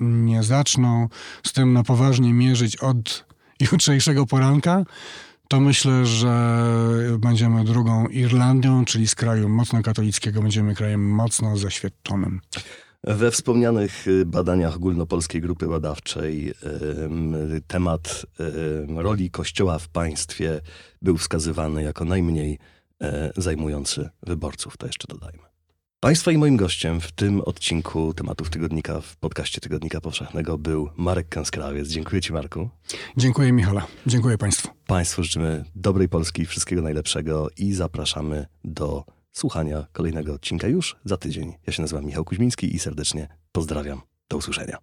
nie 0.00 0.42
zaczną 0.42 1.08
z 1.46 1.52
tym 1.52 1.72
na 1.72 1.82
poważnie 1.82 2.34
mierzyć 2.34 2.76
od 2.76 3.26
jutrzejszego 3.60 4.26
poranka, 4.26 4.84
to 5.48 5.60
myślę, 5.60 6.06
że 6.06 6.58
będziemy 7.18 7.64
drugą 7.64 8.06
Irlandią, 8.06 8.84
czyli 8.84 9.08
z 9.08 9.14
kraju 9.14 9.48
mocno 9.48 9.82
katolickiego 9.82 10.42
będziemy 10.42 10.74
krajem 10.74 11.10
mocno 11.10 11.56
zaświadczonym. 11.56 12.40
We 13.06 13.30
wspomnianych 13.30 14.08
y, 14.08 14.26
badaniach 14.26 14.76
ogólnopolskiej 14.76 15.40
grupy 15.40 15.66
badawczej 15.66 16.54
ym, 17.04 17.36
temat 17.66 18.26
ym, 18.88 18.98
roli 18.98 19.30
Kościoła 19.30 19.78
w 19.78 19.88
państwie 19.88 20.60
był 21.02 21.16
wskazywany 21.16 21.82
jako 21.82 22.04
najmniej 22.04 22.58
zajmujący 23.36 24.08
wyborców. 24.22 24.76
To 24.76 24.86
jeszcze 24.86 25.08
dodajmy. 25.08 25.42
Państwa 26.00 26.32
i 26.32 26.38
moim 26.38 26.56
gościem 26.56 27.00
w 27.00 27.12
tym 27.12 27.40
odcinku 27.40 28.14
tematów 28.14 28.50
tygodnika 28.50 29.00
w 29.00 29.16
podcaście 29.16 29.60
Tygodnika 29.60 30.00
Powszechnego 30.00 30.58
był 30.58 30.90
Marek 30.96 31.28
Kęskrawiec. 31.28 31.88
Dziękuję 31.88 32.22
Ci, 32.22 32.32
Marku. 32.32 32.68
Dziękuję 33.16 33.52
Michale, 33.52 33.82
dziękuję 34.06 34.38
Państwu. 34.38 34.68
Państwu 34.86 35.22
życzymy 35.22 35.64
dobrej 35.74 36.08
Polski, 36.08 36.46
wszystkiego 36.46 36.82
najlepszego 36.82 37.48
i 37.56 37.72
zapraszamy 37.72 38.46
do 38.64 39.04
słuchania 39.34 39.86
kolejnego 39.92 40.32
odcinka 40.32 40.68
już 40.68 40.96
za 41.04 41.16
tydzień. 41.16 41.54
Ja 41.66 41.72
się 41.72 41.82
nazywam 41.82 42.04
Michał 42.04 42.24
Kuźmiński 42.24 42.76
i 42.76 42.78
serdecznie 42.78 43.28
pozdrawiam. 43.52 44.00
Do 44.28 44.36
usłyszenia. 44.36 44.78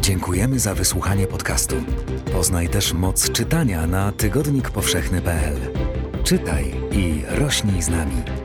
Dziękujemy 0.00 0.58
za 0.58 0.74
wysłuchanie 0.74 1.26
podcastu. 1.26 1.76
Poznaj 2.32 2.68
też 2.68 2.92
moc 2.92 3.30
czytania 3.30 3.86
na 3.86 4.12
tygodnikpowszechny.pl. 4.12 5.56
Czytaj 6.24 6.74
i 6.92 7.22
rośnij 7.28 7.82
z 7.82 7.88
nami. 7.88 8.39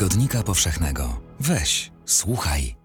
Tygodnika 0.00 0.42
Powszechnego. 0.42 1.20
Weź, 1.40 1.92
słuchaj 2.06 2.79